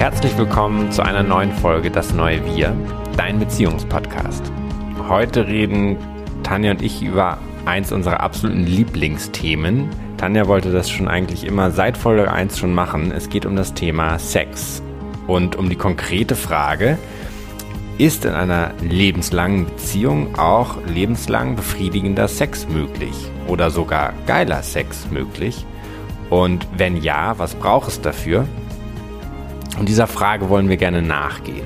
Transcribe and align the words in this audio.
Herzlich 0.00 0.38
willkommen 0.38 0.90
zu 0.90 1.02
einer 1.02 1.22
neuen 1.22 1.52
Folge 1.52 1.90
Das 1.90 2.14
neue 2.14 2.42
Wir, 2.56 2.74
dein 3.18 3.38
Beziehungspodcast. 3.38 4.50
Heute 5.10 5.46
reden 5.46 5.98
Tanja 6.42 6.70
und 6.70 6.80
ich 6.80 7.02
über 7.02 7.36
eins 7.66 7.92
unserer 7.92 8.20
absoluten 8.20 8.64
Lieblingsthemen. 8.64 9.90
Tanja 10.16 10.48
wollte 10.48 10.72
das 10.72 10.88
schon 10.88 11.06
eigentlich 11.06 11.44
immer 11.44 11.70
seit 11.70 11.98
Folge 11.98 12.32
1 12.32 12.58
schon 12.58 12.72
machen. 12.72 13.12
Es 13.12 13.28
geht 13.28 13.44
um 13.44 13.56
das 13.56 13.74
Thema 13.74 14.18
Sex 14.18 14.82
und 15.26 15.56
um 15.56 15.68
die 15.68 15.76
konkrete 15.76 16.34
Frage, 16.34 16.96
ist 17.98 18.24
in 18.24 18.32
einer 18.32 18.70
lebenslangen 18.80 19.66
Beziehung 19.66 20.38
auch 20.38 20.78
lebenslang 20.86 21.56
befriedigender 21.56 22.26
Sex 22.26 22.66
möglich 22.70 23.30
oder 23.48 23.70
sogar 23.70 24.14
geiler 24.26 24.62
Sex 24.62 25.08
möglich? 25.10 25.66
Und 26.30 26.66
wenn 26.74 26.96
ja, 26.96 27.38
was 27.38 27.54
braucht 27.54 27.88
es 27.88 28.00
dafür? 28.00 28.46
Und 29.80 29.88
dieser 29.88 30.06
Frage 30.06 30.50
wollen 30.50 30.68
wir 30.68 30.76
gerne 30.76 31.00
nachgehen. 31.00 31.64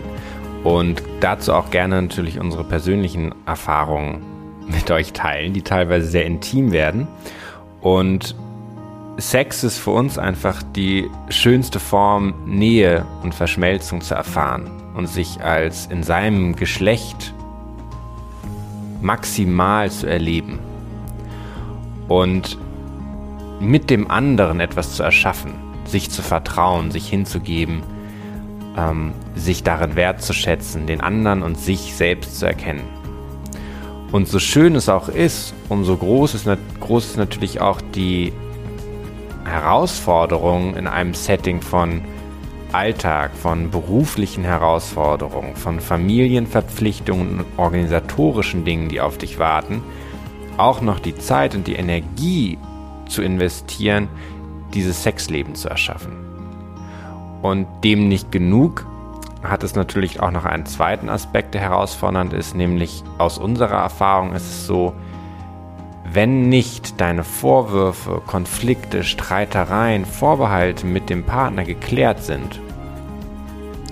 Und 0.63 1.03
dazu 1.19 1.53
auch 1.53 1.71
gerne 1.71 2.01
natürlich 2.01 2.39
unsere 2.39 2.63
persönlichen 2.63 3.35
Erfahrungen 3.45 4.23
mit 4.69 4.89
euch 4.93 5.13
teilen, 5.13 5.53
die 5.53 5.63
teilweise 5.63 6.07
sehr 6.07 6.25
intim 6.25 6.71
werden. 6.71 7.09
Und 7.81 8.37
Sex 9.17 9.65
ist 9.65 9.79
für 9.79 9.91
uns 9.91 10.17
einfach 10.17 10.63
die 10.63 11.11
schönste 11.29 11.81
Form, 11.81 12.35
Nähe 12.47 13.05
und 13.25 13.35
Verschmelzung 13.35 14.01
zu 14.01 14.15
erfahren 14.15 14.71
und 14.95 15.09
sich 15.09 15.43
als 15.43 15.87
in 15.87 16.05
seinem 16.05 16.55
Geschlecht 16.55 17.35
maximal 19.03 19.91
zu 19.91 20.07
erleben. 20.07 20.61
Und 22.07 22.59
mit 23.59 23.91
dem 23.91 24.09
anderen 24.09 24.61
etwas 24.61 24.95
zu 24.95 25.03
erschaffen, 25.03 25.55
sich 25.85 26.13
zu 26.13 26.23
vertrauen, 26.23 26.93
sich 26.93 27.09
hinzugeben, 27.09 27.83
ähm, 28.77 29.13
sich 29.35 29.63
darin 29.63 29.97
wertzuschätzen, 29.97 30.87
den 30.87 31.01
anderen 31.01 31.43
und 31.43 31.59
sich 31.59 31.95
selbst 31.95 32.39
zu 32.39 32.47
erkennen. 32.47 32.83
Und 34.13 34.29
so 34.29 34.39
schön 34.39 34.77
es 34.77 34.89
auch 34.89 35.09
ist, 35.09 35.55
umso 35.69 35.97
groß 35.97 36.35
ist, 36.35 36.49
groß 36.81 37.07
ist 37.07 37.17
natürlich 37.17 37.61
auch 37.61 37.81
die 37.95 38.33
Herausforderung 39.45 40.77
in 40.77 40.87
einem 40.87 41.15
Setting 41.15 41.61
von 41.61 42.03
Alltag, 42.73 43.33
von 43.37 43.71
beruflichen 43.71 44.43
Herausforderungen, 44.43 45.55
von 45.55 45.81
Familienverpflichtungen 45.81 47.41
und 47.41 47.47
organisatorischen 47.57 48.65
Dingen, 48.65 48.89
die 48.89 49.01
auf 49.01 49.19
dich 49.19 49.39
warten, 49.39 49.83
auch 50.57 50.81
noch 50.81 50.99
die 50.99 51.17
Zeit 51.17 51.55
und 51.55 51.67
die 51.67 51.75
Energie 51.75 52.59
zu 53.09 53.23
investieren, 53.23 54.09
dieses 54.73 55.03
Sexleben 55.03 55.55
zu 55.55 55.69
erschaffen. 55.69 56.34
Und 57.45 57.67
dem 57.85 58.09
nicht 58.09 58.33
genug 58.33 58.87
hat 59.43 59.65
es 59.65 59.75
natürlich 59.75 60.19
auch 60.19 60.31
noch 60.31 60.47
einen 60.47 60.65
zweiten 60.65 61.11
Aspekt, 61.11 61.53
der 61.53 61.61
herausfordernd 61.61 62.33
ist, 62.33 62.55
nämlich 62.55 63.05
aus 63.19 63.37
unserer 63.37 63.83
Erfahrung 63.83 64.33
ist 64.33 64.49
es 64.49 64.67
so, 64.67 64.95
wenn 66.11 66.49
nicht 66.49 67.03
deine 67.03 67.23
Vorwürfe, 67.23 68.23
Konflikte, 68.27 69.05
Streitereien, 69.05 70.07
Vorbehalte 70.07 70.87
mit 70.87 71.11
dem 71.11 71.23
Partner 71.23 71.65
geklärt 71.65 72.23
sind 72.23 72.63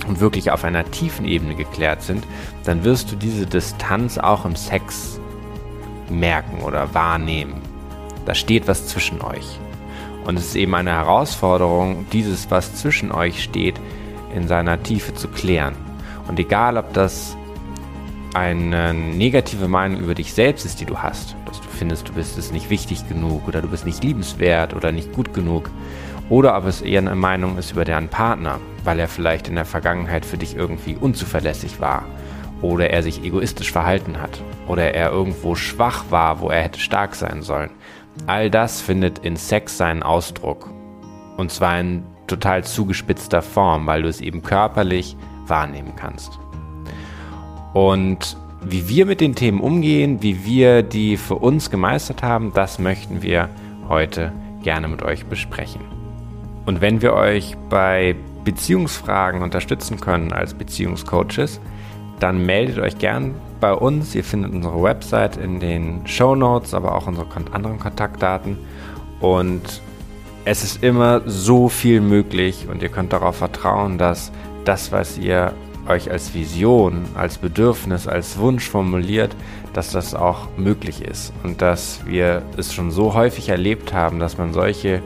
und 0.09 0.20
wirklich 0.20 0.50
auf 0.50 0.64
einer 0.64 0.91
tiefen 0.91 1.27
Ebene 1.27 1.55
geklärt 1.55 2.00
sind, 2.00 2.27
dann 2.64 2.84
wirst 2.84 3.12
du 3.12 3.16
diese 3.16 3.44
Distanz 3.44 4.16
auch 4.16 4.47
im 4.47 4.56
Sex 4.56 5.20
merken 6.09 6.62
oder 6.62 6.94
wahrnehmen. 6.94 7.61
Da 8.25 8.34
steht 8.34 8.66
was 8.66 8.89
zwischen 8.89 9.20
euch. 9.20 9.61
Und 10.25 10.39
es 10.39 10.47
ist 10.47 10.56
eben 10.56 10.75
eine 10.75 10.92
Herausforderung, 10.92 12.06
dieses, 12.12 12.51
was 12.51 12.75
zwischen 12.75 13.12
euch 13.12 13.42
steht, 13.42 13.81
in 14.34 14.48
seiner 14.48 14.83
Tiefe 14.83 15.15
zu 15.15 15.28
klären. 15.28 15.75
Und 16.28 16.39
egal, 16.39 16.77
ob 16.77 16.92
das 16.92 17.37
eine 18.34 18.94
negative 18.94 19.69
Meinung 19.69 20.00
über 20.00 20.15
dich 20.15 20.33
selbst 20.33 20.65
ist, 20.65 20.81
die 20.81 20.87
du 20.87 20.99
hast, 20.99 21.37
dass 21.47 21.60
du 21.60 21.69
findest, 21.69 22.09
du 22.09 22.15
bist 22.15 22.38
es 22.38 22.53
nicht 22.53 22.71
wichtig 22.71 23.06
genug 23.09 23.47
oder 23.47 23.60
du 23.60 23.69
bist 23.69 23.84
nicht 23.84 24.03
liebenswert 24.03 24.75
oder 24.75 24.93
nicht 24.93 25.12
gut 25.12 25.34
genug, 25.34 25.71
oder 26.31 26.56
ob 26.56 26.66
es 26.66 26.81
eher 26.81 27.00
eine 27.00 27.15
Meinung 27.15 27.59
ist 27.59 27.72
über 27.72 27.84
deinen 27.84 28.09
Partner, 28.09 28.59
weil 28.84 28.99
er 28.99 29.09
vielleicht 29.09 29.49
in 29.49 29.54
der 29.54 29.66
Vergangenheit 29.66 30.25
für 30.25 30.39
dich 30.39 30.56
irgendwie 30.56 30.97
unzuverlässig 30.99 31.81
war 31.81 32.06
oder 32.62 32.91
er 32.91 33.03
sich 33.03 33.22
egoistisch 33.22 33.72
verhalten 33.72 34.21
hat 34.21 34.41
oder 34.66 34.94
er 34.94 35.10
irgendwo 35.10 35.54
schwach 35.54 36.04
war, 36.09 36.41
wo 36.41 36.49
er 36.49 36.62
hätte 36.62 36.81
stark 36.81 37.15
sein 37.16 37.43
sollen. 37.43 37.71
All 38.27 38.50
das 38.50 38.81
findet 38.81 39.19
in 39.21 39.37
Sex 39.37 39.77
seinen 39.78 40.03
Ausdruck. 40.03 40.71
Und 41.37 41.50
zwar 41.50 41.81
in 41.81 42.05
total 42.27 42.65
zugespitzter 42.65 43.43
Form, 43.43 43.87
weil 43.87 44.03
du 44.03 44.09
es 44.09 44.21
eben 44.21 44.43
körperlich 44.43 45.17
wahrnehmen 45.47 45.95
kannst. 45.97 46.39
Und 47.72 48.37
wie 48.65 48.89
wir 48.89 49.06
mit 49.06 49.21
den 49.21 49.34
Themen 49.34 49.61
umgehen, 49.61 50.22
wie 50.22 50.45
wir 50.45 50.83
die 50.83 51.17
für 51.17 51.37
uns 51.37 51.71
gemeistert 51.71 52.22
haben, 52.22 52.53
das 52.55 52.78
möchten 52.78 53.22
wir 53.22 53.49
heute 53.89 54.33
gerne 54.62 54.89
mit 54.89 55.03
euch 55.03 55.27
besprechen. 55.27 55.81
Und 56.65 56.81
wenn 56.81 57.03
wir 57.03 57.15
euch 57.15 57.56
bei 57.69 58.15
Beziehungsfragen 58.45 59.43
unterstützen 59.43 60.01
können 60.01 60.33
als 60.33 60.55
Beziehungscoaches, 60.55 61.61
dann 62.22 62.47
meldet 62.47 62.78
euch 62.78 62.99
gern 62.99 63.34
bei 63.60 63.72
uns. 63.72 64.15
Ihr 64.15 64.22
findet 64.22 64.53
unsere 64.53 64.81
Website 64.83 65.37
in 65.37 65.59
den 65.59 66.06
Show 66.06 66.34
Notes, 66.37 66.72
aber 66.72 66.94
auch 66.94 67.06
unsere 67.06 67.27
anderen 67.53 67.78
Kontaktdaten. 67.81 68.59
Und 69.21 69.83
es 70.44 70.62
ist 70.62 70.83
immer 70.83 71.22
so 71.27 71.69
viel 71.69 72.00
möglich 72.00 72.66
und 72.71 72.83
ihr 72.83 72.88
könnt 72.88 73.12
darauf 73.12 73.37
vertrauen, 73.37 73.99
dass 73.99 74.33
das, 74.65 74.93
was 74.93 75.19
ihr 75.19 75.53
euch 75.88 76.10
als 76.10 76.34
Vision, 76.34 77.05
als 77.15 77.38
Bedürfnis, 77.38 78.06
als 78.06 78.39
Wunsch 78.39 78.69
formuliert, 78.69 79.34
dass 79.72 79.91
das 79.91 80.15
auch 80.15 80.49
möglich 80.56 81.03
ist 81.03 81.33
und 81.43 81.60
dass 81.60 82.06
wir 82.06 82.43
es 82.56 82.72
schon 82.72 82.91
so 82.93 83.15
häufig 83.15 83.49
erlebt 83.49 83.93
haben, 83.93 84.21
dass 84.21 84.39
man 84.39 84.53
solche 84.53 85.03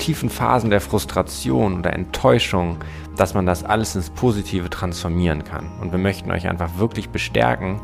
tiefen 0.00 0.30
Phasen 0.30 0.70
der 0.70 0.80
Frustration 0.80 1.78
oder 1.78 1.92
Enttäuschung, 1.92 2.78
dass 3.16 3.34
man 3.34 3.46
das 3.46 3.62
alles 3.62 3.94
ins 3.94 4.10
Positive 4.10 4.68
transformieren 4.68 5.44
kann. 5.44 5.70
Und 5.80 5.92
wir 5.92 5.98
möchten 5.98 6.30
euch 6.32 6.48
einfach 6.48 6.78
wirklich 6.78 7.10
bestärken, 7.10 7.80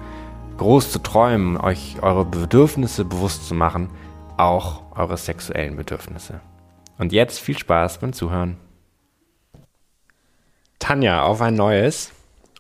groß 0.56 0.90
zu 0.90 0.98
träumen, 0.98 1.56
euch 1.56 1.98
eure 2.02 2.24
Bedürfnisse 2.24 3.04
bewusst 3.04 3.46
zu 3.46 3.54
machen, 3.54 3.90
auch 4.36 4.82
eure 4.96 5.16
sexuellen 5.16 5.76
Bedürfnisse. 5.76 6.40
Und 6.98 7.12
jetzt 7.12 7.38
viel 7.38 7.58
Spaß 7.58 7.98
beim 7.98 8.12
Zuhören. 8.12 8.56
Tanja, 10.78 11.22
auf 11.22 11.40
ein 11.40 11.54
neues 11.54 12.12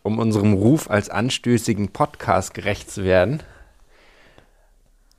um 0.06 0.20
unserem 0.20 0.52
Ruf 0.52 0.88
als 0.88 1.10
anstößigen 1.10 1.88
Podcast 1.88 2.54
gerecht 2.54 2.88
zu 2.88 3.02
werden, 3.02 3.42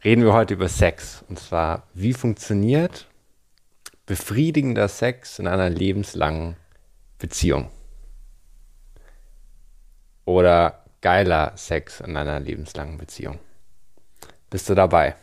reden 0.02 0.24
wir 0.24 0.32
heute 0.32 0.54
über 0.54 0.70
Sex. 0.70 1.26
Und 1.28 1.38
zwar, 1.38 1.84
wie 1.94 2.14
funktioniert 2.14 3.08
befriedigender 4.08 4.88
Sex 4.88 5.38
in 5.38 5.46
einer 5.46 5.70
lebenslangen 5.70 6.56
Beziehung? 7.20 7.70
Oder 10.26 10.84
geiler 11.02 11.54
Sex 11.56 12.00
in 12.00 12.18
einer 12.18 12.40
lebenslangen 12.40 12.98
Beziehung? 12.98 13.38
Bist 14.50 14.68
du 14.70 14.74
dabei? 14.74 15.16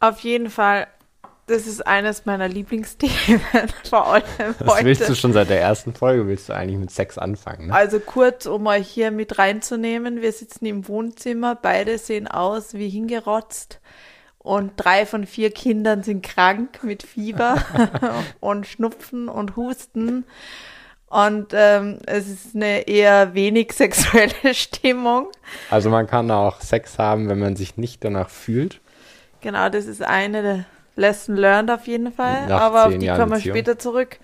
Auf 0.00 0.20
jeden 0.20 0.50
Fall 0.50 0.88
das 1.46 1.68
ist 1.68 1.86
eines 1.86 2.26
meiner 2.26 2.48
Lieblingsthemen, 2.48 3.40
vor 3.88 4.12
allem 4.12 4.24
das 4.58 4.66
heute. 4.66 4.84
willst 4.84 5.08
du 5.08 5.14
schon 5.14 5.32
seit 5.32 5.48
der 5.48 5.60
ersten 5.60 5.94
Folge, 5.94 6.26
willst 6.26 6.48
du 6.48 6.54
eigentlich 6.54 6.78
mit 6.78 6.90
Sex 6.90 7.18
anfangen. 7.18 7.68
Ne? 7.68 7.72
Also 7.72 8.00
kurz, 8.00 8.46
um 8.46 8.66
euch 8.66 8.88
hier 8.88 9.12
mit 9.12 9.38
reinzunehmen, 9.38 10.22
wir 10.22 10.32
sitzen 10.32 10.66
im 10.66 10.88
Wohnzimmer, 10.88 11.54
beide 11.54 11.98
sehen 11.98 12.26
aus 12.26 12.74
wie 12.74 12.88
hingerotzt 12.88 13.80
und 14.46 14.74
drei 14.76 15.06
von 15.06 15.26
vier 15.26 15.50
Kindern 15.50 16.04
sind 16.04 16.22
krank 16.22 16.84
mit 16.84 17.02
Fieber 17.02 17.56
und 18.40 18.64
Schnupfen 18.64 19.28
und 19.28 19.56
Husten. 19.56 20.24
Und 21.08 21.48
ähm, 21.52 21.98
es 22.06 22.28
ist 22.28 22.54
eine 22.54 22.86
eher 22.86 23.34
wenig 23.34 23.72
sexuelle 23.72 24.32
Stimmung. 24.54 25.26
Also 25.68 25.90
man 25.90 26.06
kann 26.06 26.30
auch 26.30 26.60
Sex 26.60 26.96
haben, 26.96 27.28
wenn 27.28 27.40
man 27.40 27.56
sich 27.56 27.76
nicht 27.76 28.04
danach 28.04 28.30
fühlt. 28.30 28.80
Genau, 29.40 29.68
das 29.68 29.86
ist 29.86 30.02
eine 30.02 30.42
der 30.42 30.64
Lesson 30.94 31.34
learned 31.34 31.72
auf 31.72 31.88
jeden 31.88 32.12
Fall, 32.12 32.46
Nach 32.46 32.60
aber 32.60 32.86
auf 32.86 32.96
die 32.96 33.04
Jahren 33.04 33.18
kommen 33.18 33.32
wir 33.32 33.36
Beziehung. 33.38 33.56
später 33.56 33.78
zurück. 33.80 34.20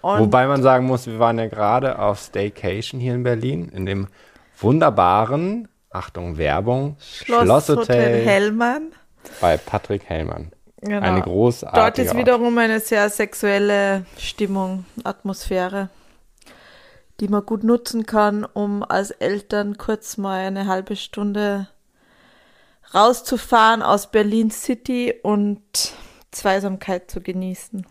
Und 0.00 0.20
Wobei 0.20 0.46
man 0.46 0.62
sagen 0.62 0.86
muss, 0.86 1.06
wir 1.06 1.18
waren 1.18 1.38
ja 1.38 1.48
gerade 1.48 1.98
auf 1.98 2.18
Staycation 2.18 2.98
hier 2.98 3.14
in 3.14 3.22
Berlin, 3.22 3.70
in 3.74 3.84
dem 3.84 4.08
wunderbaren, 4.58 5.68
Achtung, 5.90 6.38
Werbung, 6.38 6.96
Schloss 6.98 7.42
Schlosshotel 7.42 8.24
Hellmann. 8.24 8.92
Bei 9.40 9.56
Patrick 9.56 10.04
Hellmann. 10.04 10.52
Genau. 10.80 11.00
Eine 11.00 11.22
großartige 11.22 11.80
Dort 11.80 11.98
ist 11.98 12.16
wiederum 12.16 12.58
eine 12.58 12.78
sehr 12.78 13.08
sexuelle 13.08 14.04
Stimmung, 14.18 14.84
Atmosphäre, 15.02 15.88
die 17.20 17.28
man 17.28 17.46
gut 17.46 17.64
nutzen 17.64 18.04
kann, 18.04 18.44
um 18.44 18.82
als 18.82 19.10
Eltern 19.10 19.78
kurz 19.78 20.18
mal 20.18 20.40
eine 20.40 20.66
halbe 20.66 20.96
Stunde 20.96 21.68
rauszufahren 22.94 23.82
aus 23.82 24.10
Berlin 24.10 24.50
City 24.50 25.14
und 25.22 25.62
Zweisamkeit 26.30 27.10
zu 27.10 27.22
genießen. 27.22 27.86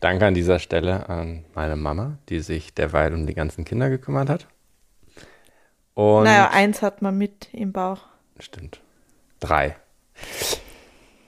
Danke 0.00 0.26
an 0.26 0.34
dieser 0.34 0.58
Stelle 0.58 1.08
an 1.08 1.44
meine 1.54 1.76
Mama, 1.76 2.18
die 2.28 2.40
sich 2.40 2.74
derweil 2.74 3.14
um 3.14 3.26
die 3.26 3.34
ganzen 3.34 3.64
Kinder 3.64 3.88
gekümmert 3.88 4.28
hat. 4.28 4.48
Und 5.94 6.24
naja, 6.24 6.50
eins 6.50 6.82
hat 6.82 7.02
man 7.02 7.16
mit 7.16 7.48
im 7.52 7.72
Bauch. 7.72 8.00
Stimmt. 8.38 8.80
Drei. 9.38 9.76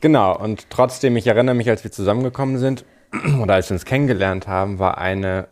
Genau, 0.00 0.36
und 0.36 0.70
trotzdem, 0.70 1.16
ich 1.16 1.26
erinnere 1.26 1.54
mich, 1.54 1.68
als 1.68 1.84
wir 1.84 1.90
zusammengekommen 1.90 2.58
sind 2.58 2.84
oder 3.40 3.54
als 3.54 3.70
wir 3.70 3.74
uns 3.74 3.84
kennengelernt 3.84 4.46
haben, 4.46 4.78
war 4.78 4.98
eine 4.98 5.48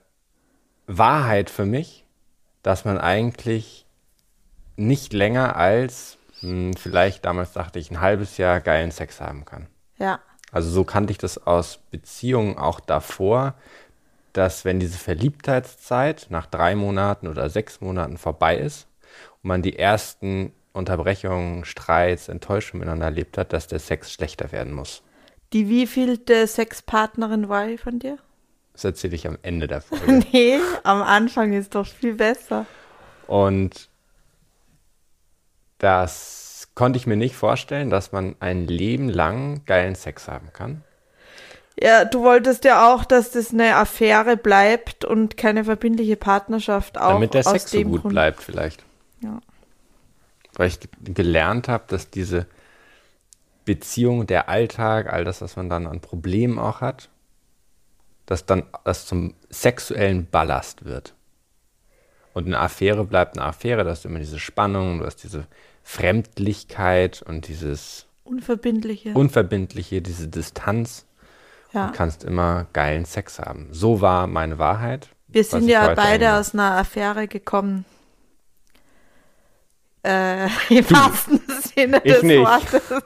Wahrheit 0.86 1.50
für 1.50 1.64
mich, 1.64 2.04
dass 2.62 2.84
man 2.84 2.98
eigentlich 2.98 3.86
nicht 4.76 5.12
länger 5.12 5.56
als, 5.56 6.18
hm, 6.40 6.74
vielleicht 6.74 7.24
damals 7.24 7.52
dachte 7.52 7.78
ich, 7.78 7.90
ein 7.90 8.00
halbes 8.00 8.36
Jahr 8.36 8.60
geilen 8.60 8.90
Sex 8.90 9.20
haben 9.20 9.44
kann. 9.44 9.66
Ja. 9.98 10.20
Also 10.52 10.70
so 10.70 10.84
kannte 10.84 11.10
ich 11.10 11.18
das 11.18 11.46
aus 11.46 11.78
Beziehungen 11.90 12.58
auch 12.58 12.80
davor, 12.80 13.54
dass 14.32 14.64
wenn 14.64 14.80
diese 14.80 14.98
Verliebtheitszeit 14.98 16.26
nach 16.28 16.46
drei 16.46 16.74
Monaten 16.74 17.28
oder 17.28 17.48
sechs 17.50 17.80
Monaten 17.80 18.18
vorbei 18.18 18.56
ist 18.58 18.88
und 19.42 19.48
man 19.48 19.62
die 19.62 19.78
ersten 19.78 20.52
Unterbrechungen, 20.74 21.64
Streits, 21.64 22.28
Enttäuschungen 22.28 22.80
miteinander 22.80 23.06
erlebt 23.06 23.38
hat, 23.38 23.52
dass 23.52 23.68
der 23.68 23.78
Sex 23.78 24.12
schlechter 24.12 24.52
werden 24.52 24.72
muss. 24.74 25.02
Die 25.52 25.68
wievielte 25.68 26.46
Sexpartnerin 26.46 27.48
war 27.48 27.68
ich 27.68 27.80
von 27.80 28.00
dir? 28.00 28.18
Das 28.72 28.84
erzähle 28.84 29.14
ich 29.14 29.26
am 29.26 29.38
Ende 29.42 29.68
der 29.68 29.80
Folge. 29.82 30.24
nee, 30.32 30.58
am 30.82 31.00
Anfang 31.02 31.52
ist 31.52 31.74
doch 31.76 31.86
viel 31.86 32.14
besser. 32.14 32.66
Und 33.28 33.88
das 35.78 36.68
konnte 36.74 36.96
ich 36.98 37.06
mir 37.06 37.16
nicht 37.16 37.36
vorstellen, 37.36 37.88
dass 37.88 38.10
man 38.10 38.34
ein 38.40 38.66
Leben 38.66 39.08
lang 39.08 39.64
geilen 39.66 39.94
Sex 39.94 40.26
haben 40.26 40.52
kann. 40.52 40.82
Ja, 41.80 42.04
du 42.04 42.22
wolltest 42.22 42.64
ja 42.64 42.92
auch, 42.92 43.04
dass 43.04 43.30
das 43.30 43.52
eine 43.52 43.76
Affäre 43.76 44.36
bleibt 44.36 45.04
und 45.04 45.36
keine 45.36 45.64
verbindliche 45.64 46.16
Partnerschaft 46.16 46.98
auch. 46.98 47.10
Damit 47.10 47.34
der 47.34 47.44
Sex 47.44 47.70
so 47.70 47.80
gut 47.82 48.02
Grund. 48.02 48.12
bleibt, 48.12 48.42
vielleicht. 48.42 48.84
Ja. 49.20 49.40
Weil 50.56 50.68
ich 50.68 50.78
gelernt 51.02 51.68
habe, 51.68 51.84
dass 51.88 52.10
diese 52.10 52.46
Beziehung, 53.64 54.26
der 54.26 54.48
Alltag, 54.48 55.12
all 55.12 55.24
das, 55.24 55.40
was 55.40 55.56
man 55.56 55.68
dann 55.68 55.86
an 55.86 56.00
Problemen 56.00 56.58
auch 56.58 56.80
hat, 56.80 57.08
dass 58.26 58.46
dann 58.46 58.64
das 58.84 59.06
zum 59.06 59.34
sexuellen 59.50 60.26
Ballast 60.30 60.84
wird. 60.84 61.14
Und 62.32 62.46
eine 62.46 62.58
Affäre 62.58 63.04
bleibt 63.04 63.38
eine 63.38 63.46
Affäre, 63.46 63.84
da 63.84 63.90
hast 63.90 64.04
du 64.04 64.08
immer 64.08 64.18
diese 64.18 64.38
Spannung, 64.38 64.98
du 64.98 65.06
hast 65.06 65.22
diese 65.22 65.46
Fremdlichkeit 65.82 67.22
und 67.22 67.48
dieses 67.48 68.06
Unverbindliche. 68.24 69.12
Unverbindliche, 69.12 70.02
diese 70.02 70.28
Distanz. 70.28 71.06
Ja. 71.72 71.88
Du 71.88 71.92
kannst 71.92 72.24
immer 72.24 72.66
geilen 72.72 73.04
Sex 73.04 73.38
haben. 73.38 73.68
So 73.70 74.00
war 74.00 74.26
meine 74.26 74.58
Wahrheit. 74.58 75.08
Wir 75.28 75.44
sind 75.44 75.68
ja 75.68 75.94
beide 75.94 76.34
aus 76.34 76.54
einer 76.54 76.76
Affäre 76.76 77.28
gekommen. 77.28 77.84
Äh, 80.04 80.48
Im 80.68 80.90
wahrsten 80.90 81.40
Sinne 81.48 82.00
ich 82.04 82.12
des 82.12 82.22
nicht. 82.22 82.40
Wortes. 82.40 82.82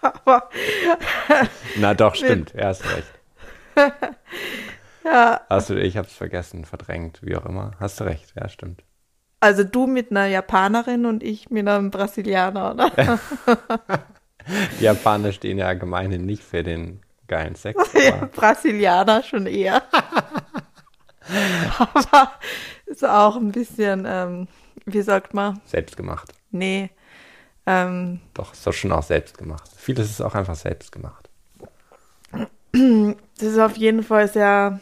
Aber 0.00 0.48
Na 1.76 1.94
doch, 1.94 2.14
stimmt. 2.16 2.54
Er 2.54 2.68
hast 2.68 2.84
recht. 2.84 3.06
ja. 5.04 5.40
Hast 5.48 5.70
du, 5.70 5.74
ich 5.80 5.96
hab's 5.96 6.14
vergessen, 6.14 6.64
verdrängt, 6.64 7.20
wie 7.22 7.36
auch 7.36 7.46
immer. 7.46 7.72
Hast 7.78 8.00
du 8.00 8.04
recht, 8.04 8.32
ja, 8.34 8.48
stimmt. 8.48 8.82
Also 9.38 9.62
du 9.64 9.86
mit 9.86 10.10
einer 10.10 10.26
Japanerin 10.26 11.06
und 11.06 11.22
ich 11.22 11.50
mit 11.50 11.68
einem 11.68 11.90
Brasilianer, 11.90 12.72
oder? 12.74 13.18
Die 14.78 14.84
Japaner 14.84 15.32
stehen 15.32 15.58
ja 15.58 15.72
gemeinhin 15.74 16.26
nicht 16.26 16.42
für 16.42 16.62
den 16.64 17.02
geilen 17.28 17.54
Sex. 17.54 17.92
Ja, 17.92 18.28
Brasilianer 18.32 19.22
schon 19.22 19.46
eher. 19.46 19.82
aber 21.78 22.32
ist 22.86 23.04
auch 23.04 23.36
ein 23.36 23.52
bisschen, 23.52 24.04
ähm, 24.06 24.48
wie 24.86 25.02
sagt 25.02 25.34
man? 25.34 25.60
Selbstgemacht. 25.64 26.32
Nee. 26.50 26.90
Ähm, 27.66 28.20
Doch, 28.34 28.52
ist 28.52 28.66
doch 28.66 28.72
schon 28.72 28.92
auch 28.92 29.02
selbst 29.02 29.38
gemacht. 29.38 29.70
Vieles 29.76 30.10
ist 30.10 30.20
auch 30.20 30.34
einfach 30.34 30.56
selbst 30.56 30.92
gemacht. 30.92 31.28
Das 32.72 33.48
ist 33.48 33.58
auf 33.58 33.76
jeden 33.76 34.02
Fall 34.02 34.28
sehr 34.28 34.80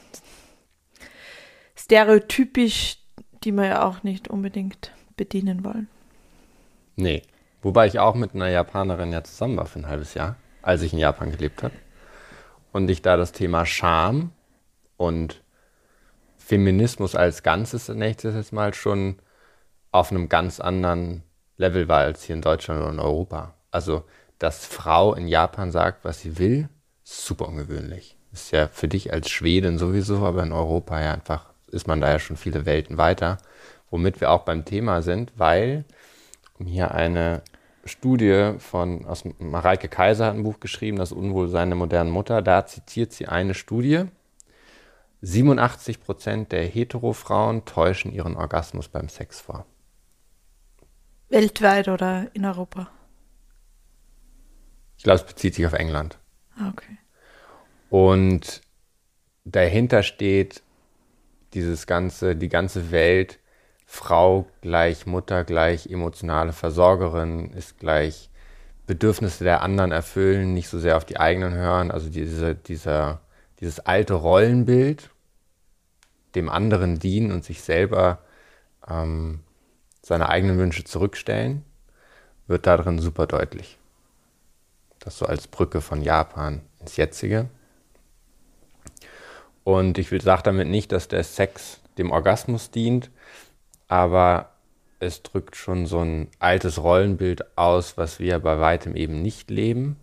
stereotypisch, 1.75 2.99
die 3.43 3.53
wir 3.53 3.67
ja 3.67 3.83
auch 3.85 4.03
nicht 4.03 4.29
unbedingt 4.29 4.93
bedienen 5.17 5.65
wollen. 5.65 5.89
Nee. 6.97 7.23
Wobei 7.63 7.87
ich 7.87 7.99
auch 7.99 8.15
mit 8.15 8.35
einer 8.35 8.49
Japanerin 8.49 9.13
ja 9.13 9.23
zusammen 9.23 9.57
war 9.57 9.67
für 9.67 9.81
ein 9.81 9.89
halbes 9.89 10.15
Jahr, 10.15 10.37
als 10.63 10.83
ich 10.83 10.93
in 10.93 10.99
Japan 10.99 11.31
gelebt 11.31 11.63
habe. 11.63 11.75
Und 12.73 12.89
ich 12.89 13.03
da 13.03 13.17
das 13.17 13.33
Thema 13.33 13.67
Scham 13.67 14.33
und 14.97 15.43
Feminismus 16.39 17.15
als 17.15 17.43
Ganzes, 17.43 17.89
jetzt 17.89 18.53
mal, 18.53 18.73
schon 18.73 19.17
auf 19.93 20.11
einem 20.11 20.29
ganz 20.29 20.61
anderen 20.61 21.23
Level 21.57 21.89
war 21.89 22.01
als 22.01 22.25
hier 22.25 22.37
in 22.37 22.43
Deutschland 22.43 22.81
oder 22.81 22.91
in 22.91 23.01
Europa. 23.01 23.55
Also, 23.71 24.05
dass 24.39 24.67
Frau 24.67 25.15
in 25.15 25.29
Japan 25.29 25.71
sagt, 25.71 26.05
was 26.05 26.21
sie 26.21 26.39
will, 26.39 26.69
super 27.05 27.49
ungewöhnlich. 27.49 28.17
Ist 28.33 28.53
ja 28.53 28.69
für 28.69 28.89
dich 28.89 29.13
als 29.13 29.29
Schwedin 29.29 29.79
sowieso, 29.79 30.25
aber 30.25 30.43
in 30.43 30.53
Europa 30.53 31.01
ja 31.01 31.13
einfach 31.13 31.51
ist 31.71 31.87
man 31.87 32.01
da 32.01 32.11
ja 32.11 32.19
schon 32.19 32.37
viele 32.37 32.67
Welten 32.67 32.97
weiter. 32.97 33.39
Womit 33.91 34.21
wir 34.21 34.31
auch 34.31 34.43
beim 34.43 34.65
Thema 34.65 35.03
sind, 35.03 35.33
weil 35.37 35.85
hier 36.65 36.93
eine 36.95 37.43
Studie 37.85 38.55
von 38.59 39.07
aus 39.07 39.25
Mareike 39.39 39.89
Kaiser 39.89 40.27
hat 40.27 40.35
ein 40.35 40.43
Buch 40.43 40.61
geschrieben, 40.61 40.99
das 40.99 41.13
Unwohlsein 41.13 41.71
der 41.71 41.77
modernen 41.77 42.11
Mutter. 42.11 42.43
Da 42.43 42.67
zitiert 42.67 43.13
sie 43.13 43.27
eine 43.27 43.55
Studie. 43.55 44.05
87 45.23 46.01
Prozent 46.01 46.53
der 46.53 46.65
Heterofrauen 46.65 47.65
täuschen 47.65 48.13
ihren 48.13 48.37
Orgasmus 48.37 48.89
beim 48.89 49.09
Sex 49.09 49.41
vor. 49.41 49.67
Weltweit 51.31 51.89
oder 51.89 52.29
in 52.35 52.45
Europa? 52.45 52.91
Ich 54.99 55.05
glaube, 55.05 55.21
es 55.21 55.27
bezieht 55.27 55.55
sich 55.55 55.67
auf 55.67 55.73
England. 55.73 56.19
Ah, 56.57 56.69
okay. 56.69 56.99
Und 57.89 58.61
dahinter 59.45 60.03
steht 60.03 60.63
dieses 61.55 61.87
ganze, 61.87 62.37
die 62.37 62.49
ganze 62.49 62.91
Welt, 62.91 63.39
Frau 63.87 64.47
gleich 64.61 65.07
Mutter 65.07 65.43
gleich 65.43 65.89
emotionale 65.89 66.53
Versorgerin 66.53 67.51
ist 67.51 67.79
gleich 67.79 68.31
Bedürfnisse 68.87 69.43
der 69.43 69.63
anderen 69.63 69.91
erfüllen, 69.91 70.53
nicht 70.53 70.69
so 70.69 70.79
sehr 70.79 70.97
auf 70.97 71.05
die 71.05 71.19
eigenen 71.19 71.55
hören. 71.55 71.91
Also 71.91 72.09
diese, 72.09 72.55
dieser, 72.55 73.21
dieses 73.59 73.81
alte 73.81 74.15
Rollenbild, 74.15 75.11
dem 76.35 76.49
anderen 76.49 76.99
dienen 76.99 77.33
und 77.33 77.45
sich 77.45 77.63
selber 77.63 78.23
ähm, 78.89 79.41
seine 80.11 80.29
eigenen 80.29 80.59
Wünsche 80.59 80.83
zurückstellen, 80.83 81.65
wird 82.49 82.67
darin 82.67 82.99
super 82.99 83.29
deutlich. 83.29 83.79
Das 84.99 85.17
so 85.17 85.25
als 85.25 85.47
Brücke 85.47 85.81
von 85.81 86.03
Japan 86.03 86.63
ins 86.81 86.97
Jetzige. 86.97 87.49
Und 89.63 89.99
ich 89.99 90.09
sage 90.21 90.43
damit 90.43 90.67
nicht, 90.67 90.91
dass 90.91 91.07
der 91.07 91.23
Sex 91.23 91.81
dem 91.97 92.11
Orgasmus 92.11 92.73
dient, 92.73 93.09
aber 93.87 94.51
es 94.99 95.23
drückt 95.23 95.55
schon 95.55 95.87
so 95.87 96.01
ein 96.01 96.27
altes 96.41 96.83
Rollenbild 96.83 97.57
aus, 97.57 97.97
was 97.97 98.19
wir 98.19 98.41
bei 98.41 98.59
weitem 98.59 98.97
eben 98.97 99.23
nicht 99.23 99.49
leben. 99.49 99.97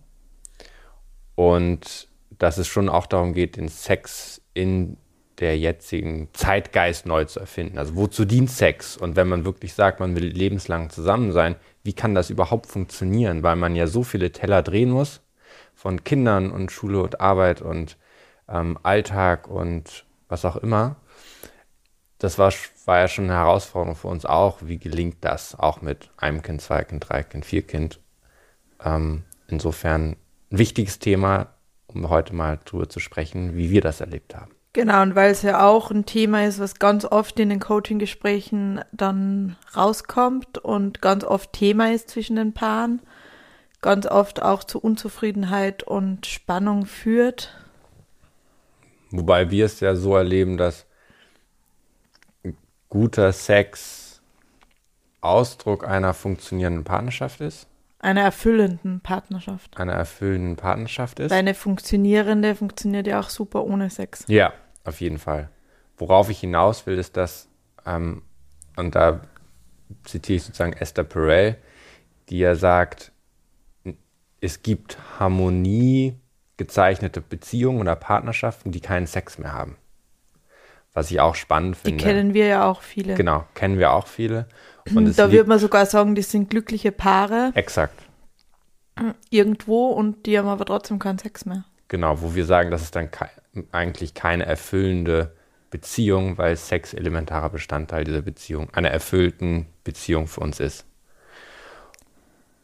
Und 1.34 2.08
dass 2.30 2.56
es 2.56 2.66
schon 2.66 2.88
auch 2.88 3.06
darum 3.06 3.34
geht, 3.34 3.58
den 3.58 3.68
Sex 3.68 4.40
in 4.54 4.96
der 5.40 5.58
jetzigen 5.58 6.28
Zeitgeist 6.32 7.06
neu 7.06 7.24
zu 7.24 7.40
erfinden. 7.40 7.78
Also 7.78 7.96
wozu 7.96 8.24
dient 8.24 8.50
Sex? 8.50 8.96
Und 8.96 9.16
wenn 9.16 9.28
man 9.28 9.44
wirklich 9.44 9.74
sagt, 9.74 10.00
man 10.00 10.16
will 10.16 10.26
lebenslang 10.26 10.90
zusammen 10.90 11.32
sein, 11.32 11.56
wie 11.82 11.92
kann 11.92 12.14
das 12.14 12.30
überhaupt 12.30 12.66
funktionieren? 12.66 13.42
Weil 13.42 13.56
man 13.56 13.76
ja 13.76 13.86
so 13.86 14.02
viele 14.02 14.32
Teller 14.32 14.62
drehen 14.62 14.90
muss 14.90 15.20
von 15.74 16.02
Kindern 16.02 16.50
und 16.50 16.72
Schule 16.72 17.00
und 17.00 17.20
Arbeit 17.20 17.62
und 17.62 17.96
ähm, 18.48 18.78
Alltag 18.82 19.48
und 19.48 20.06
was 20.28 20.44
auch 20.44 20.56
immer. 20.56 20.96
Das 22.18 22.36
war, 22.36 22.52
war 22.84 22.98
ja 22.98 23.08
schon 23.08 23.26
eine 23.26 23.34
Herausforderung 23.34 23.94
für 23.94 24.08
uns 24.08 24.26
auch. 24.26 24.58
Wie 24.62 24.78
gelingt 24.78 25.18
das? 25.20 25.56
Auch 25.56 25.80
mit 25.80 26.10
einem 26.16 26.42
Kind, 26.42 26.60
zwei 26.60 26.82
Kind, 26.82 27.08
drei 27.08 27.22
Kind, 27.22 27.46
vier 27.46 27.62
Kind. 27.62 28.00
Ähm, 28.84 29.22
insofern 29.46 30.16
ein 30.50 30.58
wichtiges 30.58 30.98
Thema, 30.98 31.54
um 31.86 32.08
heute 32.08 32.34
mal 32.34 32.58
drüber 32.64 32.88
zu 32.88 32.98
sprechen, 32.98 33.56
wie 33.56 33.70
wir 33.70 33.80
das 33.80 34.00
erlebt 34.00 34.34
haben. 34.34 34.57
Genau, 34.78 35.02
und 35.02 35.16
weil 35.16 35.32
es 35.32 35.42
ja 35.42 35.66
auch 35.66 35.90
ein 35.90 36.06
Thema 36.06 36.46
ist, 36.46 36.60
was 36.60 36.78
ganz 36.78 37.04
oft 37.04 37.40
in 37.40 37.48
den 37.48 37.58
Coaching-Gesprächen 37.58 38.80
dann 38.92 39.56
rauskommt 39.76 40.58
und 40.58 41.02
ganz 41.02 41.24
oft 41.24 41.52
Thema 41.52 41.90
ist 41.90 42.10
zwischen 42.10 42.36
den 42.36 42.54
Paaren, 42.54 43.02
ganz 43.82 44.06
oft 44.06 44.40
auch 44.40 44.62
zu 44.62 44.78
Unzufriedenheit 44.78 45.82
und 45.82 46.26
Spannung 46.26 46.86
führt. 46.86 47.52
Wobei 49.10 49.50
wir 49.50 49.66
es 49.66 49.80
ja 49.80 49.96
so 49.96 50.14
erleben, 50.14 50.56
dass 50.56 50.86
guter 52.88 53.32
Sex 53.32 54.22
Ausdruck 55.20 55.88
einer 55.88 56.14
funktionierenden 56.14 56.84
Partnerschaft 56.84 57.40
ist. 57.40 57.66
einer 57.98 58.22
erfüllenden 58.22 59.00
Partnerschaft. 59.00 59.76
einer 59.76 59.94
erfüllenden 59.94 60.54
Partnerschaft 60.54 61.18
ist. 61.18 61.32
Eine 61.32 61.54
funktionierende 61.54 62.54
funktioniert 62.54 63.08
ja 63.08 63.18
auch 63.18 63.28
super 63.28 63.64
ohne 63.64 63.90
Sex. 63.90 64.24
Ja, 64.28 64.52
auf 64.88 65.00
jeden 65.00 65.18
Fall. 65.18 65.48
Worauf 65.96 66.30
ich 66.30 66.40
hinaus 66.40 66.86
will, 66.86 66.98
ist, 66.98 67.16
dass, 67.16 67.48
ähm, 67.86 68.22
und 68.76 68.94
da 68.94 69.20
zitiere 70.04 70.36
ich 70.36 70.44
sozusagen 70.44 70.72
Esther 70.72 71.04
Perel, 71.04 71.56
die 72.28 72.38
ja 72.38 72.54
sagt, 72.54 73.12
es 74.40 74.62
gibt 74.62 74.98
Harmonie 75.18 76.14
gezeichnete 76.56 77.20
Beziehungen 77.20 77.80
oder 77.80 77.96
Partnerschaften, 77.96 78.72
die 78.72 78.80
keinen 78.80 79.06
Sex 79.06 79.38
mehr 79.38 79.52
haben. 79.52 79.76
Was 80.92 81.10
ich 81.10 81.20
auch 81.20 81.34
spannend 81.34 81.76
Die 81.84 81.90
finde. 81.90 82.04
kennen 82.04 82.34
wir 82.34 82.46
ja 82.46 82.64
auch 82.68 82.82
viele. 82.82 83.14
Genau, 83.14 83.44
kennen 83.54 83.78
wir 83.78 83.92
auch 83.92 84.06
viele. 84.06 84.48
Und 84.94 85.18
da 85.18 85.30
würde 85.30 85.48
man 85.48 85.58
sogar 85.58 85.86
sagen, 85.86 86.14
die 86.14 86.22
sind 86.22 86.50
glückliche 86.50 86.92
Paare 86.92 87.52
exakt, 87.54 88.00
irgendwo 89.30 89.88
und 89.88 90.26
die 90.26 90.38
haben 90.38 90.48
aber 90.48 90.64
trotzdem 90.64 90.98
keinen 90.98 91.18
Sex 91.18 91.44
mehr. 91.44 91.64
genau, 91.88 92.20
wo 92.22 92.34
wir 92.34 92.44
sagen, 92.46 92.70
das 92.70 92.82
ist 92.82 92.96
dann 92.96 93.10
kei 93.10 93.28
eigentlich 93.72 94.14
keine 94.14 94.46
erfüllende 94.46 95.34
Beziehung, 95.70 96.38
weil 96.38 96.56
Sex 96.56 96.94
elementarer 96.94 97.50
Bestandteil 97.50 98.04
dieser 98.04 98.22
Beziehung, 98.22 98.70
einer 98.70 98.90
erfüllten 98.90 99.66
Beziehung 99.84 100.26
für 100.26 100.40
uns 100.40 100.60
ist. 100.60 100.86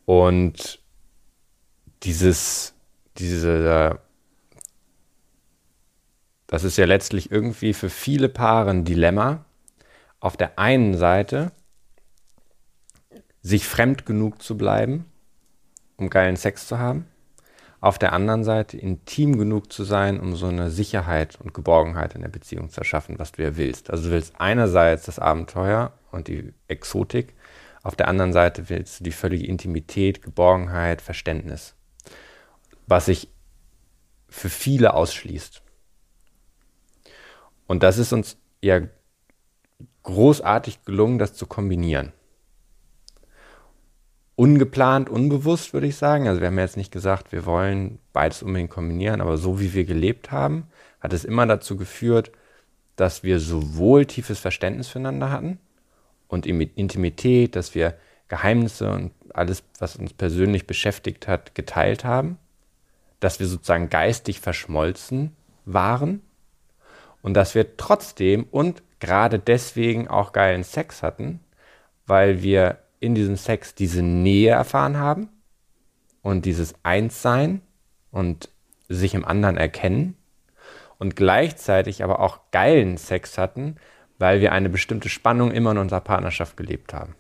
Und 0.07 0.81
dieses, 2.03 2.75
diese, 3.19 3.99
das 6.47 6.65
ist 6.65 6.77
ja 6.77 6.87
letztlich 6.87 7.31
irgendwie 7.31 7.73
für 7.73 7.91
viele 7.91 8.29
Paare 8.29 8.71
ein 8.71 8.85
Dilemma. 8.85 9.45
Auf 10.21 10.37
der 10.37 10.59
einen 10.59 10.97
Seite 10.97 11.53
sich 13.43 13.67
fremd 13.67 14.07
genug 14.07 14.41
zu 14.41 14.57
bleiben, 14.57 15.05
um 15.97 16.09
geilen 16.09 16.37
Sex 16.37 16.67
zu 16.67 16.79
haben. 16.79 17.07
Auf 17.85 17.99
der 17.99 18.15
anderen 18.15 18.45
Seite 18.45 18.79
intim 18.79 19.37
genug 19.37 19.71
zu 19.71 19.85
sein, 19.85 20.19
um 20.19 20.37
so 20.37 20.47
eine 20.47 20.71
Sicherheit 20.71 21.39
und 21.39 21.53
Geborgenheit 21.53 22.15
in 22.15 22.23
der 22.23 22.31
Beziehung 22.31 22.71
zu 22.71 22.81
erschaffen, 22.81 23.19
was 23.19 23.33
du 23.33 23.43
ja 23.43 23.59
willst. 23.59 23.91
Also 23.91 24.05
du 24.05 24.13
willst 24.13 24.41
einerseits 24.41 25.05
das 25.05 25.19
Abenteuer 25.19 25.93
und 26.11 26.29
die 26.29 26.55
Exotik, 26.67 27.35
auf 27.83 27.95
der 27.95 28.09
anderen 28.09 28.33
Seite 28.33 28.71
willst 28.71 29.01
du 29.01 29.05
die 29.05 29.13
völlige 29.13 29.47
Intimität, 29.47 30.23
Geborgenheit, 30.23 31.03
Verständnis, 31.03 31.75
was 32.87 33.05
sich 33.05 33.29
für 34.31 34.49
viele 34.49 34.95
ausschließt. 34.95 35.61
Und 37.67 37.83
das 37.83 37.99
ist 37.99 38.15
uns 38.15 38.39
ja 38.63 38.81
großartig 40.05 40.87
gelungen, 40.87 41.19
das 41.19 41.35
zu 41.35 41.47
kombinieren 41.47 42.15
ungeplant, 44.37 45.09
unbewusst, 45.09 45.73
würde 45.73 45.87
ich 45.87 45.97
sagen. 45.97 46.29
Also 46.29 46.41
wir 46.41 46.49
haben 46.49 46.59
jetzt 46.59 46.77
nicht 46.77 46.93
gesagt, 46.93 47.33
wir 47.33 47.47
wollen 47.47 47.99
beides 48.13 48.43
unbedingt 48.43 48.71
kombinieren, 48.71 49.21
aber 49.21 49.37
so 49.37 49.61
wie 49.61 49.75
wir 49.75 49.85
gelebt 49.85 50.31
haben, 50.31 50.67
hat 51.01 51.13
es 51.13 51.25
immer 51.25 51.47
dazu 51.47 51.77
geführt, 51.77 52.33
dass 52.97 53.23
wir 53.23 53.41
sowohl 53.41 54.07
tiefes 54.07 54.39
Verständnis 54.39 54.89
füreinander 54.89 55.31
hatten 55.31 55.59
und 56.29 56.47
Imi- 56.47 56.71
Intimität, 56.75 57.57
dass 57.57 57.75
wir 57.75 57.95
Geheimnisse 58.29 58.91
und 58.91 59.13
alles, 59.33 59.63
was 59.79 59.97
uns 59.97 60.13
persönlich 60.13 60.67
beschäftigt 60.67 61.29
hat, 61.29 61.55
geteilt 61.55 62.05
haben, 62.05 62.39
dass 63.21 63.41
wir 63.41 63.47
sozusagen 63.47 63.91
geistig 63.91 64.41
verschmolzen 64.41 65.37
waren 65.65 66.23
und 67.23 67.35
dass 67.35 67.55
wir 67.55 67.77
trotzdem 67.77 68.47
und 68.51 68.83
gerade 69.01 69.39
deswegen 69.39 70.09
auch 70.09 70.33
geilen 70.33 70.65
Sex 70.65 71.03
hatten, 71.03 71.41
weil 72.07 72.43
wir 72.43 72.79
in 73.01 73.15
diesem 73.15 73.37
Sex 73.37 73.75
diese 73.75 74.03
Nähe 74.03 74.51
erfahren 74.51 74.99
haben 74.99 75.29
und 76.23 76.45
dieses 76.45 76.75
Einssein 76.83 77.61
und 78.11 78.49
sich 78.89 79.15
im 79.15 79.25
anderen 79.25 79.57
erkennen 79.57 80.17
und 80.99 81.17
gleichzeitig 81.17 82.03
aber 82.03 82.21
auch 82.21 82.39
geilen 82.51 82.97
Sex 82.97 83.39
hatten, 83.39 83.77
weil 84.19 84.41
wir 84.41 84.53
eine 84.53 84.69
bestimmte 84.69 85.09
Spannung 85.09 85.51
immer 85.51 85.73
in 85.73 85.79
unserer 85.79 86.01
Partnerschaft 86.01 86.57
gelebt 86.57 86.95
haben. 86.95 87.15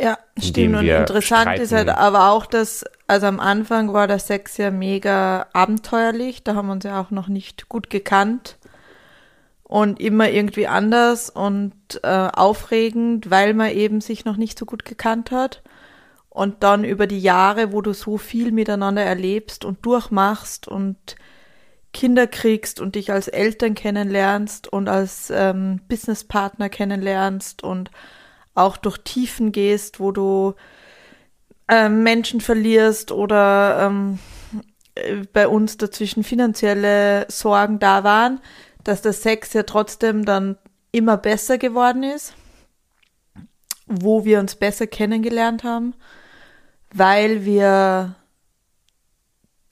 Ja, 0.00 0.16
stimmt. 0.38 0.76
Und 0.76 0.86
interessant 0.86 1.58
ist 1.58 1.72
halt 1.72 1.88
streiten. 1.88 2.00
aber 2.00 2.30
auch, 2.30 2.46
dass, 2.46 2.84
also 3.08 3.26
am 3.26 3.40
Anfang 3.40 3.92
war 3.92 4.06
der 4.06 4.20
Sex 4.20 4.56
ja 4.56 4.70
mega 4.70 5.46
abenteuerlich. 5.52 6.44
Da 6.44 6.54
haben 6.54 6.68
wir 6.68 6.72
uns 6.72 6.84
ja 6.84 7.00
auch 7.00 7.10
noch 7.10 7.26
nicht 7.26 7.68
gut 7.68 7.90
gekannt. 7.90 8.57
Und 9.68 10.00
immer 10.00 10.30
irgendwie 10.30 10.66
anders 10.66 11.30
und 11.30 11.74
äh, 12.02 12.08
aufregend, 12.32 13.30
weil 13.30 13.54
man 13.54 13.70
eben 13.70 14.00
sich 14.00 14.24
noch 14.24 14.36
nicht 14.36 14.58
so 14.58 14.64
gut 14.64 14.84
gekannt 14.84 15.30
hat. 15.30 15.62
Und 16.30 16.62
dann 16.62 16.84
über 16.84 17.06
die 17.06 17.20
Jahre, 17.20 17.72
wo 17.72 17.82
du 17.82 17.92
so 17.92 18.16
viel 18.16 18.50
miteinander 18.50 19.02
erlebst 19.02 19.64
und 19.64 19.84
durchmachst 19.84 20.68
und 20.68 21.16
Kinder 21.92 22.26
kriegst 22.26 22.80
und 22.80 22.94
dich 22.94 23.12
als 23.12 23.28
Eltern 23.28 23.74
kennenlernst 23.74 24.72
und 24.72 24.88
als 24.88 25.30
ähm, 25.30 25.80
Businesspartner 25.88 26.68
kennenlernst 26.68 27.62
und 27.62 27.90
auch 28.54 28.76
durch 28.76 28.98
Tiefen 28.98 29.52
gehst, 29.52 30.00
wo 30.00 30.12
du 30.12 30.54
ähm, 31.68 32.02
Menschen 32.02 32.40
verlierst 32.40 33.12
oder 33.12 33.86
ähm, 33.86 34.18
äh, 34.94 35.22
bei 35.32 35.48
uns 35.48 35.76
dazwischen 35.76 36.24
finanzielle 36.24 37.26
Sorgen 37.28 37.78
da 37.78 38.04
waren, 38.04 38.40
dass 38.88 39.02
der 39.02 39.12
Sex 39.12 39.52
ja 39.52 39.64
trotzdem 39.64 40.24
dann 40.24 40.56
immer 40.92 41.16
besser 41.18 41.58
geworden 41.58 42.02
ist, 42.02 42.34
wo 43.86 44.24
wir 44.24 44.40
uns 44.40 44.56
besser 44.56 44.86
kennengelernt 44.86 45.62
haben, 45.62 45.94
weil 46.92 47.44
wir 47.44 48.14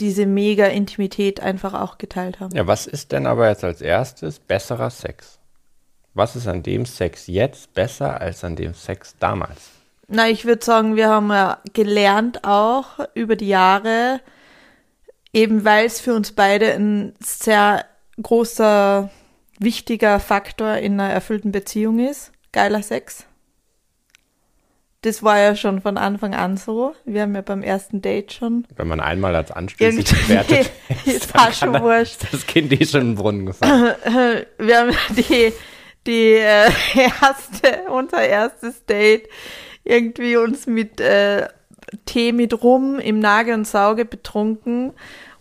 diese 0.00 0.26
mega 0.26 0.66
Intimität 0.66 1.40
einfach 1.40 1.72
auch 1.72 1.96
geteilt 1.96 2.40
haben. 2.40 2.54
Ja, 2.54 2.66
was 2.66 2.86
ist 2.86 3.12
denn 3.12 3.26
aber 3.26 3.48
jetzt 3.48 3.64
als 3.64 3.80
erstes 3.80 4.38
besserer 4.38 4.90
Sex? 4.90 5.38
Was 6.12 6.36
ist 6.36 6.46
an 6.46 6.62
dem 6.62 6.84
Sex 6.84 7.26
jetzt 7.26 7.72
besser 7.72 8.20
als 8.20 8.44
an 8.44 8.56
dem 8.56 8.74
Sex 8.74 9.16
damals? 9.18 9.70
Na, 10.08 10.28
ich 10.28 10.44
würde 10.44 10.64
sagen, 10.64 10.96
wir 10.96 11.08
haben 11.08 11.30
ja 11.30 11.58
gelernt 11.72 12.44
auch 12.44 13.00
über 13.14 13.36
die 13.36 13.48
Jahre, 13.48 14.20
eben 15.32 15.64
weil 15.64 15.86
es 15.86 16.00
für 16.00 16.14
uns 16.14 16.32
beide 16.32 16.72
ein 16.74 17.14
sehr 17.20 17.84
großer, 18.22 19.10
wichtiger 19.58 20.20
Faktor 20.20 20.76
in 20.76 21.00
einer 21.00 21.12
erfüllten 21.12 21.52
Beziehung 21.52 21.98
ist. 21.98 22.32
Geiler 22.52 22.82
Sex. 22.82 23.26
Das 25.02 25.22
war 25.22 25.38
ja 25.38 25.54
schon 25.54 25.80
von 25.80 25.98
Anfang 25.98 26.34
an 26.34 26.56
so. 26.56 26.94
Wir 27.04 27.22
haben 27.22 27.34
ja 27.34 27.42
beim 27.42 27.62
ersten 27.62 28.02
Date 28.02 28.32
schon 28.32 28.66
Wenn 28.74 28.88
man 28.88 28.98
einmal 28.98 29.36
als 29.36 29.52
anstößig 29.52 30.10
bewertet, 30.10 30.70
ist 31.04 31.34
dann 31.34 31.52
schon 31.52 31.72
kann 31.74 31.82
wurscht. 31.82 32.26
das 32.32 32.46
Kind 32.46 32.72
eh 32.72 32.84
schon 32.84 33.02
in 33.02 33.06
den 33.10 33.14
Brunnen 33.14 33.46
gefallen. 33.46 33.94
wir 34.58 34.78
haben 34.78 34.96
die, 35.10 35.52
die 36.06 36.32
äh, 36.32 36.70
erste, 36.94 37.88
unser 37.88 38.26
erstes 38.26 38.84
Date 38.86 39.28
irgendwie 39.84 40.36
uns 40.36 40.66
mit 40.66 41.00
äh, 41.00 41.46
Tee 42.04 42.32
mit 42.32 42.62
Rum 42.62 42.98
im 42.98 43.20
Nagel 43.20 43.54
und 43.54 43.66
Sauge 43.66 44.04
betrunken 44.04 44.92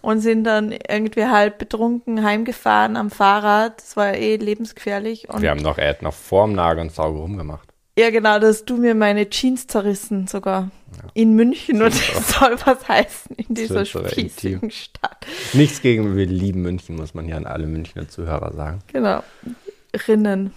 und 0.06 0.20
sind 0.20 0.44
dann 0.44 0.72
irgendwie 0.72 1.26
halb 1.26 1.58
betrunken 1.58 2.24
heimgefahren 2.24 2.96
am 2.96 3.10
Fahrrad. 3.10 3.80
Das 3.82 3.98
war 3.98 4.14
eh 4.14 4.36
lebensgefährlich. 4.38 5.30
Und 5.30 5.42
Wir 5.42 5.50
haben 5.50 5.62
noch, 5.62 5.78
er 5.80 5.90
hat 5.90 6.02
noch 6.04 6.14
vorm 6.14 6.54
Nagel 6.54 6.82
und 6.82 6.92
Sauge 6.94 7.18
rumgemacht. 7.20 7.68
ja, 7.98 8.12
genau, 8.12 8.38
da 8.40 8.48
hast 8.48 8.66
du 8.66 8.78
mir 8.78 8.94
meine 8.94 9.30
Jeans 9.30 9.66
zerrissen 9.68 10.28
sogar. 10.28 10.70
In 11.14 11.34
München 11.34 11.82
und 11.82 11.94
das 11.94 12.30
soll 12.40 12.56
was 12.66 12.88
heißen 12.88 13.36
in 13.36 13.56
dieser 13.56 13.84
spießigen. 13.86 14.70
Stadt. 14.72 15.26
Nichts 15.54 15.82
gegen, 15.82 16.16
wir 16.16 16.26
lieben 16.26 16.62
München, 16.62 16.96
muss 16.96 17.14
man 17.14 17.26
hier 17.26 17.38
an 17.38 17.46
alle 17.46 17.66
Münchner 17.66 18.08
Zuhörer 18.08 18.54
sagen. 18.54 18.80
Genau. 18.94 19.22
Rinnen. 20.08 20.54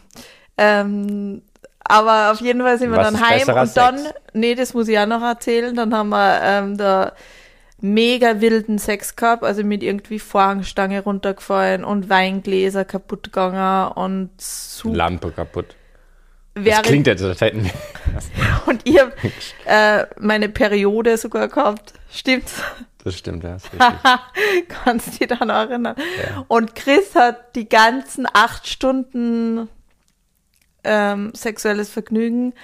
Ähm, 0.56 1.42
aber 1.80 2.32
auf 2.32 2.40
jeden 2.40 2.60
Fall 2.60 2.78
sind 2.78 2.90
wir 2.90 2.98
Was 2.98 3.12
dann 3.12 3.28
heim 3.28 3.48
und 3.48 3.76
dann, 3.76 3.98
Sex? 3.98 4.14
nee, 4.34 4.54
das 4.54 4.74
muss 4.74 4.88
ich 4.88 4.98
auch 4.98 5.06
noch 5.06 5.22
erzählen, 5.22 5.74
dann 5.74 5.94
haben 5.94 6.10
wir 6.10 6.40
ähm, 6.42 6.76
da 6.76 7.12
mega 7.80 8.40
wilden 8.40 8.78
Sex 8.78 9.16
gehabt, 9.16 9.44
also 9.44 9.62
mit 9.62 9.82
irgendwie 9.82 10.18
Vorhangstange 10.18 11.02
runtergefallen 11.02 11.84
und 11.84 12.08
Weingläser 12.08 12.84
kaputt 12.84 13.24
gegangen 13.24 13.92
und 13.92 14.30
so 14.38 14.92
Lampe 14.92 15.30
kaputt. 15.30 15.76
Das 16.54 16.82
klingt 16.82 17.06
jetzt, 17.06 17.22
als 17.22 17.40
hätten 17.40 17.64
wir. 17.64 17.72
und 18.66 18.80
ich 18.84 18.98
hab 18.98 19.12
äh, 19.64 20.06
meine 20.18 20.48
Periode 20.48 21.16
sogar 21.16 21.48
gehabt. 21.48 21.92
Stimmt's? 22.10 22.62
Das 23.04 23.16
stimmt, 23.16 23.44
ja. 23.44 23.58
Kannst 24.68 25.20
dich 25.20 25.30
auch 25.32 25.48
erinnern. 25.48 25.94
Ja. 25.96 26.44
Und 26.48 26.74
Chris 26.74 27.14
hat 27.14 27.54
die 27.54 27.68
ganzen 27.68 28.26
acht 28.32 28.66
Stunden 28.66 29.68
ähm, 30.84 31.32
sexuelles 31.34 31.90
Vergnügen 31.90 32.54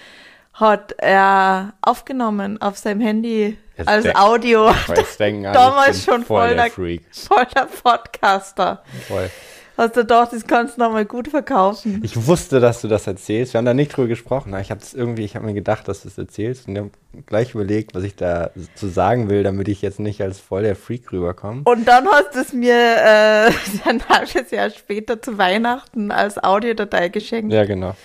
hat 0.55 0.95
er 0.99 1.75
aufgenommen 1.83 2.61
auf 2.63 2.79
seinem 2.79 3.01
Handy 3.01 3.59
Jetzt 3.77 3.89
als 3.89 4.05
denk- 4.05 4.19
Audio. 4.21 4.73
Denken 5.19 5.47
alle, 5.47 5.55
Damals 5.55 6.05
schon 6.05 6.25
voll 6.25 6.47
voll 6.47 6.55
der 6.55 6.65
der- 6.65 6.73
Freak. 6.73 7.03
Voller 7.13 7.69
Podcaster. 7.83 8.83
Voll. 9.09 9.31
Hast 9.77 9.97
du 9.97 10.03
gedacht, 10.03 10.33
das 10.33 10.47
kannst 10.47 10.77
du 10.77 10.83
nochmal 10.83 11.05
gut 11.05 11.27
verkaufen. 11.27 12.01
Ich 12.05 12.29
wusste, 12.29 12.61
dass 12.61 12.81
du 12.81 12.87
das 12.87 13.09
erzählst. 13.09 13.53
Wir 13.55 13.59
haben 13.59 13.65
da 13.65 13.75
nicht 13.75 13.89
drüber 13.97 14.07
gesprochen. 14.07 14.55
Ich 14.61 14.71
habe 14.71 14.81
irgendwie, 14.95 15.25
ich 15.25 15.35
habe 15.35 15.45
mir 15.47 15.53
gedacht, 15.55 15.89
dass 15.89 16.03
du 16.03 16.09
es 16.09 16.17
erzählst 16.17 16.69
und 16.69 16.77
ich 16.77 16.81
habe 16.83 16.91
gleich 17.27 17.55
überlegt, 17.57 17.93
was 17.93 18.05
ich 18.05 18.15
da 18.15 18.51
zu 18.77 18.87
sagen 18.87 19.29
will, 19.29 19.43
damit 19.43 19.67
ich 19.67 19.83
jetzt 19.83 19.99
nicht 19.99 20.23
als 20.23 20.39
voll 20.39 20.63
der 20.63 20.77
Freak 20.77 21.11
rüberkomme. 21.11 21.63
Und 21.65 21.89
dann 21.89 22.07
hast 22.07 22.37
du 22.37 22.39
es 22.43 22.53
mir 22.53 22.73
äh, 22.77 23.51
ein 23.89 24.09
halbes 24.09 24.53
Jahr 24.53 24.71
später 24.71 25.21
zu 25.21 25.39
Weihnachten 25.39 26.13
als 26.13 26.39
Audiodatei 26.43 27.09
geschenkt. 27.09 27.53
Ja, 27.53 27.65
genau. 27.65 27.97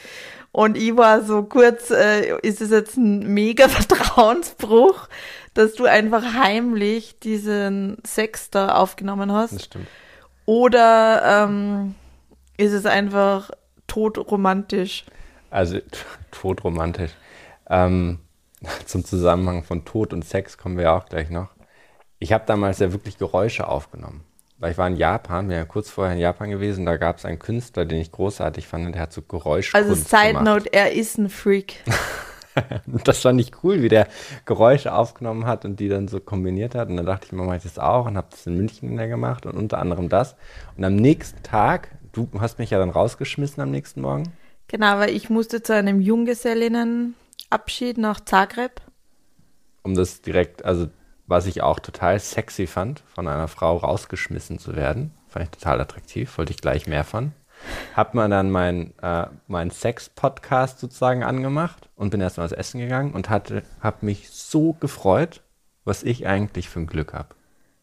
Und 0.51 0.77
ich 0.77 0.97
war 0.97 1.21
so 1.21 1.43
kurz, 1.43 1.91
äh, 1.91 2.37
ist 2.41 2.61
es 2.61 2.71
jetzt 2.71 2.97
ein 2.97 3.33
mega 3.33 3.67
Vertrauensbruch, 3.69 5.07
dass 5.53 5.73
du 5.73 5.85
einfach 5.85 6.33
heimlich 6.33 7.19
diesen 7.19 7.97
Sex 8.05 8.49
da 8.49 8.75
aufgenommen 8.75 9.31
hast? 9.31 9.53
Das 9.53 9.65
stimmt. 9.65 9.87
Oder 10.45 11.45
ähm, 11.45 11.95
ist 12.57 12.73
es 12.73 12.85
einfach 12.85 13.51
todromantisch? 13.87 15.05
Also 15.51 15.79
todromantisch. 16.31 17.11
Ähm, 17.69 18.19
zum 18.85 19.05
Zusammenhang 19.05 19.63
von 19.63 19.85
Tod 19.85 20.13
und 20.13 20.25
Sex 20.25 20.57
kommen 20.57 20.77
wir 20.77 20.85
ja 20.85 20.97
auch 20.97 21.05
gleich 21.05 21.29
noch. 21.29 21.49
Ich 22.19 22.33
habe 22.33 22.43
damals 22.45 22.79
ja 22.79 22.91
wirklich 22.91 23.17
Geräusche 23.17 23.67
aufgenommen. 23.67 24.23
Weil 24.59 24.73
ich 24.73 24.77
war 24.77 24.87
in 24.87 24.97
Japan, 24.97 25.49
wir 25.49 25.55
ja 25.55 25.65
kurz 25.65 25.89
vorher 25.89 26.13
in 26.13 26.19
Japan 26.19 26.49
gewesen, 26.49 26.85
da 26.85 26.97
gab 26.97 27.17
es 27.17 27.25
einen 27.25 27.39
Künstler, 27.39 27.85
den 27.85 28.01
ich 28.01 28.11
großartig 28.11 28.67
fand, 28.67 28.93
der 28.93 29.01
hat 29.01 29.13
so 29.13 29.21
Geräuschkunst 29.21 29.89
Also 29.89 29.95
Side 29.95 30.43
Note, 30.43 30.71
er 30.73 30.91
ist 30.91 31.17
ein 31.17 31.29
Freak. 31.29 31.77
das 33.05 33.19
fand 33.21 33.39
ich 33.39 33.63
cool, 33.63 33.81
wie 33.81 33.87
der 33.87 34.09
Geräusche 34.45 34.93
aufgenommen 34.93 35.45
hat 35.45 35.63
und 35.63 35.79
die 35.79 35.87
dann 35.87 36.09
so 36.09 36.19
kombiniert 36.19 36.75
hat. 36.75 36.89
Und 36.89 36.97
dann 36.97 37.05
dachte 37.05 37.27
ich 37.27 37.31
mir, 37.31 37.43
mache 37.43 37.55
ich 37.57 37.63
das 37.63 37.79
auch 37.79 38.05
und 38.05 38.17
habe 38.17 38.27
das 38.31 38.45
in 38.47 38.57
München 38.57 38.97
gemacht 38.97 39.45
und 39.45 39.55
unter 39.55 39.79
anderem 39.79 40.09
das. 40.09 40.35
Und 40.75 40.83
am 40.83 40.97
nächsten 40.97 41.41
Tag, 41.41 41.91
du 42.11 42.27
hast 42.39 42.59
mich 42.59 42.71
ja 42.71 42.79
dann 42.79 42.89
rausgeschmissen 42.89 43.63
am 43.63 43.71
nächsten 43.71 44.01
Morgen. 44.01 44.33
Genau, 44.67 44.97
weil 44.99 45.15
ich 45.15 45.29
musste 45.29 45.63
zu 45.63 45.73
einem 45.73 46.01
Junggesellinnenabschied 46.01 47.97
nach 47.97 48.19
Zagreb. 48.19 48.81
Um 49.83 49.95
das 49.95 50.21
direkt, 50.21 50.65
also 50.65 50.89
was 51.29 51.45
ich 51.45 51.61
auch 51.61 51.79
total 51.79 52.19
sexy 52.19 52.65
fand, 52.65 53.03
von 53.13 53.27
einer 53.27 53.47
Frau 53.47 53.77
rausgeschmissen 53.77 54.57
zu 54.57 54.75
werden. 54.75 55.13
Fand 55.27 55.45
ich 55.45 55.51
total 55.51 55.79
attraktiv, 55.79 56.35
wollte 56.37 56.51
ich 56.51 56.59
gleich 56.59 56.87
mehr 56.87 57.03
von. 57.03 57.33
Hab 57.95 58.15
mir 58.15 58.27
dann 58.29 58.49
meinen 58.49 58.97
äh, 59.01 59.27
mein 59.47 59.69
Sex-Podcast 59.69 60.79
sozusagen 60.79 61.23
angemacht 61.23 61.89
und 61.95 62.09
bin 62.09 62.19
erstmal 62.19 62.47
ins 62.47 62.57
Essen 62.57 62.79
gegangen 62.79 63.13
und 63.13 63.29
hatte, 63.29 63.63
hab 63.79 64.01
mich 64.01 64.31
so 64.31 64.73
gefreut, 64.73 65.41
was 65.85 66.03
ich 66.03 66.25
eigentlich 66.25 66.67
für 66.67 66.79
ein 66.79 66.87
Glück 66.87 67.13
habe. 67.13 67.35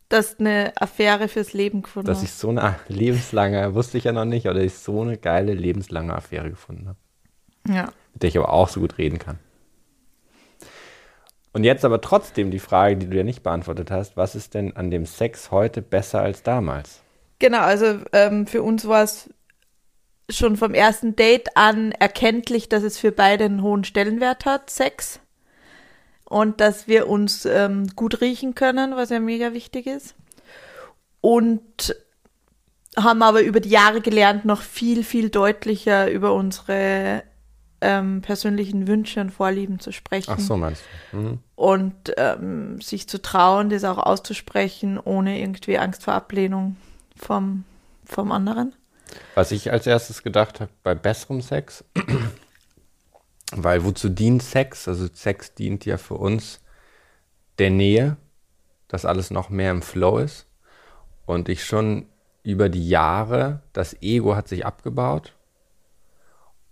Dass 0.08 0.40
eine 0.40 0.72
Affäre 0.76 1.28
fürs 1.28 1.52
Leben 1.52 1.82
gefunden 1.82 2.06
Dass 2.06 2.22
ich 2.22 2.32
so 2.32 2.48
eine 2.48 2.76
lebenslange, 2.88 3.74
wusste 3.74 3.98
ich 3.98 4.04
ja 4.04 4.12
noch 4.12 4.24
nicht, 4.24 4.48
oder 4.48 4.60
ich 4.60 4.74
so 4.74 5.02
eine 5.02 5.18
geile 5.18 5.54
lebenslange 5.54 6.14
Affäre 6.14 6.50
gefunden 6.50 6.88
habe. 6.88 6.98
Ja. 7.68 7.92
Mit 8.12 8.22
der 8.22 8.28
ich 8.28 8.38
aber 8.38 8.52
auch 8.52 8.68
so 8.68 8.80
gut 8.80 8.98
reden 8.98 9.18
kann. 9.18 9.38
Und 11.56 11.64
jetzt 11.64 11.86
aber 11.86 12.02
trotzdem 12.02 12.50
die 12.50 12.58
Frage, 12.58 12.98
die 12.98 13.06
du 13.08 13.16
ja 13.16 13.22
nicht 13.22 13.42
beantwortet 13.42 13.90
hast, 13.90 14.14
was 14.14 14.34
ist 14.34 14.52
denn 14.52 14.76
an 14.76 14.90
dem 14.90 15.06
Sex 15.06 15.50
heute 15.50 15.80
besser 15.80 16.20
als 16.20 16.42
damals? 16.42 17.00
Genau, 17.38 17.60
also 17.60 18.00
ähm, 18.12 18.46
für 18.46 18.62
uns 18.62 18.86
war 18.86 19.02
es 19.04 19.30
schon 20.28 20.58
vom 20.58 20.74
ersten 20.74 21.16
Date 21.16 21.56
an 21.56 21.92
erkenntlich, 21.92 22.68
dass 22.68 22.82
es 22.82 22.98
für 22.98 23.10
beide 23.10 23.46
einen 23.46 23.62
hohen 23.62 23.84
Stellenwert 23.84 24.44
hat, 24.44 24.68
Sex. 24.68 25.18
Und 26.26 26.60
dass 26.60 26.88
wir 26.88 27.08
uns 27.08 27.46
ähm, 27.46 27.86
gut 27.96 28.20
riechen 28.20 28.54
können, 28.54 28.94
was 28.94 29.08
ja 29.08 29.18
mega 29.18 29.54
wichtig 29.54 29.86
ist. 29.86 30.14
Und 31.22 31.96
haben 32.98 33.22
aber 33.22 33.40
über 33.40 33.60
die 33.60 33.70
Jahre 33.70 34.02
gelernt, 34.02 34.44
noch 34.44 34.60
viel, 34.60 35.02
viel 35.02 35.30
deutlicher 35.30 36.10
über 36.10 36.34
unsere 36.34 37.22
ähm, 37.80 38.22
persönlichen 38.22 38.86
Wünsche 38.86 39.20
und 39.20 39.30
Vorlieben 39.30 39.78
zu 39.80 39.92
sprechen. 39.92 40.32
Ach 40.34 40.38
so, 40.38 40.56
meinst 40.56 40.82
du? 41.12 41.16
Mhm. 41.16 41.38
Und 41.54 42.14
ähm, 42.16 42.80
sich 42.80 43.08
zu 43.08 43.20
trauen, 43.20 43.70
das 43.70 43.84
auch 43.84 43.98
auszusprechen, 43.98 44.98
ohne 44.98 45.40
irgendwie 45.40 45.78
Angst 45.78 46.04
vor 46.04 46.14
Ablehnung 46.14 46.76
vom, 47.16 47.64
vom 48.04 48.32
anderen. 48.32 48.74
Was 49.34 49.52
ich 49.52 49.70
als 49.70 49.86
erstes 49.86 50.22
gedacht 50.22 50.60
habe, 50.60 50.70
bei 50.82 50.94
besserem 50.94 51.40
Sex, 51.40 51.84
weil 53.52 53.84
wozu 53.84 54.08
dient 54.08 54.42
Sex? 54.42 54.88
Also 54.88 55.08
Sex 55.12 55.54
dient 55.54 55.84
ja 55.84 55.98
für 55.98 56.14
uns 56.14 56.60
der 57.58 57.70
Nähe, 57.70 58.16
dass 58.88 59.04
alles 59.04 59.30
noch 59.30 59.50
mehr 59.50 59.70
im 59.70 59.82
Flow 59.82 60.18
ist. 60.18 60.46
Und 61.24 61.48
ich 61.48 61.64
schon 61.64 62.06
über 62.42 62.68
die 62.68 62.88
Jahre, 62.88 63.62
das 63.72 64.00
Ego 64.02 64.36
hat 64.36 64.48
sich 64.48 64.64
abgebaut 64.64 65.35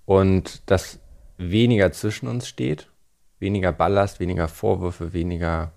und 0.07 0.63
dass 0.71 0.99
weniger 1.37 1.93
zwischen 1.93 2.29
uns 2.29 2.49
steht, 2.49 2.89
weniger 3.39 3.73
Ballast, 3.73 4.21
weniger 4.21 4.49
Vorwürfe, 4.49 5.13
weniger 5.13 5.73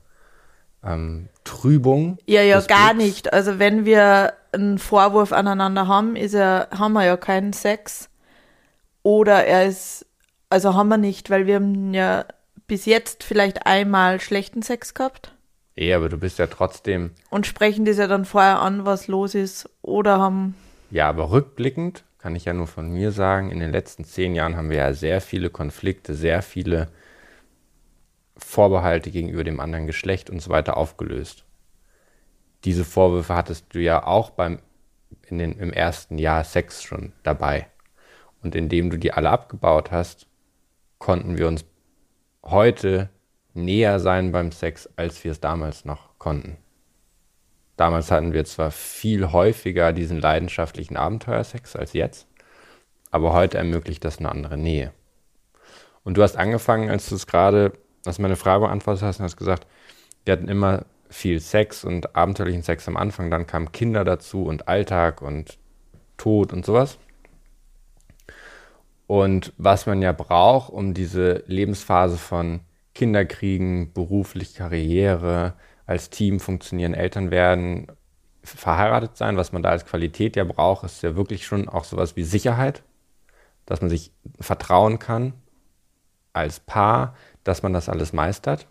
ähm, 0.83 1.29
Trübung. 1.43 2.17
Ja, 2.25 2.41
ja, 2.41 2.59
gar 2.61 2.93
Glücks. 2.93 3.05
nicht. 3.05 3.33
Also 3.33 3.59
wenn 3.59 3.85
wir 3.85 4.33
einen 4.51 4.77
Vorwurf 4.77 5.31
aneinander 5.31 5.87
haben, 5.87 6.15
ist 6.15 6.33
er, 6.33 6.69
haben 6.71 6.93
wir 6.93 7.05
ja 7.05 7.17
keinen 7.17 7.53
Sex. 7.53 8.09
Oder 9.03 9.45
er 9.45 9.65
ist, 9.65 10.05
also 10.49 10.73
haben 10.73 10.89
wir 10.89 10.97
nicht, 10.97 11.29
weil 11.29 11.45
wir 11.47 11.55
haben 11.55 11.93
ja 11.93 12.25
bis 12.67 12.85
jetzt 12.85 13.23
vielleicht 13.23 13.65
einmal 13.65 14.19
schlechten 14.19 14.61
Sex 14.61 14.93
gehabt. 14.93 15.33
Eh, 15.75 15.93
aber 15.93 16.09
du 16.09 16.17
bist 16.17 16.39
ja 16.39 16.47
trotzdem. 16.47 17.11
Und 17.29 17.45
sprechen 17.45 17.85
das 17.85 17.97
ja 17.97 18.07
dann 18.07 18.25
vorher 18.25 18.59
an, 18.59 18.85
was 18.85 19.07
los 19.07 19.35
ist. 19.35 19.69
Oder 19.81 20.19
haben. 20.19 20.55
Ja, 20.89 21.07
aber 21.07 21.31
rückblickend 21.31 22.03
kann 22.27 22.35
ich 22.35 22.43
ja 22.43 22.51
nur 22.51 22.67
von 22.67 22.89
mir 22.89 23.13
sagen, 23.13 23.51
in 23.51 23.61
den 23.61 23.71
letzten 23.71 24.03
zehn 24.03 24.35
Jahren 24.35 24.57
haben 24.57 24.69
wir 24.69 24.79
ja 24.79 24.93
sehr 24.93 25.21
viele 25.21 25.49
Konflikte, 25.49 26.13
sehr 26.13 26.41
viele 26.41 26.89
Vorbehalte 28.35 29.11
gegenüber 29.11 29.45
dem 29.45 29.61
anderen 29.61 29.87
Geschlecht 29.87 30.29
und 30.29 30.41
so 30.41 30.49
weiter 30.49 30.75
aufgelöst. 30.75 31.45
Diese 32.65 32.83
Vorwürfe 32.83 33.33
hattest 33.33 33.73
du 33.73 33.79
ja 33.79 34.05
auch 34.05 34.31
beim, 34.31 34.59
in 35.25 35.37
den, 35.37 35.53
im 35.53 35.71
ersten 35.71 36.17
Jahr 36.17 36.43
Sex 36.43 36.83
schon 36.83 37.13
dabei. 37.23 37.67
Und 38.43 38.55
indem 38.55 38.89
du 38.89 38.97
die 38.97 39.13
alle 39.13 39.29
abgebaut 39.29 39.91
hast, 39.91 40.27
konnten 40.97 41.37
wir 41.37 41.47
uns 41.47 41.63
heute 42.43 43.09
näher 43.53 44.01
sein 44.01 44.33
beim 44.33 44.51
Sex, 44.51 44.89
als 44.97 45.23
wir 45.23 45.31
es 45.31 45.39
damals 45.39 45.85
noch 45.85 46.19
konnten. 46.19 46.57
Damals 47.77 48.11
hatten 48.11 48.33
wir 48.33 48.43
zwar 48.43 48.71
viel 48.71 49.31
häufiger 49.31 49.93
diesen 49.93 50.19
leidenschaftlichen 50.19 50.97
Abenteuersex 50.97 51.75
als 51.75 51.93
jetzt, 51.93 52.27
aber 53.11 53.33
heute 53.33 53.59
ermöglicht 53.59 54.03
das 54.03 54.17
eine 54.17 54.29
andere 54.29 54.57
Nähe. 54.57 54.91
Und 56.03 56.17
du 56.17 56.23
hast 56.23 56.37
angefangen, 56.37 56.89
als 56.89 57.07
du 57.07 57.15
es 57.15 57.27
gerade, 57.27 57.73
als 58.05 58.17
meine 58.19 58.35
Frage 58.35 58.65
beantwortet 58.65 59.03
hast, 59.03 59.19
und 59.19 59.25
hast 59.25 59.37
gesagt, 59.37 59.67
wir 60.25 60.33
hatten 60.33 60.49
immer 60.49 60.85
viel 61.09 61.39
Sex 61.39 61.85
und 61.85 62.15
abenteuerlichen 62.15 62.63
Sex 62.63 62.87
am 62.87 62.97
Anfang, 62.97 63.29
dann 63.29 63.47
kamen 63.47 63.71
Kinder 63.71 64.03
dazu 64.03 64.43
und 64.43 64.67
Alltag 64.67 65.21
und 65.21 65.57
Tod 66.17 66.51
und 66.51 66.65
sowas. 66.65 66.97
Und 69.05 69.53
was 69.57 69.85
man 69.85 70.01
ja 70.01 70.11
braucht, 70.11 70.71
um 70.71 70.93
diese 70.93 71.43
Lebensphase 71.45 72.17
von 72.17 72.61
Kinderkriegen, 72.93 73.93
beruflich 73.93 74.55
Karriere, 74.55 75.53
als 75.87 76.09
Team 76.11 76.39
funktionieren, 76.39 76.93
Eltern 76.93 77.31
werden, 77.31 77.87
verheiratet 78.43 79.17
sein. 79.17 79.37
Was 79.37 79.51
man 79.53 79.63
da 79.63 79.69
als 79.69 79.85
Qualität 79.85 80.35
ja 80.35 80.43
braucht, 80.43 80.83
ist 80.83 81.01
ja 81.01 81.15
wirklich 81.15 81.47
schon 81.47 81.67
auch 81.67 81.85
sowas 81.85 82.15
wie 82.15 82.23
Sicherheit, 82.23 82.83
dass 83.65 83.81
man 83.81 83.89
sich 83.89 84.11
vertrauen 84.39 84.99
kann 84.99 85.33
als 86.33 86.59
Paar, 86.59 87.15
dass 87.43 87.63
man 87.63 87.73
das 87.73 87.89
alles 87.89 88.13
meistert, 88.13 88.67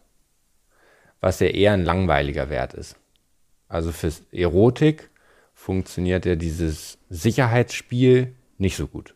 was 1.20 1.40
ja 1.40 1.48
eher 1.48 1.72
ein 1.72 1.84
langweiliger 1.84 2.50
Wert 2.50 2.74
ist. 2.74 2.96
Also 3.68 3.90
fürs 3.90 4.22
Erotik 4.30 5.10
funktioniert 5.54 6.26
ja 6.26 6.36
dieses 6.36 6.98
Sicherheitsspiel 7.08 8.36
nicht 8.58 8.76
so 8.76 8.86
gut, 8.86 9.14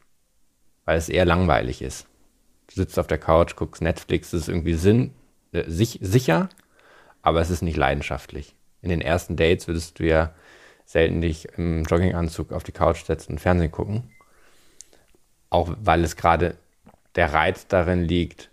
weil 0.86 0.96
es 0.96 1.08
eher 1.08 1.26
langweilig 1.26 1.82
ist. 1.82 2.06
Du 2.68 2.76
sitzt 2.76 2.98
auf 2.98 3.06
der 3.06 3.18
Couch, 3.18 3.56
guckst 3.56 3.82
Netflix, 3.82 4.30
das 4.30 4.42
ist 4.42 4.48
irgendwie 4.48 4.74
Sinn, 4.74 5.12
äh, 5.52 5.68
sich, 5.68 5.98
sicher, 6.00 6.48
aber 7.22 7.40
es 7.40 7.50
ist 7.50 7.62
nicht 7.62 7.76
leidenschaftlich. 7.76 8.54
In 8.82 8.88
den 8.88 9.00
ersten 9.00 9.36
Dates 9.36 9.66
würdest 9.66 9.98
du 9.98 10.06
ja 10.06 10.34
selten 10.84 11.20
dich 11.20 11.46
im 11.56 11.84
Jogginganzug 11.84 12.52
auf 12.52 12.64
die 12.64 12.72
Couch 12.72 13.04
setzen 13.04 13.32
und 13.32 13.38
Fernsehen 13.38 13.70
gucken. 13.70 14.10
Auch 15.48 15.72
weil 15.80 16.02
es 16.02 16.16
gerade 16.16 16.56
der 17.14 17.32
Reiz 17.32 17.66
darin 17.66 18.02
liegt, 18.02 18.50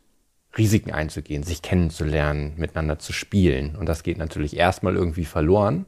Risiken 0.58 0.92
einzugehen, 0.92 1.44
sich 1.44 1.62
kennenzulernen, 1.62 2.54
miteinander 2.58 3.00
zu 3.00 3.14
spielen. 3.14 3.76
Und 3.76 3.88
das 3.88 4.04
geht 4.04 4.18
natürlich 4.18 4.58
erstmal 4.58 4.96
irgendwie 4.96 5.26
verloren, 5.26 5.86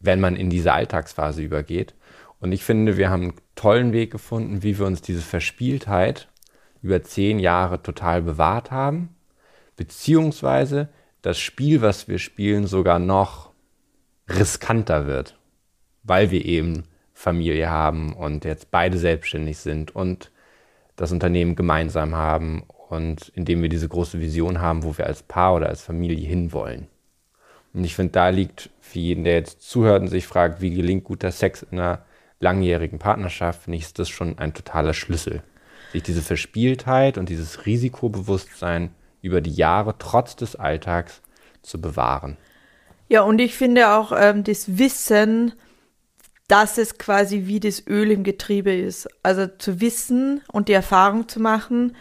wenn 0.00 0.20
man 0.20 0.36
in 0.36 0.50
diese 0.50 0.72
Alltagsphase 0.72 1.42
übergeht. 1.42 1.94
Und 2.40 2.52
ich 2.52 2.62
finde, 2.62 2.96
wir 2.96 3.10
haben 3.10 3.22
einen 3.22 3.34
tollen 3.54 3.92
Weg 3.92 4.12
gefunden, 4.12 4.62
wie 4.62 4.78
wir 4.78 4.86
uns 4.86 5.02
diese 5.02 5.22
Verspieltheit 5.22 6.28
über 6.82 7.02
zehn 7.02 7.38
Jahre 7.38 7.82
total 7.82 8.22
bewahrt 8.22 8.70
haben, 8.70 9.16
beziehungsweise 9.76 10.88
das 11.22 11.38
Spiel, 11.38 11.82
was 11.82 12.08
wir 12.08 12.18
spielen, 12.18 12.66
sogar 12.66 12.98
noch 12.98 13.50
riskanter 14.28 15.06
wird, 15.06 15.38
weil 16.02 16.30
wir 16.30 16.44
eben 16.44 16.84
Familie 17.12 17.68
haben 17.68 18.12
und 18.12 18.44
jetzt 18.44 18.70
beide 18.70 18.98
selbstständig 18.98 19.58
sind 19.58 19.94
und 19.94 20.30
das 20.96 21.12
Unternehmen 21.12 21.56
gemeinsam 21.56 22.14
haben 22.14 22.64
und 22.88 23.32
indem 23.34 23.62
wir 23.62 23.68
diese 23.68 23.88
große 23.88 24.20
Vision 24.20 24.60
haben, 24.60 24.82
wo 24.82 24.96
wir 24.96 25.06
als 25.06 25.22
Paar 25.22 25.54
oder 25.54 25.68
als 25.68 25.82
Familie 25.82 26.26
hinwollen. 26.26 26.88
Und 27.74 27.84
ich 27.84 27.94
finde, 27.94 28.12
da 28.12 28.28
liegt 28.28 28.70
für 28.80 28.98
jeden, 28.98 29.24
der 29.24 29.34
jetzt 29.34 29.62
zuhört 29.62 30.02
und 30.02 30.08
sich 30.08 30.26
fragt, 30.26 30.60
wie 30.60 30.70
gelingt 30.70 31.04
guter 31.04 31.30
Sex 31.30 31.62
in 31.62 31.78
einer 31.78 32.04
langjährigen 32.40 32.98
Partnerschaft, 32.98 33.62
finde 33.64 33.78
ich, 33.78 33.84
ist 33.84 33.98
das 33.98 34.08
schon 34.08 34.38
ein 34.38 34.54
totaler 34.54 34.94
Schlüssel. 34.94 35.42
Sich 35.92 36.02
diese 36.02 36.22
Verspieltheit 36.22 37.18
und 37.18 37.28
dieses 37.28 37.66
Risikobewusstsein 37.66 38.90
über 39.22 39.40
die 39.40 39.52
Jahre 39.52 39.96
trotz 39.98 40.36
des 40.36 40.56
Alltags 40.56 41.22
zu 41.62 41.80
bewahren. 41.80 42.36
Ja, 43.08 43.22
und 43.22 43.38
ich 43.40 43.54
finde 43.54 43.90
auch 43.90 44.12
ähm, 44.14 44.44
das 44.44 44.78
Wissen, 44.78 45.54
dass 46.48 46.78
es 46.78 46.98
quasi 46.98 47.46
wie 47.46 47.60
das 47.60 47.86
Öl 47.86 48.10
im 48.10 48.24
Getriebe 48.24 48.74
ist. 48.74 49.08
Also 49.22 49.46
zu 49.46 49.80
wissen 49.80 50.42
und 50.50 50.68
die 50.68 50.72
Erfahrung 50.72 51.28
zu 51.28 51.40
machen, 51.40 51.96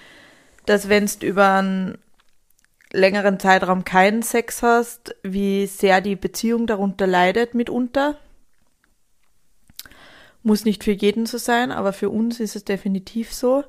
dass 0.65 0.89
wenn 0.89 1.05
du 1.05 1.25
über 1.25 1.53
einen 1.55 1.97
längeren 2.91 3.39
Zeitraum 3.39 3.83
keinen 3.83 4.23
Sex 4.23 4.63
hast, 4.63 5.15
wie 5.23 5.65
sehr 5.65 6.01
die 6.01 6.15
Beziehung 6.15 6.67
darunter 6.67 7.07
leidet 7.07 7.53
mitunter. 7.53 8.17
Muss 10.43 10.63
nicht 10.63 10.83
für 10.83 10.91
jeden 10.91 11.25
so 11.25 11.37
sein, 11.37 11.71
aber 11.71 11.91
für 11.91 12.09
uns 12.09 12.39
ist 12.39 12.55
es 12.55 12.63
definitiv 12.63 13.33
so, 13.33 13.65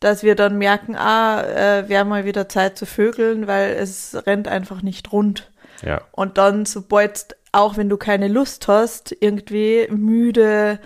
dass 0.00 0.22
wir 0.22 0.34
dann 0.34 0.56
merken, 0.56 0.96
ah, 0.96 1.42
äh, 1.42 1.88
wäre 1.88 2.06
mal 2.06 2.24
wieder 2.24 2.48
Zeit 2.48 2.78
zu 2.78 2.86
vögeln, 2.86 3.46
weil 3.46 3.74
es 3.74 4.16
rennt 4.26 4.48
einfach 4.48 4.82
nicht 4.82 5.12
rund. 5.12 5.50
Ja. 5.82 6.00
Und 6.12 6.38
dann, 6.38 6.64
sobald, 6.64 7.36
auch 7.52 7.76
wenn 7.76 7.88
du 7.90 7.98
keine 7.98 8.28
Lust 8.28 8.66
hast, 8.66 9.14
irgendwie 9.20 9.86
müde, 9.90 10.78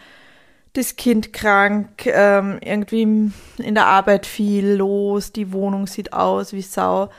das 0.72 0.96
Kind 0.96 1.32
krank, 1.32 2.06
ähm, 2.06 2.58
irgendwie 2.60 3.32
in 3.58 3.74
der 3.74 3.86
Arbeit 3.86 4.26
viel 4.26 4.74
los, 4.74 5.30
die 5.30 5.52
Wohnung 5.52 5.86
sieht 5.86 6.12
aus 6.12 6.52
wie 6.52 6.62
Sau. 6.62 7.10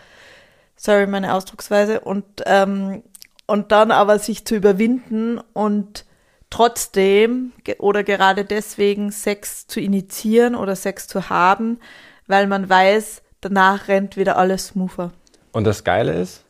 Sorry, 0.76 1.08
meine 1.08 1.34
Ausdrucksweise. 1.34 2.02
Und, 2.02 2.26
ähm, 2.46 3.04
und 3.48 3.72
dann 3.72 3.92
aber 3.92 4.20
sich 4.20 4.44
zu 4.46 4.56
überwinden 4.56 5.40
und 5.54 6.04
trotzdem 6.50 7.54
oder 7.80 8.04
gerade 8.04 8.46
deswegen 8.46 9.12
Sex 9.12 9.68
zu 9.68 9.80
initiieren 9.80 10.56
oder 10.56 10.76
Sex 10.76 11.08
zu 11.08 11.30
haben, 11.30 11.80
weil 12.28 12.48
man 12.48 12.70
weiß, 12.70 13.22
danach 13.42 13.88
rennt 13.88 14.18
wieder 14.18 14.38
alles 14.38 14.68
smoother. 14.68 15.12
Und 15.52 15.66
das 15.66 15.84
Geile 15.84 16.14
ist, 16.14 16.44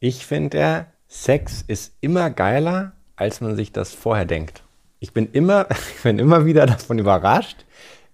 ich 0.00 0.26
finde 0.26 0.58
ja, 0.58 0.86
Sex 1.08 1.64
ist 1.66 1.94
immer 2.00 2.30
geiler, 2.30 2.92
als 3.16 3.40
man 3.40 3.56
sich 3.56 3.72
das 3.72 3.92
vorher 3.92 4.24
denkt 4.26 4.62
ich 5.00 5.12
bin 5.12 5.30
immer, 5.32 5.66
ich 5.96 6.02
bin 6.02 6.18
immer 6.18 6.44
wieder 6.44 6.66
davon 6.66 6.98
überrascht, 6.98 7.64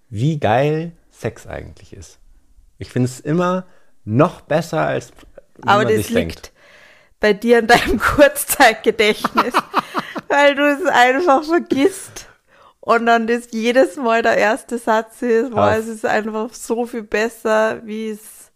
wie 0.09 0.39
geil 0.39 0.91
Sex 1.11 1.47
eigentlich 1.47 1.93
ist. 1.93 2.19
Ich 2.77 2.89
finde 2.89 3.07
es 3.07 3.19
immer 3.19 3.65
noch 4.03 4.41
besser, 4.41 4.81
als 4.85 5.11
Aber 5.61 5.83
man 5.83 5.87
das 5.87 5.97
sich 5.97 6.09
liegt 6.09 6.17
denkt. 6.17 6.51
bei 7.19 7.33
dir 7.33 7.59
in 7.59 7.67
deinem 7.67 7.99
Kurzzeitgedächtnis, 8.15 9.53
weil 10.27 10.55
du 10.55 10.63
es 10.63 10.85
einfach 10.85 11.43
vergisst. 11.43 12.27
Und 12.79 13.07
dann 13.07 13.27
ist 13.27 13.53
jedes 13.53 13.95
Mal 13.95 14.21
der 14.21 14.37
erste 14.37 14.77
Satz 14.77 15.23
ist, 15.23 15.51
boah, 15.51 15.75
es 15.75 15.87
ist 15.87 16.05
einfach 16.05 16.53
so 16.53 16.85
viel 16.85 17.01
besser, 17.01 17.81
wie 17.83 18.09
es 18.09 18.51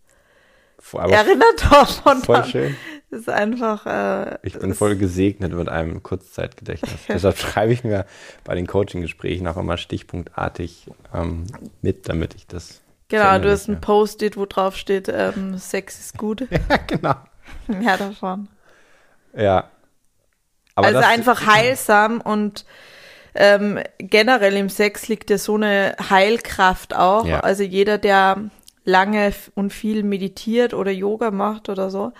Aber 0.93 1.12
erinnert 1.12 1.63
davon. 1.71 2.21
Voll 2.21 2.45
schön. 2.45 2.75
Ist 3.10 3.27
einfach. 3.27 3.88
Äh, 3.88 4.38
ich 4.43 4.60
bin 4.60 4.75
voll 4.75 4.95
gesegnet 4.95 5.51
mit 5.53 5.67
einem 5.67 6.03
Kurzzeitgedächtnis. 6.03 6.99
Deshalb 7.08 7.38
schreibe 7.38 7.73
ich 7.73 7.84
mir 7.84 8.05
bei 8.43 8.53
den 8.53 8.67
Coaching-Gesprächen 8.67 9.47
auch 9.47 9.58
immer 9.58 9.77
stichpunktartig 9.77 10.86
ähm, 11.12 11.45
mit, 11.82 12.08
damit 12.08 12.36
ich 12.36 12.45
das. 12.45 12.82
Genau, 13.08 13.39
du 13.39 13.49
hast 13.49 13.67
ein 13.67 13.82
Post-it, 13.82 14.38
wo 14.38 14.45
drauf 14.45 14.75
steht, 14.75 15.10
ähm, 15.10 15.58
Sex 15.58 15.99
ist 15.99 16.17
gut. 16.19 16.41
ja, 16.51 16.77
genau. 16.86 17.15
Mehr 17.65 17.97
davon. 17.97 18.47
Ja. 19.36 19.71
Aber 20.88 20.98
also 20.98 21.10
einfach 21.10 21.46
heilsam 21.46 22.22
und 22.22 22.65
ähm, 23.36 23.80
generell 24.00 24.56
im 24.58 24.70
Sex 24.70 25.08
liegt 25.08 25.30
ja 25.30 25.38
so 25.38 25.56
eine 25.56 25.96
Heilkraft 26.10 26.96
auch. 26.96 27.26
Ja. 27.26 27.42
Also 27.42 27.63
jeder, 27.63 27.98
der 27.98 28.50
lange 28.84 29.34
und 29.56 29.72
viel 29.72 30.04
meditiert 30.04 30.74
oder 30.74 30.92
Yoga 30.92 31.32
macht 31.32 31.70
oder 31.70 31.89
so, 31.89 32.12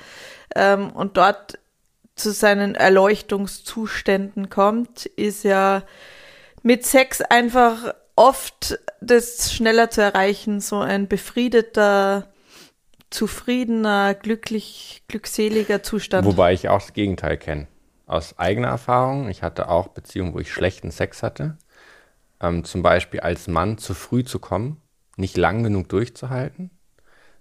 ähm, 0.56 0.92
und 0.92 1.18
dort 1.18 1.60
zu 2.16 2.32
seinen 2.32 2.76
Erleuchtungszuständen 2.76 4.50
kommt, 4.50 5.06
ist 5.06 5.44
ja 5.44 5.84
mit 6.64 6.86
Sex 6.86 7.22
einfach 7.22 7.94
oft 8.16 8.78
das 9.00 9.54
schneller 9.54 9.90
zu 9.90 10.02
erreichen, 10.02 10.60
so 10.60 10.80
ein 10.80 11.08
befriedeter, 11.08 12.28
zufriedener, 13.10 14.14
glücklich, 14.14 15.04
glückseliger 15.08 15.82
Zustand. 15.82 16.26
Wobei 16.26 16.54
ich 16.54 16.68
auch 16.68 16.82
das 16.82 16.94
Gegenteil 16.94 17.38
kenne. 17.38 17.68
Aus 18.10 18.38
eigener 18.38 18.68
Erfahrung. 18.68 19.30
Ich 19.30 19.44
hatte 19.44 19.70
auch 19.70 19.88
Beziehungen, 19.88 20.34
wo 20.34 20.40
ich 20.40 20.52
schlechten 20.52 20.92
Sex 20.92 21.24
hatte. 21.24 21.58
Ähm, 22.42 22.66
zum 22.66 22.82
Beispiel 22.82 23.22
als 23.22 23.48
Mann 23.48 23.78
zu 23.78 23.94
früh 23.94 24.26
zu 24.26 24.40
kommen, 24.40 24.82
nicht 25.16 25.38
lang 25.38 25.64
genug 25.64 25.88
durchzuhalten 25.88 26.72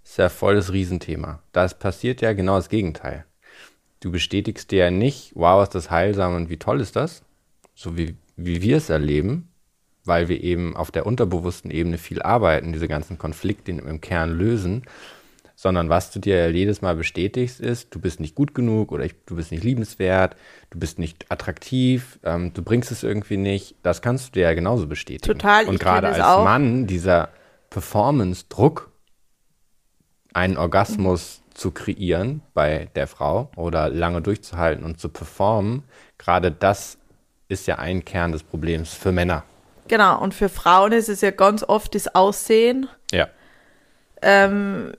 ist 0.09 0.17
ja 0.17 0.31
voll 0.31 0.55
das 0.55 0.73
Riesenthema. 0.73 1.43
Da 1.53 1.69
passiert 1.69 2.23
ja 2.23 2.33
genau 2.33 2.57
das 2.57 2.71
Gegenteil. 2.71 3.27
Du 4.01 4.11
bestätigst 4.11 4.71
dir 4.71 4.85
ja 4.85 4.91
nicht, 4.91 5.33
wow, 5.35 5.63
ist 5.63 5.75
das 5.75 5.91
heilsam 5.91 6.35
und 6.35 6.49
wie 6.49 6.57
toll 6.57 6.81
ist 6.81 6.97
das, 6.97 7.23
so 7.75 7.97
wie, 7.99 8.17
wie 8.37 8.63
wir 8.63 8.79
es 8.79 8.89
erleben, 8.89 9.51
weil 10.05 10.29
wir 10.29 10.43
eben 10.43 10.77
auf 10.77 10.91
der 10.91 11.05
unterbewussten 11.05 11.71
Ebene 11.71 11.99
viel 11.99 12.23
arbeiten, 12.23 12.73
diese 12.73 12.89
ganzen 12.89 13.19
Konflikte 13.19 13.73
im 13.73 14.01
Kern 14.01 14.31
lösen, 14.31 14.85
sondern 15.61 15.89
was 15.89 16.13
du 16.13 16.21
dir 16.21 16.53
jedes 16.53 16.83
Mal 16.83 16.95
bestätigst, 16.95 17.59
ist, 17.59 17.93
du 17.93 17.99
bist 17.99 18.21
nicht 18.21 18.37
gut 18.37 18.55
genug 18.55 18.93
oder 18.93 19.05
ich, 19.05 19.17
du 19.27 19.35
bist 19.35 19.51
nicht 19.51 19.65
liebenswert, 19.65 20.37
du 20.71 20.79
bist 20.79 21.01
nicht 21.01 21.27
attraktiv, 21.33 22.21
ähm, 22.23 22.53
du 22.55 22.63
bringst 22.63 22.93
es 22.93 23.03
irgendwie 23.03 23.39
nicht. 23.39 23.75
Das 23.83 24.01
kannst 24.01 24.29
du 24.29 24.33
dir 24.35 24.43
ja 24.43 24.55
genauso 24.55 24.87
bestätigen. 24.87 25.37
Total. 25.37 25.67
Und 25.67 25.81
gerade 25.81 26.11
als 26.11 26.21
auch. 26.21 26.45
Mann, 26.45 26.87
dieser 26.87 27.31
Performance-Druck, 27.71 28.93
einen 30.33 30.57
Orgasmus 30.57 31.43
zu 31.55 31.73
kreieren 31.73 32.41
bei 32.55 32.89
der 32.95 33.09
Frau 33.09 33.51
oder 33.57 33.89
lange 33.89 34.23
durchzuhalten 34.23 34.85
und 34.85 35.01
zu 35.01 35.09
performen, 35.09 35.83
gerade 36.19 36.53
das 36.53 36.99
ist 37.49 37.67
ja 37.67 37.81
ein 37.81 38.05
Kern 38.05 38.31
des 38.31 38.45
Problems 38.45 38.95
für 38.95 39.11
Männer. 39.11 39.43
Genau, 39.89 40.23
und 40.23 40.35
für 40.35 40.51
Frauen 40.51 40.93
ist 40.93 41.09
es 41.09 41.21
ja 41.21 41.33
ganz 41.33 41.65
oft 41.65 41.97
das 41.97 42.15
Aussehen. 42.15 42.87
Ja. 43.11 43.27
Ähm, 44.23 44.93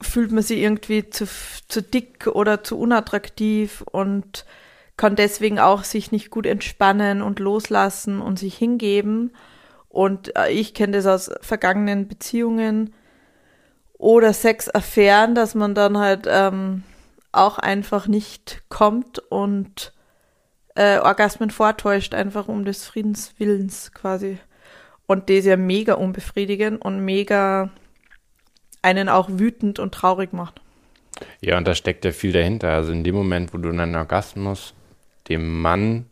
fühlt 0.00 0.30
man 0.30 0.42
sich 0.42 0.58
irgendwie 0.58 1.10
zu, 1.10 1.26
zu 1.68 1.82
dick 1.82 2.26
oder 2.26 2.62
zu 2.62 2.78
unattraktiv 2.78 3.82
und 3.82 4.44
kann 4.96 5.16
deswegen 5.16 5.58
auch 5.58 5.84
sich 5.84 6.12
nicht 6.12 6.30
gut 6.30 6.46
entspannen 6.46 7.22
und 7.22 7.38
loslassen 7.38 8.20
und 8.20 8.38
sich 8.38 8.56
hingeben. 8.56 9.32
Und 9.88 10.36
äh, 10.36 10.50
ich 10.50 10.74
kenne 10.74 10.96
das 10.96 11.06
aus 11.06 11.30
vergangenen 11.40 12.08
Beziehungen, 12.08 12.92
oder 13.98 14.32
Sexaffären, 14.32 15.34
dass 15.34 15.54
man 15.54 15.74
dann 15.74 15.98
halt 15.98 16.26
ähm, 16.28 16.84
auch 17.32 17.58
einfach 17.58 18.06
nicht 18.06 18.62
kommt 18.68 19.18
und 19.18 19.92
äh, 20.76 20.98
Orgasmen 20.98 21.50
vortäuscht, 21.50 22.14
einfach 22.14 22.48
um 22.48 22.64
des 22.64 22.86
Friedenswillens 22.86 23.92
quasi. 23.92 24.38
Und 25.06 25.28
das 25.28 25.44
ja 25.44 25.56
mega 25.56 25.94
unbefriedigend 25.94 26.80
und 26.80 27.04
mega 27.04 27.70
einen 28.82 29.08
auch 29.08 29.28
wütend 29.30 29.78
und 29.78 29.92
traurig 29.92 30.32
macht. 30.32 30.60
Ja, 31.40 31.58
und 31.58 31.66
da 31.66 31.74
steckt 31.74 32.04
ja 32.04 32.12
viel 32.12 32.32
dahinter. 32.32 32.70
Also 32.70 32.92
in 32.92 33.04
dem 33.04 33.14
Moment, 33.14 33.52
wo 33.52 33.58
du 33.58 33.68
einen 33.70 33.96
Orgasmus 33.96 34.74
dem 35.28 35.60
Mann 35.60 36.06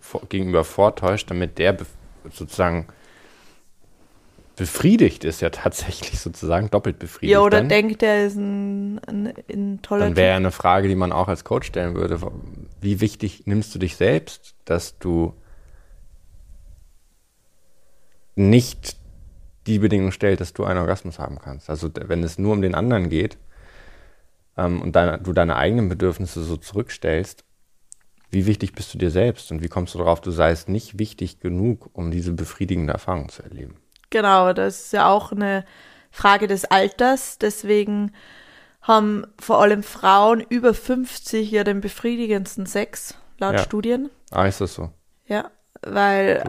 vor, 0.00 0.22
gegenüber 0.28 0.64
vortäuscht, 0.64 1.30
damit 1.30 1.58
der 1.58 1.76
sozusagen 2.30 2.86
befriedigt 4.56 5.24
ist 5.24 5.40
ja 5.40 5.50
tatsächlich 5.50 6.20
sozusagen 6.20 6.70
doppelt 6.70 6.98
befriedigt. 6.98 7.32
Ja, 7.32 7.40
oder 7.40 7.58
dann. 7.58 7.68
denkt, 7.68 8.02
er 8.02 8.26
ist 8.26 8.36
ein, 8.36 9.00
ein, 9.06 9.32
ein 9.50 9.80
toller 9.82 10.04
Dann 10.04 10.16
wäre 10.16 10.30
ja 10.30 10.36
eine 10.36 10.50
Frage, 10.50 10.88
die 10.88 10.94
man 10.94 11.12
auch 11.12 11.28
als 11.28 11.44
Coach 11.44 11.68
stellen 11.68 11.94
würde. 11.94 12.20
Wie 12.80 13.00
wichtig 13.00 13.42
nimmst 13.46 13.74
du 13.74 13.78
dich 13.78 13.96
selbst, 13.96 14.54
dass 14.64 14.98
du 14.98 15.34
nicht 18.34 18.96
die 19.66 19.78
Bedingung 19.78 20.12
stellst, 20.12 20.40
dass 20.40 20.52
du 20.52 20.64
einen 20.64 20.80
Orgasmus 20.80 21.18
haben 21.18 21.38
kannst? 21.38 21.70
Also 21.70 21.90
wenn 21.94 22.22
es 22.22 22.38
nur 22.38 22.52
um 22.52 22.62
den 22.62 22.74
anderen 22.74 23.08
geht 23.08 23.38
ähm, 24.56 24.82
und 24.82 24.96
deine, 24.96 25.18
du 25.18 25.32
deine 25.32 25.56
eigenen 25.56 25.88
Bedürfnisse 25.88 26.42
so 26.42 26.56
zurückstellst, 26.56 27.44
wie 28.30 28.46
wichtig 28.46 28.72
bist 28.72 28.92
du 28.94 28.98
dir 28.98 29.10
selbst 29.10 29.52
und 29.52 29.62
wie 29.62 29.68
kommst 29.68 29.94
du 29.94 29.98
darauf, 29.98 30.20
du 30.20 30.30
seist 30.30 30.68
nicht 30.68 30.98
wichtig 30.98 31.40
genug, 31.40 31.90
um 31.92 32.10
diese 32.10 32.32
befriedigende 32.32 32.94
Erfahrung 32.94 33.28
zu 33.28 33.42
erleben? 33.42 33.76
Genau, 34.08 34.52
das 34.52 34.86
ist 34.86 34.92
ja 34.92 35.10
auch 35.10 35.32
eine 35.32 35.64
Frage 36.10 36.46
des 36.46 36.64
Alters. 36.64 37.38
Deswegen 37.38 38.12
haben 38.80 39.26
vor 39.38 39.60
allem 39.60 39.82
Frauen 39.82 40.40
über 40.40 40.74
50 40.74 41.50
ja 41.50 41.62
den 41.62 41.80
befriedigendsten 41.80 42.66
Sex, 42.66 43.14
laut 43.38 43.54
ja. 43.54 43.58
Studien. 43.58 44.10
Ah, 44.30 44.46
ist 44.46 44.60
das 44.60 44.74
so? 44.74 44.90
Ja, 45.26 45.50
weil, 45.84 46.42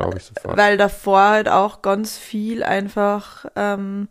weil 0.43 0.77
davor 0.77 1.29
halt 1.29 1.49
auch 1.49 1.81
ganz 1.81 2.17
viel 2.17 2.63
einfach 2.63 3.45
ähm, 3.55 4.07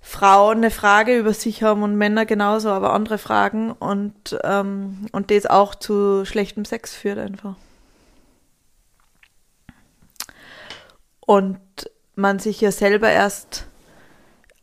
Frauen 0.00 0.58
eine 0.58 0.70
Frage 0.70 1.18
über 1.18 1.34
sich 1.34 1.62
haben 1.62 1.82
und 1.82 1.96
Männer 1.96 2.24
genauso, 2.26 2.70
aber 2.70 2.92
andere 2.92 3.18
Fragen 3.18 3.72
und, 3.72 4.38
ähm, 4.42 5.06
und 5.12 5.30
das 5.30 5.46
auch 5.46 5.74
zu 5.74 6.24
schlechtem 6.24 6.64
Sex 6.64 6.94
führt 6.94 7.18
einfach. 7.18 7.56
Und 11.20 11.60
man 12.14 12.38
sich 12.38 12.60
ja 12.60 12.72
selber 12.72 13.10
erst 13.10 13.66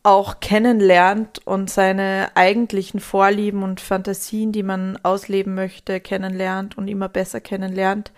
auch 0.02 0.40
kennenlernt 0.40 1.46
und 1.46 1.70
seine 1.70 2.28
eigentlichen 2.34 3.00
Vorlieben 3.00 3.62
und 3.62 3.80
Fantasien, 3.80 4.52
die 4.52 4.62
man 4.62 4.98
ausleben 5.02 5.54
möchte, 5.54 6.00
kennenlernt 6.00 6.78
und 6.78 6.86
immer 6.86 7.08
besser 7.08 7.40
kennenlernt. 7.40 8.12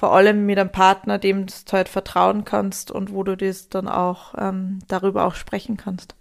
Vor 0.00 0.14
allem 0.14 0.46
mit 0.46 0.58
einem 0.58 0.72
Partner, 0.72 1.18
dem 1.18 1.44
du 1.44 1.52
halt 1.72 1.90
vertrauen 1.90 2.46
kannst 2.46 2.90
und 2.90 3.12
wo 3.12 3.22
du 3.22 3.36
das 3.36 3.68
dann 3.68 3.86
auch 3.86 4.32
ähm, 4.38 4.78
darüber 4.88 5.26
auch 5.26 5.34
sprechen 5.34 5.76
kannst. 5.76 6.14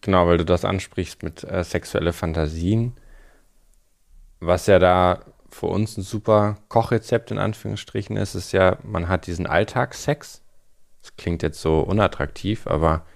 Genau, 0.00 0.26
weil 0.26 0.38
du 0.38 0.44
das 0.44 0.64
ansprichst 0.64 1.22
mit 1.22 1.44
äh, 1.44 1.62
sexuelle 1.62 2.12
Fantasien. 2.12 2.96
Was 4.40 4.66
ja 4.66 4.80
da 4.80 5.20
für 5.48 5.66
uns 5.66 5.96
ein 5.96 6.02
super 6.02 6.56
Kochrezept 6.68 7.30
in 7.30 7.38
Anführungsstrichen 7.38 8.16
ist, 8.16 8.34
ist 8.34 8.50
ja, 8.50 8.78
man 8.82 9.08
hat 9.08 9.28
diesen 9.28 9.46
Alltagssex. 9.46 10.42
Das 11.02 11.14
klingt 11.14 11.44
jetzt 11.44 11.60
so 11.60 11.82
unattraktiv, 11.82 12.66
aber 12.66 13.06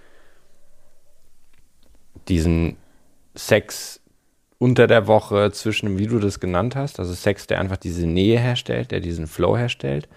diesen 2.29 2.77
Sex 3.35 4.00
unter 4.61 4.85
der 4.85 5.07
Woche 5.07 5.51
zwischen, 5.51 5.97
wie 5.97 6.05
du 6.05 6.19
das 6.19 6.39
genannt 6.39 6.75
hast, 6.75 6.99
also 6.99 7.15
Sex, 7.15 7.47
der 7.47 7.59
einfach 7.59 7.77
diese 7.77 8.05
Nähe 8.05 8.37
herstellt, 8.37 8.91
der 8.91 8.99
diesen 8.99 9.25
Flow 9.25 9.57
herstellt. 9.57 10.07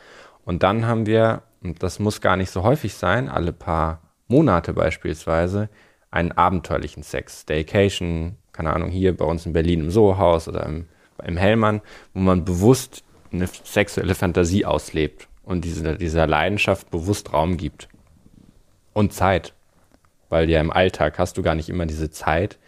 Und 0.44 0.62
dann 0.62 0.86
haben 0.86 1.06
wir, 1.06 1.44
und 1.62 1.82
das 1.82 1.98
muss 1.98 2.20
gar 2.20 2.36
nicht 2.36 2.50
so 2.50 2.62
häufig 2.62 2.92
sein, 2.92 3.30
alle 3.30 3.54
paar 3.54 4.02
Monate 4.28 4.74
beispielsweise, 4.74 5.70
einen 6.10 6.30
abenteuerlichen 6.30 7.02
Sex. 7.02 7.40
Staycation, 7.40 8.36
keine 8.52 8.74
Ahnung, 8.74 8.90
hier 8.90 9.16
bei 9.16 9.24
uns 9.24 9.46
in 9.46 9.54
Berlin 9.54 9.80
im 9.80 9.90
Soho-Haus 9.90 10.46
oder 10.46 10.66
im, 10.66 10.88
im 11.24 11.38
Hellmann, 11.38 11.80
wo 12.12 12.20
man 12.20 12.44
bewusst 12.44 13.02
eine 13.32 13.46
sexuelle 13.46 14.14
Fantasie 14.14 14.66
auslebt 14.66 15.26
und 15.42 15.64
diese, 15.64 15.96
dieser 15.96 16.26
Leidenschaft 16.26 16.90
bewusst 16.90 17.32
Raum 17.32 17.56
gibt. 17.56 17.88
Und 18.92 19.14
Zeit. 19.14 19.54
Weil 20.28 20.50
ja 20.50 20.60
im 20.60 20.70
Alltag 20.70 21.18
hast 21.18 21.38
du 21.38 21.42
gar 21.42 21.54
nicht 21.54 21.70
immer 21.70 21.86
diese 21.86 22.10
Zeit, 22.10 22.58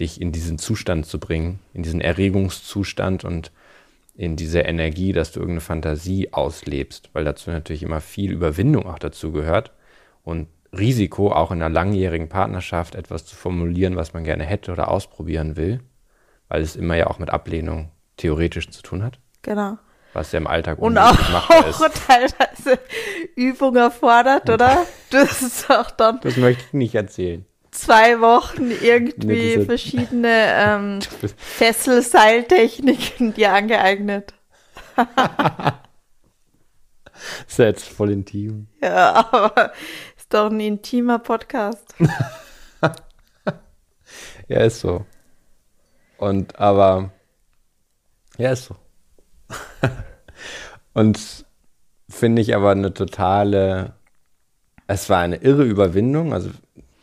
dich 0.00 0.20
in 0.20 0.32
diesen 0.32 0.58
Zustand 0.58 1.06
zu 1.06 1.18
bringen, 1.18 1.60
in 1.72 1.82
diesen 1.82 2.00
Erregungszustand 2.00 3.24
und 3.24 3.52
in 4.14 4.36
diese 4.36 4.60
Energie, 4.60 5.12
dass 5.12 5.30
du 5.32 5.40
irgendeine 5.40 5.60
Fantasie 5.60 6.32
auslebst, 6.32 7.10
weil 7.12 7.24
dazu 7.24 7.50
natürlich 7.50 7.84
immer 7.84 8.00
viel 8.00 8.32
Überwindung 8.32 8.86
auch 8.86 8.98
dazu 8.98 9.30
gehört 9.30 9.72
und 10.24 10.48
Risiko, 10.76 11.32
auch 11.32 11.50
in 11.50 11.62
einer 11.62 11.72
langjährigen 11.72 12.28
Partnerschaft 12.28 12.94
etwas 12.94 13.24
zu 13.24 13.36
formulieren, 13.36 13.96
was 13.96 14.12
man 14.12 14.24
gerne 14.24 14.44
hätte 14.44 14.72
oder 14.72 14.88
ausprobieren 14.88 15.56
will, 15.56 15.80
weil 16.48 16.62
es 16.62 16.76
immer 16.76 16.96
ja 16.96 17.06
auch 17.06 17.18
mit 17.18 17.30
Ablehnung 17.30 17.90
theoretisch 18.16 18.68
zu 18.70 18.82
tun 18.82 19.02
hat. 19.02 19.18
Genau. 19.42 19.78
Was 20.12 20.32
ja 20.32 20.38
im 20.38 20.46
Alltag 20.46 20.78
Und 20.78 20.98
auch, 20.98 21.12
auch 21.12 21.88
teilweise 22.06 22.78
Übung 23.36 23.76
erfordert, 23.76 24.50
oder? 24.50 24.84
Das 25.10 25.42
ist 25.42 25.70
auch 25.70 25.90
dann 25.90 26.20
Das 26.22 26.36
möchte 26.36 26.64
ich 26.66 26.72
nicht 26.72 26.94
erzählen. 26.94 27.46
Zwei 27.78 28.20
Wochen 28.20 28.70
irgendwie 28.70 29.26
Nee, 29.26 29.54
diese- 29.56 29.64
verschiedene 29.66 30.28
ähm, 30.54 31.00
Fesselseiltechniken 31.36 33.34
dir 33.34 33.52
angeeignet. 33.52 34.34
Das 37.12 37.48
ist 37.48 37.58
ja 37.58 37.64
jetzt 37.64 37.88
voll 37.88 38.12
intim. 38.12 38.68
Ja, 38.80 39.26
aber 39.32 39.72
ist 40.16 40.32
doch 40.32 40.50
ein 40.50 40.60
intimer 40.60 41.18
Podcast. 41.18 41.94
Ja, 44.48 44.60
ist 44.62 44.80
so. 44.80 45.04
Und 46.16 46.58
aber, 46.58 47.10
ja, 48.38 48.52
ist 48.52 48.64
so. 48.64 48.76
Und 50.94 51.44
finde 52.08 52.40
ich 52.40 52.54
aber 52.54 52.70
eine 52.70 52.94
totale, 52.94 53.92
es 54.86 55.10
war 55.10 55.18
eine 55.18 55.36
irre 55.36 55.64
Überwindung, 55.64 56.32
also 56.32 56.48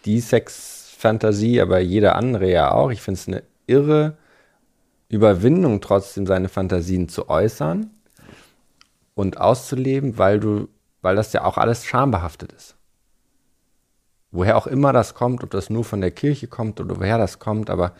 die 0.06 0.20
Sexfantasie, 0.20 1.60
aber 1.62 1.80
jeder 1.80 2.15
andere 2.15 2.50
ja 2.50 2.72
auch. 2.72 2.91
Ich 2.91 3.02
finde 3.02 3.20
es 3.20 3.28
eine 3.28 3.44
irre 3.68 4.18
Überwindung, 5.10 5.82
trotzdem 5.82 6.26
seine 6.26 6.50
Fantasien 6.50 7.10
zu 7.10 7.30
äußern 7.30 7.89
und 9.13 9.39
auszuleben, 9.39 10.18
weil 10.18 10.39
du, 10.39 10.68
weil 11.02 11.15
das 11.15 11.34
ja 11.34 11.44
auch 11.44 11.58
alles 11.58 11.86
schambehaftet 11.86 12.52
ist. 12.52 12.76
Woher 14.32 14.58
auch 14.58 14.68
immer 14.68 14.91
das 14.91 15.13
kommt, 15.13 15.44
ob 15.44 15.52
das 15.52 15.70
nur 15.70 15.84
von 15.84 16.02
der 16.02 16.12
Kirche 16.12 16.48
kommt 16.48 16.80
oder 16.82 17.00
woher 17.00 17.18
das 17.18 17.39
kommt, 17.39 17.70
aber 17.70 17.94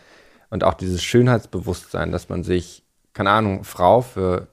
und 0.50 0.62
auch 0.62 0.74
dieses 0.74 1.02
Schönheitsbewusstsein, 1.02 2.12
dass 2.12 2.28
man 2.28 2.44
sich, 2.44 2.84
keine 3.14 3.30
Ahnung, 3.30 3.64
Frau 3.64 4.00
für 4.00 4.48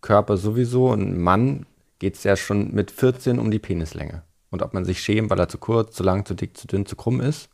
Körper 0.00 0.36
sowieso 0.36 0.90
und 0.90 1.18
Mann 1.18 1.66
geht 1.98 2.14
es 2.14 2.24
ja 2.24 2.36
schon 2.36 2.72
mit 2.74 2.90
14 2.90 3.38
um 3.38 3.50
die 3.50 3.58
Penislänge. 3.58 4.22
Und 4.56 4.62
ob 4.62 4.72
man 4.72 4.86
sich 4.86 5.00
schämt, 5.00 5.28
weil 5.28 5.38
er 5.38 5.50
zu 5.50 5.58
kurz, 5.58 5.94
zu 5.94 6.02
lang, 6.02 6.24
zu 6.24 6.32
dick, 6.32 6.56
zu 6.56 6.66
dünn, 6.66 6.86
zu 6.86 6.96
krumm 6.96 7.20
ist, 7.20 7.50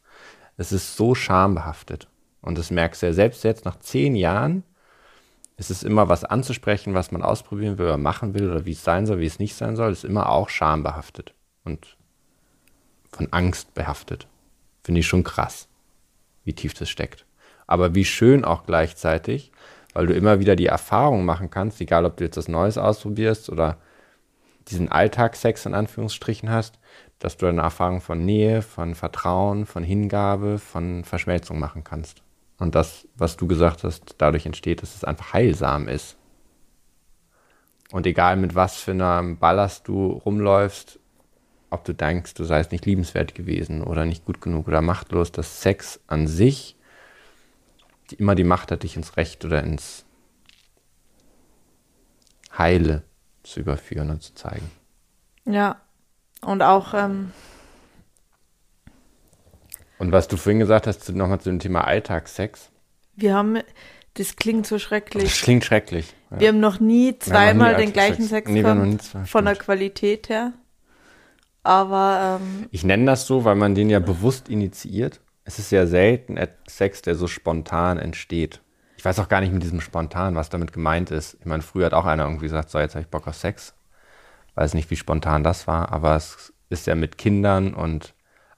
es 0.56 0.70
ist 0.70 0.94
so 0.94 1.16
schambehaftet. 1.16 2.06
Und 2.42 2.56
das 2.56 2.70
merkst 2.70 3.02
du 3.02 3.06
ja 3.06 3.12
selbst 3.12 3.42
jetzt 3.42 3.64
nach 3.64 3.80
zehn 3.80 4.14
Jahren, 4.14 4.62
ist 5.56 5.72
es 5.72 5.82
immer 5.82 6.08
was 6.08 6.22
anzusprechen, 6.22 6.94
was 6.94 7.10
man 7.10 7.22
ausprobieren 7.22 7.76
will 7.76 7.86
oder 7.86 7.98
machen 7.98 8.34
will 8.34 8.48
oder 8.48 8.66
wie 8.66 8.70
es 8.70 8.84
sein 8.84 9.06
soll, 9.06 9.18
wie 9.18 9.26
es 9.26 9.40
nicht 9.40 9.56
sein 9.56 9.74
soll, 9.74 9.90
ist 9.90 10.04
immer 10.04 10.28
auch 10.28 10.48
schambehaftet 10.48 11.34
und 11.64 11.96
von 13.10 13.32
Angst 13.32 13.74
behaftet. 13.74 14.28
Finde 14.84 15.00
ich 15.00 15.08
schon 15.08 15.24
krass, 15.24 15.66
wie 16.44 16.52
tief 16.52 16.72
das 16.72 16.88
steckt. 16.88 17.26
Aber 17.66 17.96
wie 17.96 18.04
schön 18.04 18.44
auch 18.44 18.64
gleichzeitig, 18.64 19.50
weil 19.92 20.06
du 20.06 20.14
immer 20.14 20.38
wieder 20.38 20.54
die 20.54 20.66
Erfahrung 20.66 21.24
machen 21.24 21.50
kannst, 21.50 21.80
egal 21.80 22.04
ob 22.04 22.16
du 22.16 22.22
jetzt 22.22 22.36
was 22.36 22.46
Neues 22.46 22.78
ausprobierst 22.78 23.50
oder 23.50 23.78
diesen 24.68 24.90
Alltagssex 24.90 25.66
in 25.66 25.74
Anführungsstrichen 25.74 26.50
hast, 26.50 26.78
dass 27.18 27.36
du 27.36 27.46
eine 27.46 27.62
Erfahrung 27.62 28.00
von 28.00 28.24
Nähe, 28.24 28.62
von 28.62 28.94
Vertrauen, 28.94 29.66
von 29.66 29.84
Hingabe, 29.84 30.58
von 30.58 31.04
Verschmelzung 31.04 31.58
machen 31.58 31.84
kannst. 31.84 32.22
Und 32.58 32.74
das, 32.74 33.06
was 33.16 33.36
du 33.36 33.46
gesagt 33.46 33.84
hast, 33.84 34.16
dadurch 34.18 34.46
entsteht, 34.46 34.82
dass 34.82 34.94
es 34.94 35.04
einfach 35.04 35.32
heilsam 35.32 35.88
ist. 35.88 36.16
Und 37.90 38.06
egal 38.06 38.36
mit 38.36 38.54
was 38.54 38.76
für 38.76 38.92
einem 38.92 39.38
Ballast 39.38 39.88
du 39.88 40.12
rumläufst, 40.12 40.98
ob 41.70 41.84
du 41.84 41.94
denkst, 41.94 42.34
du 42.34 42.44
seist 42.44 42.72
nicht 42.72 42.86
liebenswert 42.86 43.34
gewesen 43.34 43.82
oder 43.82 44.04
nicht 44.04 44.24
gut 44.24 44.40
genug 44.40 44.68
oder 44.68 44.80
machtlos, 44.80 45.32
dass 45.32 45.62
Sex 45.62 46.00
an 46.06 46.26
sich 46.26 46.76
die 48.10 48.16
immer 48.16 48.34
die 48.34 48.44
Macht 48.44 48.70
hat, 48.70 48.82
dich 48.82 48.96
ins 48.96 49.16
Recht 49.16 49.44
oder 49.44 49.62
ins 49.62 50.04
Heile 52.56 53.02
zu 53.42 53.60
überführen 53.60 54.10
und 54.10 54.22
zu 54.22 54.34
zeigen. 54.34 54.70
Ja. 55.44 55.80
Und 56.44 56.62
auch, 56.62 56.94
ähm, 56.94 57.32
Und 59.98 60.12
was 60.12 60.28
du 60.28 60.36
vorhin 60.36 60.58
gesagt 60.58 60.86
hast, 60.86 61.08
nochmal 61.10 61.40
zu 61.40 61.50
dem 61.50 61.58
Thema 61.60 61.82
Alltagssex, 61.86 62.70
wir 63.14 63.34
haben, 63.34 63.58
das 64.14 64.36
klingt 64.36 64.66
so 64.66 64.76
das 64.76 64.82
schrecklich. 64.82 65.42
klingt 65.42 65.64
schrecklich. 65.64 66.14
Ja. 66.30 66.40
Wir 66.40 66.48
haben 66.48 66.60
noch 66.60 66.80
nie 66.80 67.08
haben 67.08 67.18
noch 67.18 67.26
zweimal 67.26 67.72
nie 67.76 67.82
den 67.84 67.92
gleichen 67.92 68.22
Alltagssex. 68.22 68.30
Sex 68.30 68.50
Nee, 68.50 68.62
gehabt, 68.62 69.28
von 69.28 69.44
der 69.44 69.54
stimmt. 69.54 69.64
Qualität 69.66 70.28
her. 70.28 70.52
Aber 71.62 72.40
ähm, 72.42 72.66
Ich 72.70 72.82
nenne 72.84 73.04
das 73.06 73.26
so, 73.26 73.44
weil 73.44 73.54
man 73.54 73.74
den 73.74 73.90
ja 73.90 74.00
bewusst 74.00 74.48
initiiert. 74.48 75.20
Es 75.44 75.58
ist 75.58 75.70
ja 75.70 75.86
selten 75.86 76.38
Sex, 76.68 77.02
der 77.02 77.14
so 77.14 77.26
spontan 77.28 77.98
entsteht. 77.98 78.60
Ich 79.02 79.04
weiß 79.04 79.18
auch 79.18 79.28
gar 79.28 79.40
nicht 79.40 79.52
mit 79.52 79.64
diesem 79.64 79.80
spontan, 79.80 80.36
was 80.36 80.48
damit 80.48 80.72
gemeint 80.72 81.10
ist. 81.10 81.36
Ich 81.40 81.44
meine, 81.44 81.64
früher 81.64 81.86
hat 81.86 81.92
auch 81.92 82.04
einer 82.04 82.22
irgendwie 82.22 82.44
gesagt, 82.44 82.70
so, 82.70 82.78
jetzt 82.78 82.94
habe 82.94 83.02
ich 83.02 83.10
Bock 83.10 83.26
auf 83.26 83.34
Sex. 83.34 83.74
Weiß 84.54 84.74
nicht, 84.74 84.92
wie 84.92 84.96
spontan 84.96 85.42
das 85.42 85.66
war, 85.66 85.90
aber 85.90 86.14
es 86.14 86.52
ist 86.70 86.86
ja 86.86 86.94
mit 86.94 87.18
Kindern 87.18 87.74
und 87.74 88.14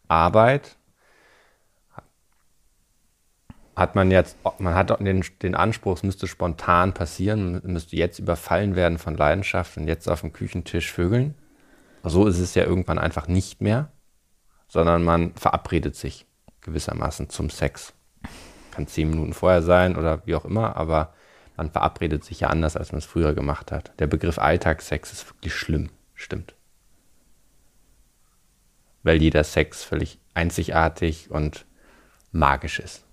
Arbeit 0.07 0.77
hat 3.75 3.95
man 3.95 4.11
jetzt, 4.11 4.37
man 4.59 4.75
hat 4.75 4.91
den, 5.01 5.25
den 5.41 5.55
Anspruch, 5.55 5.97
es 5.97 6.03
müsste 6.03 6.27
spontan 6.27 6.93
passieren, 6.93 7.63
müsste 7.65 7.97
jetzt 7.97 8.19
überfallen 8.19 8.77
werden 8.77 8.99
von 8.99 9.17
Leidenschaft 9.17 9.79
und 9.79 9.89
jetzt 9.89 10.11
auf 10.11 10.21
dem 10.21 10.35
Küchentisch 10.35 10.93
vögeln. 10.93 11.35
So 12.03 12.27
ist 12.27 12.39
es 12.39 12.55
ja 12.55 12.65
irgendwann 12.65 12.99
einfach 12.99 13.29
nicht 13.29 13.63
mehr, 13.63 13.93
sondern 14.69 15.05
man 15.05 15.35
verabredet 15.37 15.97
sich 15.97 16.27
gewissermaßen 16.61 17.31
zum 17.31 17.49
Sex. 17.49 17.95
Kann 18.75 18.87
zehn 18.89 19.09
Minuten 19.11 19.33
vorher 19.33 19.63
sein 19.63 19.97
oder 19.97 20.27
wie 20.27 20.35
auch 20.35 20.45
immer, 20.45 20.77
aber 20.77 21.15
man 21.57 21.71
verabredet 21.71 22.25
sich 22.25 22.41
ja 22.41 22.49
anders, 22.49 22.77
als 22.77 22.91
man 22.91 22.99
es 22.99 23.05
früher 23.07 23.33
gemacht 23.33 23.71
hat. 23.71 23.93
Der 24.01 24.09
Begriff 24.09 24.39
Alltagssex 24.39 25.13
ist 25.13 25.29
wirklich 25.29 25.55
schlimm, 25.55 25.91
stimmt. 26.15 26.55
Weil 29.05 29.23
jeder 29.23 29.45
Sex 29.45 29.85
völlig 29.85 30.19
einzigartig 30.35 31.31
und 31.31 31.67
magisch 32.33 32.81
ist. 32.81 33.05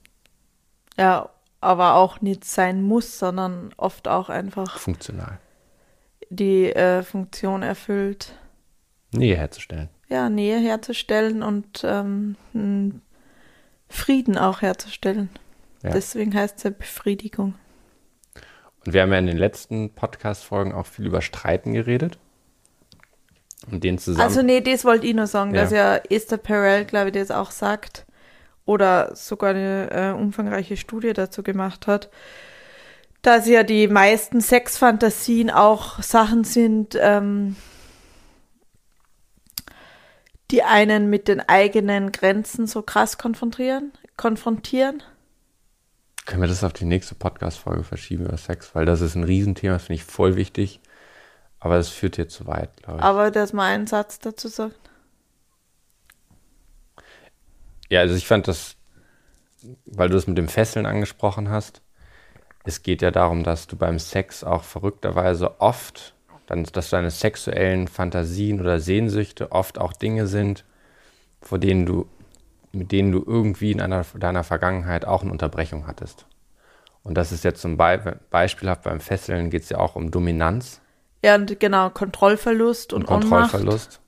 ja, 0.98 1.30
aber 1.64 1.94
auch 1.94 2.22
nicht 2.22 2.44
sein 2.44 2.82
muss, 2.82 3.20
sondern 3.20 3.72
oft 3.78 4.08
auch 4.08 4.30
einfach 4.30 4.80
Funktional. 4.80 5.38
die 6.32 6.74
äh, 6.74 7.04
Funktion 7.04 7.62
erfüllt, 7.62 8.34
Nähe 9.12 9.38
herzustellen. 9.38 9.90
ja, 10.10 10.28
Nähe 10.30 10.58
herzustellen 10.58 11.44
und 11.44 11.84
ähm, 11.84 12.36
Frieden 13.90 14.40
auch 14.40 14.64
herzustellen. 14.64 15.30
Ja. 15.84 15.92
Deswegen 15.92 16.34
heißt 16.34 16.58
es 16.58 16.64
ja 16.64 16.70
Befriedigung. 16.70 17.56
Und 18.86 18.94
wir 18.94 19.02
haben 19.02 19.12
ja 19.12 19.20
in 19.20 19.28
den 19.28 19.38
letzten 19.38 19.94
Podcast-Folgen 19.94 20.74
auch 20.74 20.86
viel 20.88 21.06
über 21.06 21.22
Streiten 21.22 21.74
geredet. 21.74 22.18
Und 23.72 23.84
den 23.84 24.00
zusammen. 24.00 24.24
Also 24.28 24.42
nee, 24.42 24.62
das 24.62 24.86
wollte 24.86 25.06
ich 25.06 25.14
nur 25.14 25.28
sagen, 25.28 25.54
Ja. 25.54 25.62
dass 25.62 25.72
ja 25.72 25.96
Esther 26.10 26.38
Perel, 26.38 26.86
glaube 26.86 27.10
ich, 27.10 27.14
das 27.14 27.30
auch 27.30 27.52
sagt 27.52 28.06
oder 28.66 29.16
sogar 29.16 29.52
eine 29.52 29.92
äh, 29.92 30.12
umfangreiche 30.20 30.78
Studie 30.78 31.14
dazu 31.14 31.44
gemacht 31.44 31.86
hat, 31.88 32.10
dass 33.22 33.48
ja 33.48 33.62
die 33.64 33.88
meisten 33.88 34.42
Sexfantasien 34.42 35.52
auch 35.52 36.02
Sachen 36.02 36.44
sind, 36.44 36.98
ähm, 37.00 37.56
die 40.50 40.64
einen 40.64 41.10
mit 41.10 41.28
den 41.28 41.40
eigenen 41.48 42.12
Grenzen 42.12 42.66
so 42.66 42.82
krass 42.82 43.18
konfrontieren, 43.20 43.92
konfrontieren. 44.18 45.04
Können 46.26 46.42
wir 46.42 46.48
das 46.48 46.64
auf 46.64 46.74
die 46.74 46.86
nächste 46.86 47.16
Podcast-Folge 47.16 47.84
verschieben 47.84 48.26
über 48.26 48.38
Sex? 48.38 48.76
Weil 48.76 48.86
das 48.86 49.02
ist 49.02 49.16
ein 49.16 49.24
Riesenthema, 49.24 49.74
das 49.74 49.84
finde 49.84 50.02
ich 50.02 50.04
voll 50.04 50.36
wichtig. 50.36 50.80
Aber 51.60 51.78
das 51.78 51.90
führt 51.90 52.16
hier 52.16 52.28
zu 52.28 52.48
weit, 52.48 52.76
glaube 52.78 53.00
ich. 53.00 53.04
Aber 53.04 53.32
dass 53.32 53.54
man 53.54 53.66
einen 53.66 53.88
Satz 53.88 54.20
dazu 54.20 54.48
sagt. 54.48 54.90
Ja, 57.90 58.00
also 58.00 58.16
ich 58.16 58.26
fand 58.26 58.48
das, 58.48 58.78
weil 59.86 60.10
du 60.10 60.18
es 60.18 60.26
mit 60.26 60.38
dem 60.38 60.48
Fesseln 60.48 60.86
angesprochen 60.86 61.50
hast, 61.50 61.82
es 62.64 62.84
geht 62.84 63.02
ja 63.02 63.12
darum, 63.12 63.44
dass 63.44 63.68
du 63.68 63.76
beim 63.76 64.00
Sex 64.00 64.44
auch 64.44 64.64
verrückterweise 64.64 65.60
oft, 65.60 66.16
dann, 66.48 66.64
dass 66.64 66.90
deine 66.90 67.12
sexuellen 67.12 67.88
Fantasien 67.88 68.60
oder 68.60 68.80
Sehnsüchte 68.80 69.52
oft 69.52 69.78
auch 69.78 69.94
Dinge 69.94 70.28
sind, 70.28 70.66
vor 71.42 71.60
denen 71.60 71.86
du, 71.86 72.08
mit 72.72 72.92
denen 72.92 73.12
du 73.12 73.24
irgendwie 73.26 73.72
in 73.72 73.82
einer, 73.82 74.06
deiner 74.18 74.44
Vergangenheit 74.44 75.06
auch 75.06 75.22
eine 75.22 75.32
Unterbrechung 75.32 75.88
hattest. 75.88 76.26
Und 77.04 77.16
das 77.16 77.32
ist 77.32 77.44
jetzt 77.44 77.62
zum 77.62 77.78
Be 77.78 78.20
beispielhaft 78.30 78.84
beim 78.84 79.00
Fesseln 79.00 79.50
geht 79.50 79.64
es 79.64 79.70
ja 79.70 79.80
auch 79.80 79.96
um 79.96 80.12
Dominanz 80.12 80.82
Ja, 81.24 81.36
und 81.36 81.60
genau, 81.60 81.90
Kontrollverlust 81.90 82.94
und, 82.94 83.06
und 83.06 83.26
Ohnmacht. 83.26 83.52
Kontrollverlust. 83.52 84.02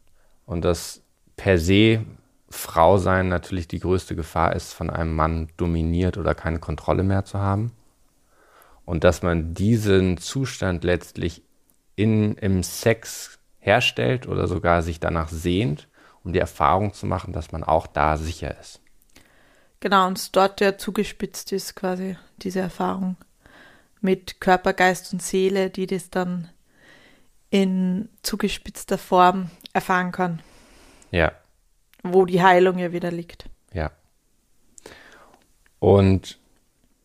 Und 0.46 0.64
dass 0.64 1.02
per 1.36 1.58
se 1.58 2.06
Frau 2.50 2.98
sein 2.98 3.30
natürlich 3.30 3.68
die 3.68 3.80
größte 3.80 4.16
Gefahr 4.16 4.56
ist, 4.56 4.74
von 4.74 4.90
einem 4.90 5.16
Mann 5.16 5.48
dominiert 5.58 6.18
oder 6.18 6.36
keine 6.36 6.60
Kontrolle 6.60 7.04
mehr 7.04 7.26
zu 7.26 7.40
haben. 7.40 7.72
Und 8.86 9.04
dass 9.04 9.24
man 9.24 9.54
diesen 9.54 10.18
Zustand 10.18 10.84
letztlich 10.84 11.42
in, 11.96 12.36
im 12.36 12.64
Sex 12.64 13.40
herstellt 13.60 14.28
oder 14.28 14.48
sogar 14.48 14.82
sich 14.82 15.00
danach 15.00 15.30
sehnt, 15.30 15.88
um 16.24 16.34
die 16.34 16.40
Erfahrung 16.40 16.94
zu 16.94 17.06
machen, 17.06 17.34
dass 17.34 17.52
man 17.52 17.64
auch 17.64 17.88
da 17.88 18.18
sicher 18.18 18.58
ist. 18.60 18.80
Genau, 19.80 20.08
und 20.08 20.18
es 20.18 20.32
dort 20.32 20.62
ja 20.62 20.78
zugespitzt 20.78 21.52
ist 21.52 21.76
quasi 21.76 22.18
diese 22.38 22.62
Erfahrung 22.62 23.18
mit 24.00 24.40
Körper, 24.40 24.74
Geist 24.74 25.12
und 25.14 25.22
Seele, 25.22 25.70
die 25.70 25.88
das 25.88 26.10
dann 26.10 26.50
in 27.50 28.10
zugespitzter 28.22 28.98
Form 28.98 29.50
erfahren 29.74 30.12
kann, 30.12 30.42
Ja, 31.12 31.32
wo 32.02 32.26
die 32.26 32.42
Heilung 32.42 32.80
ja 32.80 32.92
wieder 32.92 33.12
liegt. 33.12 33.46
ja. 33.74 33.92
Und 35.80 36.40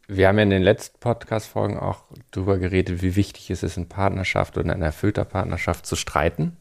wir 0.07 0.29
haben 0.29 0.37
ja 0.39 0.45
in 0.45 0.51
den 0.51 0.63
letzten 0.63 1.01
Podcast-Folgen 1.01 1.79
auch 1.79 2.05
darüber 2.31 2.59
geredet, 2.59 3.03
wie 3.03 3.17
wichtig 3.17 3.51
es 3.51 3.63
ist, 3.63 3.77
in 3.77 3.89
Partnerschaft 3.89 4.57
oder 4.57 4.73
in 4.73 4.83
erfüllter 4.83 5.25
Partnerschaft 5.25 5.85
zu 5.85 5.97
streiten. 5.97 6.57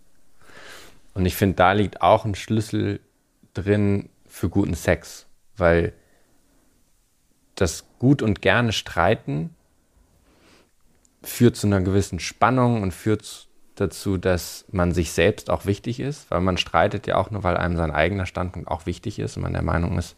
Und 1.17 1.25
ich 1.25 1.35
finde, 1.35 1.55
da 1.55 1.71
liegt 1.71 2.03
auch 2.03 2.25
ein 2.25 2.35
Schlüssel 2.35 2.99
drin 3.55 4.09
für 4.27 4.49
guten 4.49 4.75
Sex, 4.75 5.25
weil 5.55 5.93
das 7.55 7.85
gut 7.97 8.21
und 8.21 8.43
gerne 8.43 8.71
streiten 8.71 9.49
führt 11.23 11.55
zu 11.55 11.65
einer 11.65 11.81
gewissen 11.81 12.19
Spannung 12.19 12.83
und 12.83 12.93
führt 12.93 13.47
dazu, 13.73 14.17
dass 14.17 14.65
man 14.71 14.91
sich 14.91 15.11
selbst 15.11 15.49
auch 15.49 15.65
wichtig 15.65 15.99
ist, 15.99 16.29
weil 16.29 16.41
man 16.41 16.57
streitet 16.57 17.07
ja 17.07 17.15
auch 17.15 17.31
nur, 17.31 17.41
weil 17.43 17.57
einem 17.57 17.77
sein 17.77 17.89
eigener 17.89 18.27
Standpunkt 18.27 18.67
auch 18.67 18.85
wichtig 18.85 19.17
ist 19.17 19.37
und 19.37 19.43
man 19.43 19.53
der 19.53 19.63
Meinung 19.63 19.97
ist, 19.97 20.15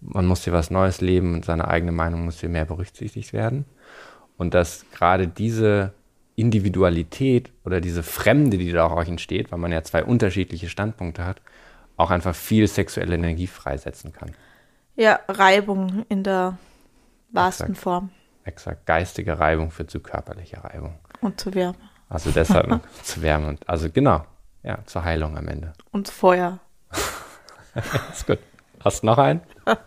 man 0.00 0.26
muss 0.26 0.42
hier 0.42 0.52
was 0.52 0.72
Neues 0.72 1.00
leben 1.00 1.34
und 1.34 1.44
seine 1.44 1.68
eigene 1.68 1.92
Meinung 1.92 2.24
muss 2.24 2.40
hier 2.40 2.48
mehr 2.48 2.64
berücksichtigt 2.64 3.32
werden. 3.32 3.64
Und 4.36 4.54
dass 4.54 4.86
gerade 4.90 5.28
diese 5.28 5.92
Individualität 6.40 7.52
oder 7.64 7.80
diese 7.80 8.02
Fremde, 8.02 8.58
die 8.58 8.72
da 8.72 8.86
auch 8.86 9.04
entsteht, 9.04 9.52
weil 9.52 9.58
man 9.58 9.72
ja 9.72 9.82
zwei 9.82 10.04
unterschiedliche 10.04 10.68
Standpunkte 10.68 11.24
hat, 11.24 11.40
auch 11.96 12.10
einfach 12.10 12.34
viel 12.34 12.66
sexuelle 12.66 13.14
Energie 13.14 13.46
freisetzen 13.46 14.12
kann. 14.12 14.32
Ja, 14.96 15.20
Reibung 15.28 16.04
in 16.08 16.24
der 16.24 16.58
wahrsten 17.30 17.70
Exakt. 17.70 17.82
Form 17.82 18.10
Exakt. 18.44 18.86
Geistige 18.86 19.38
Reibung 19.38 19.70
führt 19.70 19.90
zu 19.90 20.00
körperlicher 20.00 20.64
Reibung. 20.64 20.98
und 21.20 21.38
zu 21.38 21.54
Wärme 21.54 21.76
Also 22.08 22.30
deshalb 22.30 22.80
zu 23.02 23.22
Wärme 23.22 23.48
und 23.48 23.68
also 23.68 23.90
genau, 23.90 24.24
ja, 24.62 24.78
zur 24.86 25.04
Heilung 25.04 25.36
am 25.36 25.46
Ende. 25.48 25.72
und 25.92 26.06
zu 26.06 26.12
Feuer. 26.14 26.58
Ist 28.12 28.26
gut. 28.26 28.38
Hast 28.82 29.02
du 29.02 29.06
noch 29.06 29.18
einen? 29.18 29.42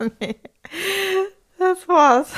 Das 1.59 1.87
war's. 1.87 2.33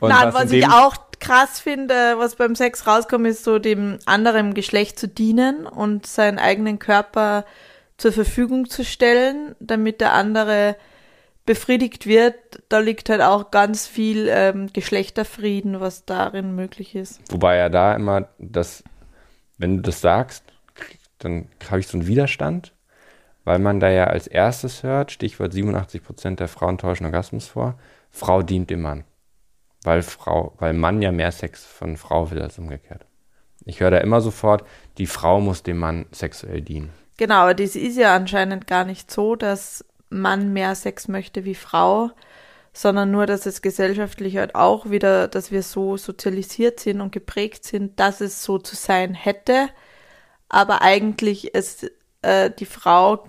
Und 0.00 0.08
Nein, 0.08 0.34
was, 0.34 0.50
in 0.50 0.58
ich 0.58 0.66
auch 0.68 0.96
krass 1.20 1.60
finde, 1.60 2.18
was 2.18 2.36
beim 2.36 2.54
Sex 2.54 2.86
rauskommt, 2.86 3.26
ist 3.26 3.44
so 3.44 3.58
dem 3.58 3.98
anderen 4.06 4.54
Geschlecht 4.54 4.98
zu 4.98 5.08
dienen 5.08 5.66
und 5.66 6.06
seinen 6.06 6.38
eigenen 6.38 6.78
Körper 6.78 7.44
zur 7.96 8.12
Verfügung 8.12 8.68
zu 8.68 8.84
stellen, 8.84 9.54
damit 9.60 10.00
der 10.00 10.12
andere 10.12 10.76
befriedigt 11.44 12.06
wird. 12.06 12.34
Da 12.68 12.78
liegt 12.78 13.08
halt 13.08 13.22
auch 13.22 13.50
ganz 13.50 13.86
viel 13.86 14.28
ähm, 14.30 14.70
Geschlechterfrieden, 14.72 15.80
was 15.80 16.04
darin 16.04 16.54
möglich 16.54 16.94
ist. 16.94 17.20
Wobei 17.30 17.56
ja 17.56 17.68
da 17.68 17.94
immer 17.94 18.28
das, 18.38 18.84
wenn 19.56 19.76
du 19.76 19.82
das 19.82 20.00
sagst, 20.00 20.44
dann 21.18 21.48
habe 21.70 21.80
ich 21.80 21.88
so 21.88 21.98
einen 21.98 22.06
Widerstand, 22.06 22.72
weil 23.44 23.58
man 23.58 23.80
da 23.80 23.88
ja 23.88 24.04
als 24.04 24.26
erstes 24.26 24.82
hört, 24.82 25.10
Stichwort 25.10 25.52
87% 25.52 26.36
der 26.36 26.48
Frauen 26.48 26.78
täuschen 26.78 27.06
Orgasmus 27.06 27.48
vor, 27.48 27.78
Frau 28.10 28.42
dient 28.42 28.70
dem 28.70 28.82
Mann. 28.82 29.04
Weil 29.88 30.02
Frau, 30.02 30.52
weil 30.58 30.74
Mann 30.74 31.00
ja 31.00 31.12
mehr 31.12 31.32
Sex 31.32 31.64
von 31.64 31.96
Frau 31.96 32.30
will 32.30 32.42
als 32.42 32.58
umgekehrt. 32.58 33.06
Ich 33.64 33.80
höre 33.80 33.90
da 33.90 33.96
immer 33.96 34.20
sofort, 34.20 34.62
die 34.98 35.06
Frau 35.06 35.40
muss 35.40 35.62
dem 35.62 35.78
Mann 35.78 36.04
sexuell 36.12 36.60
dienen. 36.60 36.90
Genau, 37.16 37.36
aber 37.36 37.54
das 37.54 37.74
ist 37.74 37.96
ja 37.96 38.14
anscheinend 38.14 38.66
gar 38.66 38.84
nicht 38.84 39.10
so, 39.10 39.34
dass 39.34 39.86
Mann 40.10 40.52
mehr 40.52 40.74
Sex 40.74 41.08
möchte 41.08 41.46
wie 41.46 41.54
Frau, 41.54 42.10
sondern 42.74 43.10
nur, 43.10 43.24
dass 43.24 43.46
es 43.46 43.62
gesellschaftlich 43.62 44.36
halt 44.36 44.54
auch 44.54 44.90
wieder, 44.90 45.26
dass 45.26 45.52
wir 45.52 45.62
so 45.62 45.96
sozialisiert 45.96 46.80
sind 46.80 47.00
und 47.00 47.10
geprägt 47.10 47.64
sind, 47.64 47.98
dass 47.98 48.20
es 48.20 48.44
so 48.44 48.58
zu 48.58 48.76
sein 48.76 49.14
hätte, 49.14 49.70
aber 50.50 50.82
eigentlich 50.82 51.54
es 51.54 51.90
äh, 52.20 52.50
die 52.50 52.66
Frau 52.66 53.24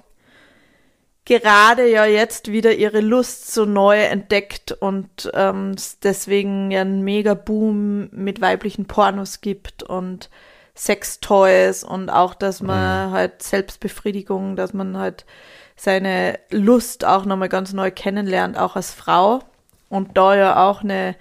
gerade 1.30 1.88
ja 1.88 2.06
jetzt 2.06 2.52
wieder 2.52 2.74
ihre 2.74 3.02
Lust 3.02 3.54
so 3.54 3.66
neu 3.66 3.98
entdeckt 3.98 4.72
und 4.72 5.32
ähm, 5.34 5.72
es 5.72 6.00
deswegen 6.00 6.72
ja 6.72 6.82
einen 6.82 7.04
Mega-Boom 7.04 8.10
mit 8.12 8.42
weiblichen 8.42 8.86
Pornos 8.86 9.42
gibt 9.42 9.84
und 9.84 10.30
Sextoys 10.76 11.84
und 11.84 12.10
auch, 12.10 12.34
dass 12.34 12.62
man 12.62 13.12
halt 13.12 13.44
Selbstbefriedigung, 13.44 14.56
dass 14.56 14.74
man 14.74 14.98
halt 14.98 15.26
seine 15.76 16.40
Lust 16.52 17.06
auch 17.06 17.26
nochmal 17.26 17.50
ganz 17.50 17.74
neu 17.74 17.92
kennenlernt, 17.92 18.58
auch 18.58 18.76
als 18.76 18.94
Frau. 18.94 19.40
Und 19.90 20.18
da 20.18 20.36
ja 20.36 20.70
auch 20.70 20.82
eine 20.82 21.16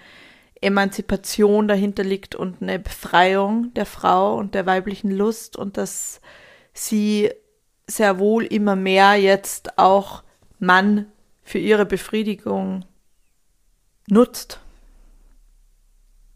Emanzipation 0.60 1.68
dahinter 1.68 2.04
liegt 2.04 2.34
und 2.34 2.62
eine 2.62 2.78
Befreiung 2.78 3.72
der 3.74 3.86
Frau 3.86 4.36
und 4.36 4.54
der 4.54 4.66
weiblichen 4.66 5.10
Lust 5.10 5.56
und 5.56 5.76
dass 5.76 6.20
sie 6.72 7.30
sehr 7.88 8.18
wohl 8.18 8.44
immer 8.44 8.76
mehr 8.76 9.16
jetzt 9.16 9.78
auch 9.78 10.22
Mann 10.58 11.06
für 11.42 11.58
ihre 11.58 11.86
Befriedigung 11.86 12.84
nutzt. 14.08 14.60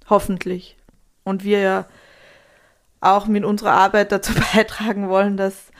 Hoffentlich. 0.08 0.76
Und 1.22 1.44
wir 1.44 1.60
ja 1.60 1.86
auch 3.00 3.26
mit 3.26 3.44
unserer 3.44 3.72
Arbeit 3.72 4.10
dazu 4.10 4.32
beitragen 4.54 5.08
wollen, 5.08 5.36
dass 5.36 5.70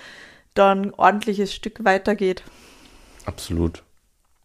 da 0.54 0.72
ein 0.72 0.92
ordentliches 0.94 1.54
Stück 1.54 1.84
weitergeht. 1.84 2.42
Absolut. 3.24 3.82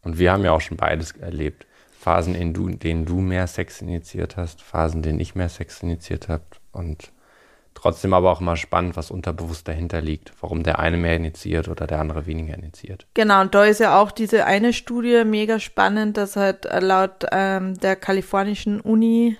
Und 0.03 0.17
wir 0.17 0.31
haben 0.31 0.43
ja 0.43 0.51
auch 0.51 0.61
schon 0.61 0.77
beides 0.77 1.11
erlebt. 1.11 1.65
Phasen, 1.99 2.35
in 2.35 2.53
denen 2.79 3.05
du 3.05 3.19
mehr 3.19 3.47
Sex 3.47 3.81
initiiert 3.81 4.37
hast, 4.37 4.61
Phasen, 4.61 4.99
in 4.99 5.03
denen 5.03 5.19
ich 5.19 5.35
mehr 5.35 5.49
Sex 5.49 5.83
initiiert 5.83 6.29
habe. 6.29 6.45
Und 6.71 7.11
trotzdem 7.77 8.13
aber 8.13 8.31
auch 8.31 8.41
immer 8.41 8.55
spannend, 8.55 8.97
was 8.97 9.11
unterbewusst 9.11 9.67
dahinter 9.67 10.01
liegt. 10.01 10.33
Warum 10.41 10.63
der 10.63 10.79
eine 10.79 10.97
mehr 10.97 11.15
initiiert 11.15 11.67
oder 11.67 11.87
der 11.87 11.99
andere 11.99 12.25
weniger 12.25 12.55
initiiert. 12.55 13.07
Genau, 13.13 13.41
und 13.41 13.53
da 13.53 13.65
ist 13.65 13.79
ja 13.79 14.01
auch 14.01 14.11
diese 14.11 14.45
eine 14.45 14.73
Studie 14.73 15.23
mega 15.25 15.59
spannend, 15.59 16.17
dass 16.17 16.35
halt 16.35 16.67
laut 16.79 17.25
ähm, 17.31 17.77
der 17.79 17.95
kalifornischen 17.95 18.81
Uni 18.81 19.37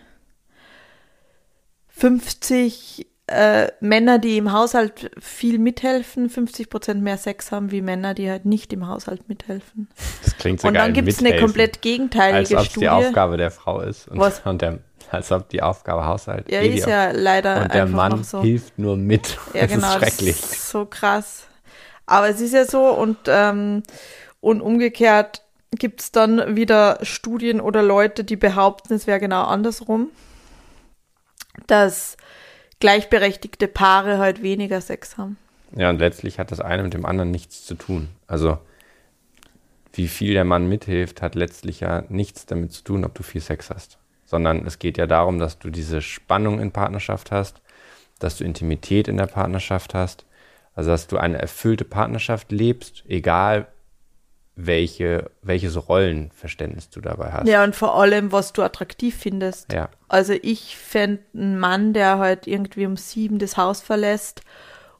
50 1.90 3.08
äh, 3.28 3.68
Männer, 3.82 4.20
die 4.20 4.38
im 4.38 4.54
Haushalt 4.54 5.12
viel 5.20 5.60
mithelfen, 5.60 6.30
50 6.30 6.70
Prozent 6.70 7.04
mehr 7.04 7.18
Sex 7.18 7.52
haben, 7.52 7.72
wie 7.72 7.82
Männer, 7.82 8.14
die 8.14 8.30
halt 8.30 8.46
nicht 8.46 8.72
im 8.72 8.88
Haushalt 8.88 9.28
mithelfen. 9.28 9.90
Das 10.24 10.38
klingt 10.38 10.62
so 10.62 10.68
Und 10.68 10.76
dann 10.76 10.94
gibt 10.94 11.10
es 11.10 11.20
eine 11.20 11.38
komplett 11.38 11.78
Als 11.78 11.82
gegenteilige 11.82 12.56
ob 12.56 12.62
es 12.62 12.68
Studie. 12.68 12.86
die 12.86 12.90
Aufgabe 12.90 13.38
der 13.38 13.52
Frau 13.52 13.82
ist. 13.82 14.08
Und, 14.08 14.20
Was? 14.20 14.40
und 14.46 14.62
der, 14.62 14.80
als 15.12 15.32
ob 15.32 15.50
die 15.50 15.62
Aufgabe 15.62 16.06
Haushalt. 16.06 16.52
ja, 16.52 16.62
eh 16.62 16.76
ist 16.76 16.88
ja 16.88 17.12
leider 17.12 17.64
Und 17.64 17.74
der 17.74 17.86
Mann 17.86 18.24
so. 18.24 18.42
hilft 18.42 18.78
nur 18.78 18.98
mit. 18.98 19.38
Ja, 19.54 19.62
das 19.62 19.72
genau, 19.72 19.88
ist 19.88 19.98
schrecklich. 19.98 20.42
das 20.42 20.52
ist 20.52 20.70
so 20.70 20.86
krass. 20.86 21.48
Aber 22.06 22.30
es 22.30 22.40
ist 22.40 22.54
ja 22.54 22.66
so 22.66 22.88
und, 22.90 23.18
ähm, 23.28 23.84
und 24.40 24.62
umgekehrt 24.62 25.42
gibt 25.72 26.02
es 26.02 26.12
dann 26.12 26.56
wieder 26.56 27.00
Studien 27.02 27.60
oder 27.60 27.84
Leute, 27.84 28.24
die 28.24 28.38
behaupten, 28.38 28.94
es 28.94 29.08
wäre 29.08 29.20
genau 29.20 29.44
andersrum, 29.44 30.10
dass 31.68 32.16
gleichberechtigte 32.80 33.68
Paare 33.68 34.18
halt 34.20 34.42
weniger 34.42 34.80
Sex 34.82 35.18
haben. 35.18 35.38
Ja, 35.76 35.90
und 35.90 36.00
letztlich 36.00 36.40
hat 36.40 36.52
das 36.52 36.62
eine 36.62 36.84
mit 36.84 36.94
dem 36.94 37.06
anderen 37.06 37.32
nichts 37.32 37.66
zu 37.66 37.76
tun. 37.76 38.08
Also, 38.28 38.58
wie 39.94 40.08
viel 40.08 40.34
der 40.34 40.46
Mann 40.46 40.68
mithilft, 40.70 41.22
hat 41.22 41.36
letztlich 41.36 41.82
ja 41.82 42.04
nichts 42.08 42.46
damit 42.46 42.72
zu 42.72 42.84
tun, 42.84 43.04
ob 43.04 43.16
du 43.16 43.24
viel 43.24 43.42
Sex 43.42 43.70
hast. 43.70 43.98
Sondern 44.28 44.68
es 44.68 44.78
geht 44.78 45.00
ja 45.00 45.08
darum, 45.08 45.40
dass 45.40 45.58
du 45.58 45.72
diese 45.72 46.04
Spannung 46.04 46.60
in 46.60 46.72
Partnerschaft 46.72 47.32
hast, 47.32 47.62
dass 48.20 48.38
du 48.38 48.44
Intimität 48.44 49.08
in 49.08 49.18
der 49.18 49.26
Partnerschaft 49.26 49.96
hast, 49.96 50.26
also 50.76 50.92
dass 50.92 51.08
du 51.08 51.18
eine 51.18 51.40
erfüllte 51.40 51.86
Partnerschaft 51.86 52.52
lebst, 52.52 53.04
egal 53.08 53.68
welche, 54.56 55.30
welches 55.42 55.88
Rollenverständnis 55.88 56.90
du 56.90 57.00
dabei 57.00 57.32
hast. 57.32 57.48
Ja, 57.48 57.64
und 57.64 57.76
vor 57.76 57.96
allem, 57.96 58.32
was 58.32 58.54
du 58.54 58.64
attraktiv 58.64 59.16
findest. 59.16 59.72
Ja. 59.72 59.90
Also 60.08 60.34
ich 60.42 60.78
fände 60.78 61.24
einen 61.34 61.60
Mann, 61.60 61.94
der 61.94 62.18
halt 62.18 62.48
irgendwie 62.48 62.86
um 62.86 62.98
sieben 62.98 63.40
das 63.40 63.56
Haus 63.56 63.82
verlässt 63.82 64.42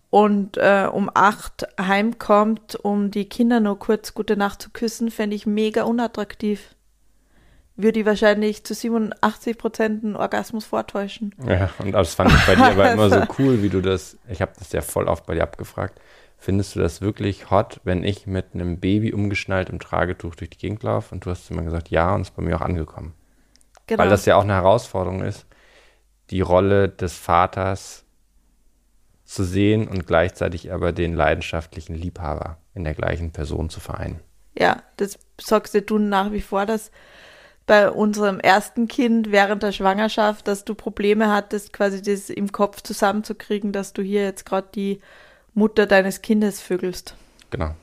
und 0.10 0.58
äh, 0.58 0.88
um 0.92 1.10
acht 1.14 1.68
heimkommt, 1.80 2.76
um 2.76 3.12
die 3.12 3.28
Kinder 3.28 3.60
nur 3.60 3.78
kurz 3.80 4.14
gute 4.14 4.38
Nacht 4.38 4.62
zu 4.62 4.70
küssen, 4.70 5.12
fände 5.12 5.36
ich 5.36 5.46
mega 5.46 5.84
unattraktiv. 5.84 6.76
Würde 7.78 8.00
ich 8.00 8.06
wahrscheinlich 8.06 8.64
zu 8.64 8.74
87 8.74 9.58
Prozent 9.58 10.04
einen 10.04 10.16
Orgasmus 10.16 10.66
vortäuschen. 10.66 11.36
Ja, 11.48 11.70
und 11.78 11.92
das 11.92 12.16
fand 12.16 12.32
ich 12.32 12.46
bei 12.46 12.56
dir 12.56 12.66
aber 12.66 12.92
immer 12.92 13.10
so 13.10 13.22
cool, 13.40 13.62
wie 13.62 13.70
du 13.70 13.82
das, 13.82 14.18
ich 14.28 14.42
habe 14.42 14.52
das 14.58 14.72
ja 14.72 14.82
voll 14.82 15.08
oft 15.08 15.28
bei 15.28 15.36
dir 15.36 15.44
abgefragt. 15.44 16.02
Findest 16.40 16.76
du 16.76 16.80
das 16.80 17.02
wirklich 17.02 17.50
hot, 17.52 17.80
wenn 17.84 18.04
ich 18.04 18.28
mit 18.28 18.48
einem 18.54 18.80
Baby 18.80 19.14
umgeschnallt 19.14 19.70
im 19.70 19.80
Tragetuch 19.80 20.36
durch 20.36 20.50
die 20.50 20.58
Gegend 20.58 20.84
laufe? 20.84 21.14
Und 21.14 21.26
du 21.26 21.30
hast 21.30 21.50
immer 21.52 21.64
gesagt, 21.64 21.90
ja, 21.90 22.14
und 22.14 22.22
es 22.22 22.30
ist 22.30 22.36
bei 22.36 22.44
mir 22.44 22.56
auch 22.56 22.62
angekommen. 22.62 23.14
Genau. 23.88 24.04
Weil 24.04 24.10
das 24.10 24.26
ja 24.26 24.36
auch 24.36 24.44
eine 24.44 24.54
Herausforderung 24.54 25.24
ist, 25.24 25.46
die 26.30 26.42
Rolle 26.42 26.90
des 26.90 27.16
Vaters 27.16 28.06
zu 29.24 29.44
sehen 29.44 29.88
und 29.88 30.08
gleichzeitig 30.08 30.72
aber 30.72 30.94
den 30.94 31.14
leidenschaftlichen 31.14 31.96
Liebhaber 31.96 32.58
in 32.74 32.84
der 32.84 32.94
gleichen 32.94 33.32
Person 33.32 33.70
zu 33.70 33.80
vereinen. 33.80 34.20
Ja, 34.58 34.84
das 34.98 35.20
sagst 35.40 35.78
du 35.88 35.98
nach 36.00 36.32
wie 36.32 36.42
vor, 36.42 36.66
dass 36.66 36.92
bei 37.68 37.92
unserem 37.92 38.40
ersten 38.40 38.88
Kind 38.88 39.32
während 39.32 39.62
der 39.62 39.74
Schwangerschaft, 39.74 40.48
dass 40.48 40.66
du 40.66 40.74
Probleme 40.74 41.30
hattest, 41.32 41.74
quasi 41.74 42.02
das 42.02 42.30
im 42.30 42.52
Kopf 42.52 42.82
zusammenzukriegen, 42.82 43.74
dass 43.74 43.94
du 43.94 44.02
hier 44.02 44.24
jetzt 44.24 44.46
gerade 44.46 44.70
die 44.74 45.02
Mutter 45.54 45.86
deines 45.86 46.22
Kindes 46.22 46.62
vögelst. 46.62 47.16
Genau. 47.52 47.76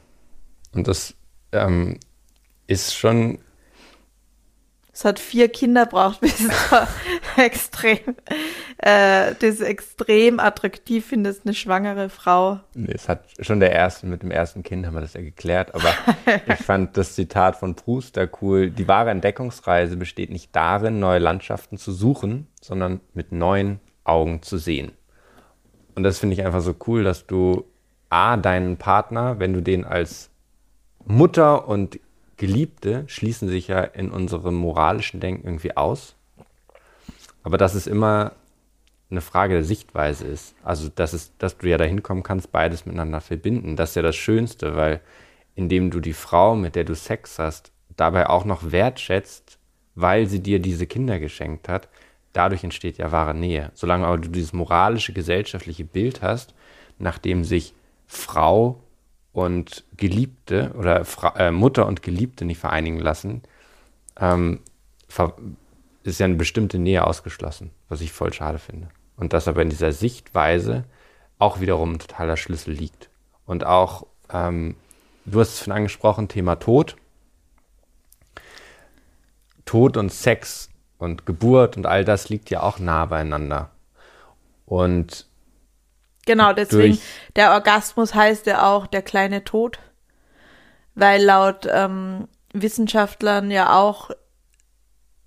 Und 0.72 0.88
das 0.88 1.14
ähm, 1.52 2.00
ist 2.66 2.94
schon 2.94 3.38
Es 4.94 5.04
hat 5.04 5.18
vier 5.18 5.48
Kinder 5.48 5.86
braucht, 5.86 6.20
bis 6.22 6.40
es 6.40 6.70
da 6.70 6.86
extrem, 7.36 7.98
äh, 8.78 9.34
das 9.40 9.60
extrem 9.60 10.38
attraktiv 10.38 11.04
findest, 11.04 11.44
eine 11.44 11.52
schwangere 11.52 12.08
Frau. 12.08 12.60
Nee, 12.74 12.92
es 12.94 13.08
hat 13.08 13.24
schon 13.40 13.58
der 13.58 13.72
erste, 13.72 14.06
mit 14.06 14.22
dem 14.22 14.30
ersten 14.30 14.62
Kind 14.62 14.86
haben 14.86 14.94
wir 14.94 15.00
das 15.00 15.14
ja 15.14 15.20
geklärt, 15.20 15.74
aber 15.74 15.92
ich 16.46 16.64
fand 16.64 16.96
das 16.96 17.16
Zitat 17.16 17.56
von 17.56 17.74
Proust 17.74 18.16
da 18.16 18.28
cool. 18.40 18.70
Die 18.70 18.86
wahre 18.86 19.10
Entdeckungsreise 19.10 19.96
besteht 19.96 20.30
nicht 20.30 20.54
darin, 20.54 21.00
neue 21.00 21.18
Landschaften 21.18 21.76
zu 21.76 21.92
suchen, 21.92 22.46
sondern 22.62 23.00
mit 23.14 23.32
neuen 23.32 23.80
Augen 24.04 24.42
zu 24.42 24.58
sehen. 24.58 24.92
Und 25.96 26.04
das 26.04 26.20
finde 26.20 26.34
ich 26.34 26.44
einfach 26.44 26.60
so 26.60 26.74
cool, 26.86 27.02
dass 27.02 27.26
du 27.26 27.64
A, 28.10 28.36
deinen 28.36 28.76
Partner, 28.76 29.40
wenn 29.40 29.52
du 29.52 29.60
den 29.60 29.84
als 29.84 30.30
Mutter 31.04 31.66
und 31.66 31.98
Geliebte 32.36 33.04
schließen 33.06 33.48
sich 33.48 33.68
ja 33.68 33.80
in 33.80 34.10
unserem 34.10 34.54
moralischen 34.54 35.20
Denken 35.20 35.46
irgendwie 35.46 35.76
aus. 35.76 36.16
Aber 37.42 37.58
dass 37.58 37.74
es 37.74 37.86
immer 37.86 38.32
eine 39.10 39.20
Frage 39.20 39.54
der 39.54 39.64
Sichtweise 39.64 40.26
ist. 40.26 40.54
Also, 40.62 40.88
dass, 40.88 41.12
es, 41.12 41.32
dass 41.38 41.58
du 41.58 41.68
ja 41.68 41.78
dahin 41.78 42.02
kommen 42.02 42.22
kannst, 42.22 42.52
beides 42.52 42.86
miteinander 42.86 43.20
verbinden. 43.20 43.76
Das 43.76 43.90
ist 43.90 43.96
ja 43.96 44.02
das 44.02 44.16
Schönste, 44.16 44.76
weil 44.76 45.00
indem 45.54 45.90
du 45.90 46.00
die 46.00 46.12
Frau, 46.12 46.56
mit 46.56 46.74
der 46.74 46.84
du 46.84 46.94
Sex 46.94 47.38
hast, 47.38 47.70
dabei 47.96 48.28
auch 48.28 48.44
noch 48.44 48.72
wertschätzt, 48.72 49.58
weil 49.94 50.26
sie 50.26 50.40
dir 50.40 50.58
diese 50.58 50.86
Kinder 50.86 51.20
geschenkt 51.20 51.68
hat, 51.68 51.88
dadurch 52.32 52.64
entsteht 52.64 52.98
ja 52.98 53.12
wahre 53.12 53.34
Nähe. 53.34 53.70
Solange 53.74 54.06
aber 54.06 54.18
du 54.18 54.28
dieses 54.28 54.52
moralische, 54.52 55.12
gesellschaftliche 55.12 55.84
Bild 55.84 56.22
hast, 56.22 56.54
nachdem 56.98 57.44
sich 57.44 57.74
Frau 58.06 58.80
und 59.34 59.84
Geliebte 59.96 60.72
oder 60.78 61.04
Fra 61.04 61.34
äh, 61.36 61.50
Mutter 61.50 61.86
und 61.86 62.02
Geliebte 62.02 62.46
nicht 62.46 62.58
vereinigen 62.58 63.00
lassen, 63.00 63.42
ähm, 64.18 64.60
ist 66.04 66.20
ja 66.20 66.24
eine 66.24 66.36
bestimmte 66.36 66.78
Nähe 66.78 67.06
ausgeschlossen, 67.06 67.72
was 67.88 68.00
ich 68.00 68.12
voll 68.12 68.32
schade 68.32 68.58
finde. 68.58 68.88
Und 69.16 69.32
dass 69.32 69.48
aber 69.48 69.62
in 69.62 69.70
dieser 69.70 69.92
Sichtweise 69.92 70.84
auch 71.38 71.60
wiederum 71.60 71.92
ein 71.92 71.98
totaler 71.98 72.36
Schlüssel 72.36 72.74
liegt. 72.74 73.10
Und 73.44 73.64
auch, 73.66 74.06
ähm, 74.32 74.76
du 75.24 75.40
hast 75.40 75.54
es 75.54 75.64
schon 75.64 75.72
angesprochen, 75.72 76.28
Thema 76.28 76.54
Tod. 76.56 76.96
Tod 79.64 79.96
und 79.96 80.12
Sex 80.12 80.70
und 80.98 81.26
Geburt 81.26 81.76
und 81.76 81.86
all 81.86 82.04
das 82.04 82.28
liegt 82.28 82.50
ja 82.50 82.62
auch 82.62 82.78
nah 82.78 83.06
beieinander. 83.06 83.70
Und 84.64 85.26
Genau, 86.26 86.52
deswegen, 86.52 86.94
Durch- 86.94 87.02
der 87.36 87.52
Orgasmus 87.52 88.14
heißt 88.14 88.46
ja 88.46 88.66
auch 88.70 88.86
der 88.86 89.02
kleine 89.02 89.44
Tod, 89.44 89.78
weil 90.94 91.22
laut 91.22 91.68
ähm, 91.70 92.28
Wissenschaftlern 92.52 93.50
ja 93.50 93.76
auch, 93.78 94.10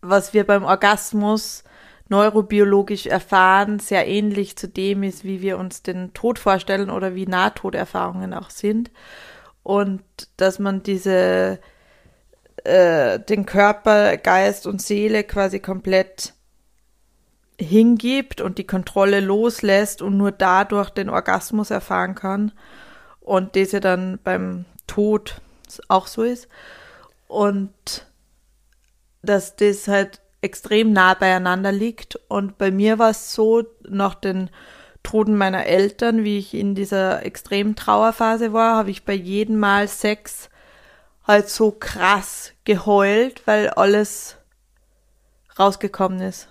was 0.02 0.34
wir 0.34 0.46
beim 0.46 0.64
Orgasmus 0.64 1.64
neurobiologisch 2.10 3.06
erfahren, 3.06 3.80
sehr 3.80 4.08
ähnlich 4.08 4.58
zu 4.58 4.68
dem 4.70 5.04
ist, 5.04 5.24
wie 5.26 5.42
wir 5.42 5.58
uns 5.58 5.84
den 5.84 6.14
Tod 6.14 6.40
vorstellen 6.40 6.90
oder 6.90 7.16
wie 7.16 7.26
Nahtoderfahrungen 7.28 8.34
auch 8.34 8.50
sind. 8.50 8.92
Und 9.62 10.04
dass 10.38 10.60
man 10.60 10.84
diese, 10.84 11.60
äh, 12.64 13.20
den 13.20 13.46
Körper, 13.46 14.16
Geist 14.16 14.66
und 14.68 14.82
Seele 14.82 15.26
quasi 15.26 15.60
komplett 15.60 16.34
hingibt 17.60 18.42
und 18.42 18.58
die 18.58 18.68
Kontrolle 18.68 19.20
loslässt 19.20 20.02
und 20.02 20.18
nur 20.18 20.32
dadurch 20.32 20.90
den 20.90 21.10
Orgasmus 21.10 21.72
erfahren 21.72 22.16
kann. 22.16 22.52
Und 23.20 23.56
das 23.56 23.72
ja 23.72 23.80
dann 23.80 24.20
beim 24.24 24.66
Tod 24.86 25.42
auch 25.88 26.08
so 26.08 26.24
ist. 26.24 26.48
Und 27.28 28.06
dass 29.22 29.56
das 29.56 29.88
halt 29.88 30.22
extrem 30.42 30.94
nah 30.94 31.14
beieinander 31.14 31.72
liegt. 31.72 32.18
Und 32.28 32.58
bei 32.58 32.72
mir 32.72 33.00
war 33.00 33.10
es 33.10 33.34
so, 33.34 33.64
nach 33.88 34.16
den 34.16 34.50
Toten 35.04 35.38
meiner 35.38 35.66
Eltern, 35.66 36.24
wie 36.24 36.38
ich 36.38 36.54
in 36.54 36.76
dieser 36.76 37.26
extremen 37.26 37.76
Trauerphase 37.76 38.54
war, 38.54 38.76
habe 38.76 38.92
ich 38.92 39.04
bei 39.06 39.14
jedem 39.14 39.58
Mal 39.58 39.88
Sex 39.88 40.50
halt 41.26 41.50
so 41.50 41.72
krass 41.72 42.54
geheult, 42.64 43.46
weil 43.46 43.70
alles 43.70 44.38
rausgekommen 45.60 46.22
ist. 46.22 46.48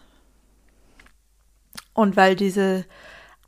Und 1.96 2.14
weil 2.14 2.36
diese 2.36 2.84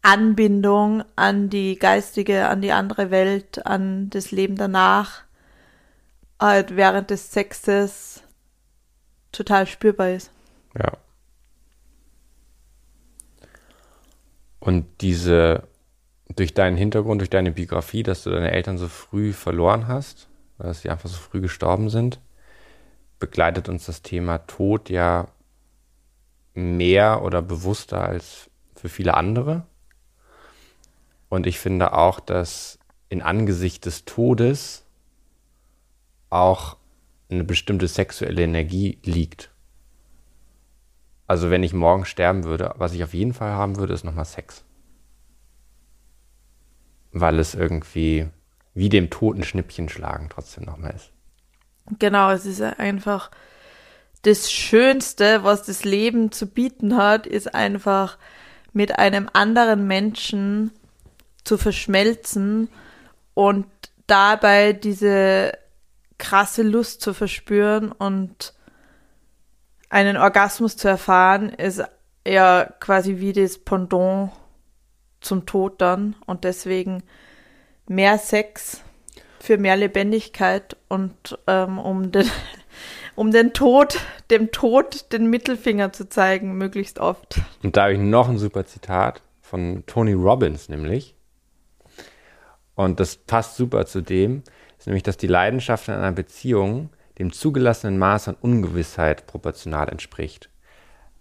Anbindung 0.01 1.05
an 1.17 1.51
die 1.51 1.79
geistige, 1.79 2.49
an 2.49 2.63
die 2.63 2.73
andere 2.73 3.11
Welt, 3.11 3.67
an 3.67 4.09
das 4.09 4.31
Leben 4.31 4.57
danach, 4.57 5.25
halt 6.41 6.75
während 6.75 7.11
des 7.11 7.31
Sexes 7.31 8.23
total 9.33 9.67
spürbar 9.67 10.11
ist. 10.11 10.31
Ja. 10.79 10.93
Und 14.61 14.87
diese, 15.03 15.65
durch 16.35 16.55
deinen 16.55 16.79
Hintergrund, 16.79 17.21
durch 17.21 17.31
deine 17.31 17.53
Biografie, 17.53 18.03
dass 18.03 18.23
du 18.23 18.31
deine 18.31 18.53
Eltern 18.53 18.79
so 18.79 18.89
früh 18.89 19.35
verloren 19.35 19.89
hast, 19.89 20.29
dass 20.57 20.81
sie 20.81 20.89
einfach 20.89 21.11
so 21.11 21.19
früh 21.19 21.43
gestorben 21.43 21.91
sind, 21.91 22.19
begleitet 23.19 23.69
uns 23.69 23.85
das 23.85 24.01
Thema 24.01 24.39
Tod 24.39 24.89
ja 24.89 25.29
mehr 26.59 27.23
oder 27.23 27.43
bewusster 27.43 28.03
als 28.03 28.51
für 28.75 28.89
viele 28.89 29.15
andere. 29.15 29.67
Und 31.29 31.47
ich 31.47 31.59
finde 31.59 31.93
auch, 31.93 32.21
dass 32.21 32.79
in 33.09 33.23
Angesicht 33.23 33.87
des 33.87 34.05
Todes 34.05 34.85
auch 36.31 36.77
eine 37.31 37.45
bestimmte 37.45 37.89
sexuelle 37.89 38.43
Energie 38.43 38.99
liegt. 39.05 39.51
Also 41.27 41.51
wenn 41.51 41.63
ich 41.63 41.73
morgen 41.75 42.05
sterben 42.07 42.45
würde, 42.45 42.75
was 42.79 42.95
ich 42.95 43.05
auf 43.05 43.15
jeden 43.15 43.35
Fall 43.35 43.53
haben 43.53 43.77
würde, 43.77 43.95
ist 43.95 44.05
nochmal 44.05 44.25
Sex. 44.25 44.65
weil 47.13 47.39
es 47.39 47.55
irgendwie 47.55 48.29
wie 48.75 48.89
dem 48.89 49.11
toten 49.11 49.43
Schnippchen 49.45 49.89
schlagen 49.89 50.29
trotzdem 50.31 50.65
nochmal 50.65 50.95
ist. 50.95 51.13
Genau, 51.99 52.31
es 52.31 52.45
ist 52.47 52.61
einfach 52.63 53.31
das 54.23 54.51
Schönste, 54.51 55.45
was 55.45 55.63
das 55.65 55.85
Leben 55.85 56.33
zu 56.33 56.47
bieten 56.47 56.97
hat, 56.97 57.27
ist 57.27 57.55
einfach 57.55 58.19
mit 58.73 58.99
einem 58.99 59.29
anderen 59.33 59.87
Menschen 59.87 60.73
zu 61.45 61.57
verschmelzen 61.57 62.69
und 63.35 63.67
dabei 64.07 64.73
diese 64.73 65.53
krasse 66.19 66.63
Lust 66.63 67.01
zu 67.01 67.15
verspüren 67.15 67.93
und 67.93 68.55
einen 69.89 70.17
Orgasmus 70.17 70.77
zu 70.77 70.89
erfahren, 70.89 71.51
ist 71.51 71.83
ja 72.27 72.65
quasi 72.81 73.19
wie 73.19 73.33
das 73.33 73.59
Pendant 73.59 74.33
zum 75.21 75.47
Tod 75.47 75.81
dann. 75.81 76.17
Und 76.27 76.45
deswegen 76.45 77.03
mehr 77.87 78.19
Sex 78.19 78.83
für 79.41 79.57
mehr 79.57 79.77
Lebendigkeit 79.77 80.77
und 80.89 81.39
ähm, 81.47 81.79
um 81.79 82.13
den 82.13 82.31
um 83.19 83.33
den 83.33 83.53
Tod, 83.53 83.99
dem 84.31 84.53
Tod 84.53 85.11
den 85.11 85.29
Mittelfinger 85.29 85.93
zu 85.93 86.09
zeigen, 86.09 86.57
möglichst 86.57 87.01
oft. 87.01 87.41
Und 87.65 87.77
da 87.77 87.83
habe 87.83 87.95
ich 87.95 87.99
noch 87.99 88.29
ein 88.29 88.39
super 88.39 88.65
Zitat 88.65 89.23
von 89.43 89.83
Tony 89.87 90.13
Robbins, 90.13 90.69
nämlich. 90.69 91.17
Und 92.77 93.01
das 93.01 93.17
passt 93.17 93.57
super 93.57 93.87
zu 93.87 94.03
dem, 94.03 94.45
ist 94.79 94.87
nämlich, 94.87 95.03
dass 95.03 95.17
die 95.17 95.27
Leidenschaft 95.27 95.89
in 95.89 95.95
einer 95.95 96.13
Beziehung 96.13 96.91
dem 97.19 97.33
zugelassenen 97.33 97.99
Maß 97.99 98.29
an 98.29 98.37
Ungewissheit 98.41 99.27
proportional 99.27 99.89
entspricht. 99.89 100.49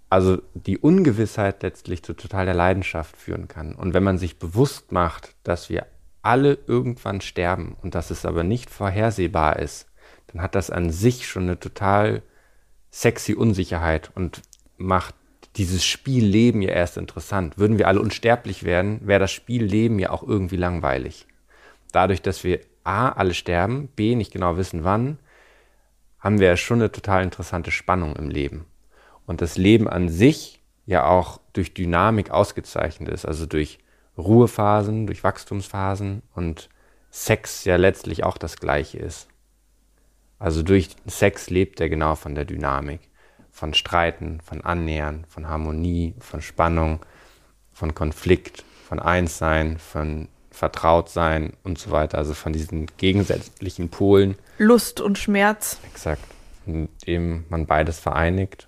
Also 0.08 0.38
die 0.54 0.78
Ungewissheit 0.78 1.64
letztlich 1.64 2.04
zu 2.04 2.14
total 2.14 2.46
der 2.46 2.54
Leidenschaft 2.54 3.18
führen 3.18 3.48
kann. 3.48 3.74
Und 3.74 3.96
wenn 3.96 4.04
man 4.04 4.20
sich 4.20 4.38
bewusst 4.38 4.92
macht, 4.92 5.34
dass 5.42 5.68
wir 5.72 5.88
alle 6.22 6.60
irgendwann 6.68 7.22
sterben 7.22 7.76
und 7.82 7.96
dass 7.96 8.12
es 8.12 8.24
aber 8.24 8.44
nicht 8.44 8.70
vorhersehbar 8.70 9.58
ist, 9.58 9.88
dann 10.28 10.42
hat 10.42 10.56
das 10.56 10.70
an 10.70 10.92
sich 10.92 11.28
schon 11.28 11.44
eine 11.44 11.60
total 11.60 12.22
sexy 12.92 13.34
Unsicherheit 13.34 14.12
und 14.16 14.42
macht 14.78 15.16
dieses 15.56 15.86
Spielleben 15.86 16.62
ja 16.62 16.70
erst 16.70 16.98
interessant. 16.98 17.58
Würden 17.58 17.78
wir 17.78 17.88
alle 17.88 18.00
unsterblich 18.00 18.64
werden, 18.64 19.00
wäre 19.04 19.20
das 19.20 19.32
Spielleben 19.32 20.00
ja 20.00 20.12
auch 20.12 20.24
irgendwie 20.24 20.58
langweilig. 20.58 21.26
Dadurch, 21.92 22.22
dass 22.22 22.44
wir 22.44 22.60
A, 22.84 23.10
alle 23.10 23.34
sterben, 23.34 23.88
B, 23.96 24.16
nicht 24.16 24.32
genau 24.32 24.58
wissen 24.58 24.84
wann, 24.84 25.18
haben 26.20 26.40
wir 26.40 26.48
ja 26.48 26.58
schon 26.58 26.80
eine 26.80 26.92
total 26.92 27.24
interessante 27.24 27.72
Spannung 27.72 28.16
im 28.16 28.30
Leben. 28.30 28.66
Und 29.26 29.42
das 29.42 29.58
Leben 29.58 29.88
an 29.88 30.10
sich 30.10 30.62
ja 30.86 31.06
auch 31.06 31.40
durch 31.54 31.74
Dynamik 31.74 32.32
ausgezeichnet 32.32 33.10
ist, 33.10 33.26
also 33.26 33.46
durch 33.46 33.80
Ruhephasen, 34.18 35.06
durch 35.06 35.24
Wachstumsphasen 35.24 36.22
und 36.34 36.70
Sex 37.12 37.66
ja 37.66 37.76
letztlich 37.76 38.24
auch 38.24 38.38
das 38.38 38.58
gleiche 38.58 39.00
ist. 39.00 39.28
Also 40.40 40.64
durch 40.64 40.90
Sex 41.08 41.50
lebt 41.50 41.80
er 41.82 41.90
genau 41.90 42.16
von 42.16 42.36
der 42.36 42.46
Dynamik, 42.46 43.02
von 43.52 43.74
Streiten, 43.74 44.40
von 44.42 44.62
Annähern, 44.62 45.26
von 45.28 45.48
Harmonie, 45.48 46.14
von 46.20 46.42
Spannung, 46.42 47.00
von 47.74 47.96
Konflikt, 47.96 48.64
von 48.88 49.00
Einssein, 49.00 49.80
von 49.80 50.28
Vertrautsein 50.52 51.54
und 51.64 51.78
so 51.78 51.92
weiter. 51.92 52.18
Also 52.18 52.34
von 52.34 52.54
diesen 52.54 52.88
gegensätzlichen 52.98 53.90
Polen. 53.90 54.36
Lust 54.58 55.02
und 55.02 55.18
Schmerz. 55.18 55.80
Exakt. 55.84 56.24
Indem 56.66 57.46
man 57.50 57.66
beides 57.66 58.00
vereinigt, 58.00 58.68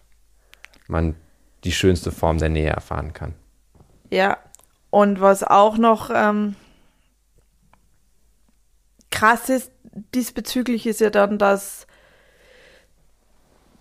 man 0.88 1.15
die 1.63 1.72
schönste 1.72 2.11
Form 2.11 2.38
der 2.38 2.49
Nähe 2.49 2.70
erfahren 2.70 3.13
kann. 3.13 3.34
Ja, 4.09 4.38
und 4.89 5.22
was 5.22 5.43
auch 5.43 5.78
noch 5.78 6.09
ähm, 6.13 6.55
krass 9.12 9.49
ist, 9.49 9.72
diesbezüglich 10.14 10.86
ist 10.86 11.01
ja 11.01 11.10
dann, 11.10 11.38
dass, 11.38 11.88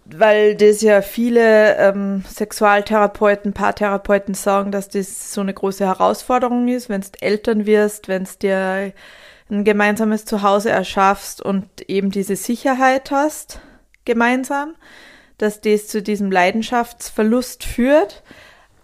weil 0.05 0.57
das 0.57 0.81
ja 0.81 1.03
viele 1.03 1.77
ähm, 1.77 2.25
Sexualtherapeuten, 2.27 3.53
Paartherapeuten 3.53 4.35
sagen, 4.35 4.73
dass 4.73 4.89
das 4.89 5.33
so 5.33 5.41
eine 5.41 5.55
große 5.55 5.85
Herausforderung 5.85 6.69
ist, 6.69 6.89
wenn 6.89 7.03
du 7.03 7.09
Eltern 7.21 7.67
wirst, 7.67 8.09
wenn 8.09 8.23
es 8.23 8.39
dir 8.39 8.93
ein 9.51 9.65
gemeinsames 9.65 10.25
Zuhause 10.25 10.71
erschaffst 10.71 11.41
und 11.43 11.67
eben 11.89 12.11
diese 12.11 12.37
Sicherheit 12.37 13.11
hast, 13.11 13.61
gemeinsam, 14.05 14.75
dass 15.39 15.61
das 15.61 15.87
zu 15.87 16.03
diesem 16.03 16.31
Leidenschaftsverlust 16.31 17.65
führt. 17.65 18.23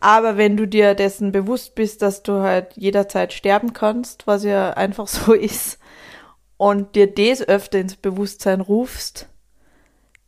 Aber 0.00 0.36
wenn 0.36 0.56
du 0.56 0.66
dir 0.66 0.94
dessen 0.94 1.32
bewusst 1.32 1.74
bist, 1.74 2.02
dass 2.02 2.22
du 2.22 2.40
halt 2.40 2.76
jederzeit 2.76 3.32
sterben 3.32 3.72
kannst, 3.72 4.26
was 4.26 4.44
ja 4.44 4.70
einfach 4.74 5.06
so 5.08 5.32
ist, 5.32 5.78
und 6.64 6.94
dir 6.94 7.12
das 7.12 7.46
öfter 7.46 7.78
ins 7.78 7.94
Bewusstsein 7.94 8.62
rufst, 8.62 9.28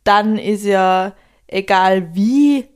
dann 0.03 0.37
ist 0.37 0.65
ja 0.65 1.15
egal 1.47 2.13
wie 2.13 2.67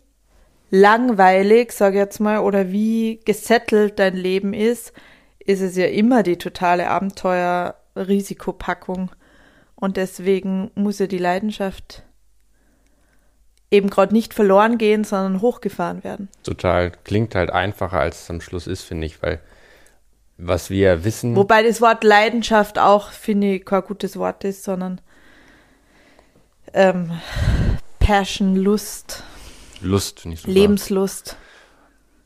langweilig, 0.72 1.72
sag 1.72 1.94
ich 1.94 2.00
jetzt 2.00 2.20
mal, 2.20 2.40
oder 2.40 2.72
wie 2.72 3.20
gesettelt 3.24 4.00
dein 4.00 4.16
Leben 4.16 4.56
ist, 4.56 4.94
ist 5.38 5.62
es 5.62 5.78
ja 5.78 5.86
immer 5.86 6.24
die 6.24 6.40
totale 6.40 6.90
Abenteuer-Risikopackung. 6.90 9.12
Und 9.76 9.96
deswegen 9.96 10.72
muss 10.74 10.98
ja 10.98 11.06
die 11.06 11.20
Leidenschaft 11.20 12.02
eben 13.70 13.92
gerade 13.92 14.16
nicht 14.16 14.34
verloren 14.34 14.80
gehen, 14.80 15.04
sondern 15.04 15.40
hochgefahren 15.40 16.04
werden. 16.04 16.30
Total. 16.42 16.94
Klingt 17.04 17.36
halt 17.36 17.52
einfacher, 17.52 18.00
als 18.00 18.24
es 18.24 18.30
am 18.32 18.42
Schluss 18.42 18.66
ist, 18.66 18.82
finde 18.82 19.06
ich, 19.06 19.22
weil 19.22 19.40
was 20.42 20.70
wir 20.70 21.04
wissen. 21.04 21.36
Wobei 21.36 21.64
das 21.64 21.82
Wort 21.82 22.04
Leidenschaft 22.04 22.80
auch, 22.80 23.10
finde 23.12 23.56
ich, 23.56 23.66
kein 23.66 23.84
gutes 23.84 24.18
Wort 24.18 24.44
ist, 24.44 24.64
sondern 24.64 25.00
ähm, 26.74 27.12
Passion, 28.00 28.56
Lust. 28.56 29.24
Lust, 29.82 30.26
nicht 30.26 30.44
so. 30.44 30.52
Lebenslust. 30.52 31.38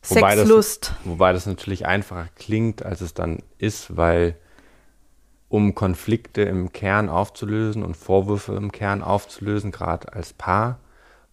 Wobei 0.08 0.36
Sexlust. 0.36 0.90
Das, 0.90 1.06
wobei 1.06 1.34
das 1.34 1.46
natürlich 1.46 1.86
einfacher 1.86 2.30
klingt, 2.36 2.84
als 2.84 3.02
es 3.02 3.14
dann 3.14 3.40
ist, 3.58 3.98
weil 3.98 4.36
um 5.50 5.76
Konflikte 5.76 6.42
im 6.44 6.72
Kern 6.72 7.10
aufzulösen 7.10 7.84
und 7.84 7.98
Vorwürfe 7.98 8.56
im 8.56 8.72
Kern 8.72 9.02
aufzulösen, 9.02 9.72
gerade 9.72 10.14
als 10.14 10.34
Paar, 10.34 10.80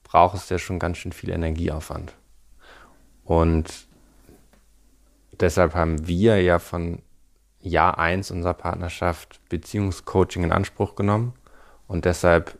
braucht 0.05 0.37
es 0.37 0.49
ja 0.49 0.59
schon 0.59 0.79
ganz 0.79 0.99
schön 0.99 1.13
viel 1.13 1.31
Energieaufwand. 1.31 2.15
Und 3.25 3.87
deshalb 5.41 5.75
haben 5.75 6.07
wir 6.07 6.41
ja 6.43 6.59
von 6.59 7.03
Jahr 7.63 7.99
1 7.99 8.31
unserer 8.31 8.55
Partnerschaft 8.55 9.41
Beziehungscoaching 9.49 10.45
in 10.45 10.53
Anspruch 10.53 10.95
genommen. 10.95 11.35
Und 11.87 12.05
deshalb 12.05 12.59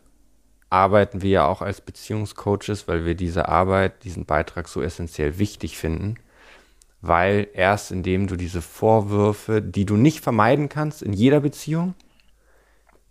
arbeiten 0.69 1.21
wir 1.21 1.29
ja 1.29 1.47
auch 1.47 1.61
als 1.61 1.81
Beziehungscoaches, 1.81 2.87
weil 2.87 3.05
wir 3.05 3.15
diese 3.15 3.47
Arbeit, 3.49 4.03
diesen 4.03 4.25
Beitrag 4.25 4.67
so 4.67 4.81
essentiell 4.81 5.37
wichtig 5.37 5.77
finden. 5.77 6.15
Weil 7.01 7.49
erst 7.53 7.91
indem 7.91 8.27
du 8.27 8.37
diese 8.37 8.61
Vorwürfe, 8.61 9.61
die 9.61 9.85
du 9.85 9.97
nicht 9.97 10.21
vermeiden 10.21 10.69
kannst 10.69 11.01
in 11.01 11.11
jeder 11.11 11.41
Beziehung, 11.41 11.95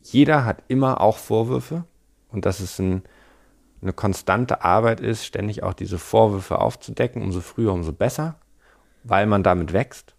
jeder 0.01 0.45
hat 0.45 0.63
immer 0.69 1.01
auch 1.01 1.19
Vorwürfe 1.19 1.85
und 2.31 2.47
dass 2.47 2.61
es 2.61 2.79
ein, 2.79 3.03
eine 3.83 3.93
konstante 3.93 4.65
Arbeit 4.65 5.01
ist, 5.01 5.27
ständig 5.27 5.63
auch 5.63 5.75
diese 5.75 5.99
Vorwürfe 5.99 6.59
aufzudecken, 6.59 7.23
umso 7.23 7.41
früher, 7.41 7.73
umso 7.73 7.93
besser 7.93 8.37
weil 9.05 9.27
man 9.27 9.43
damit 9.43 9.73
wächst. 9.73 10.15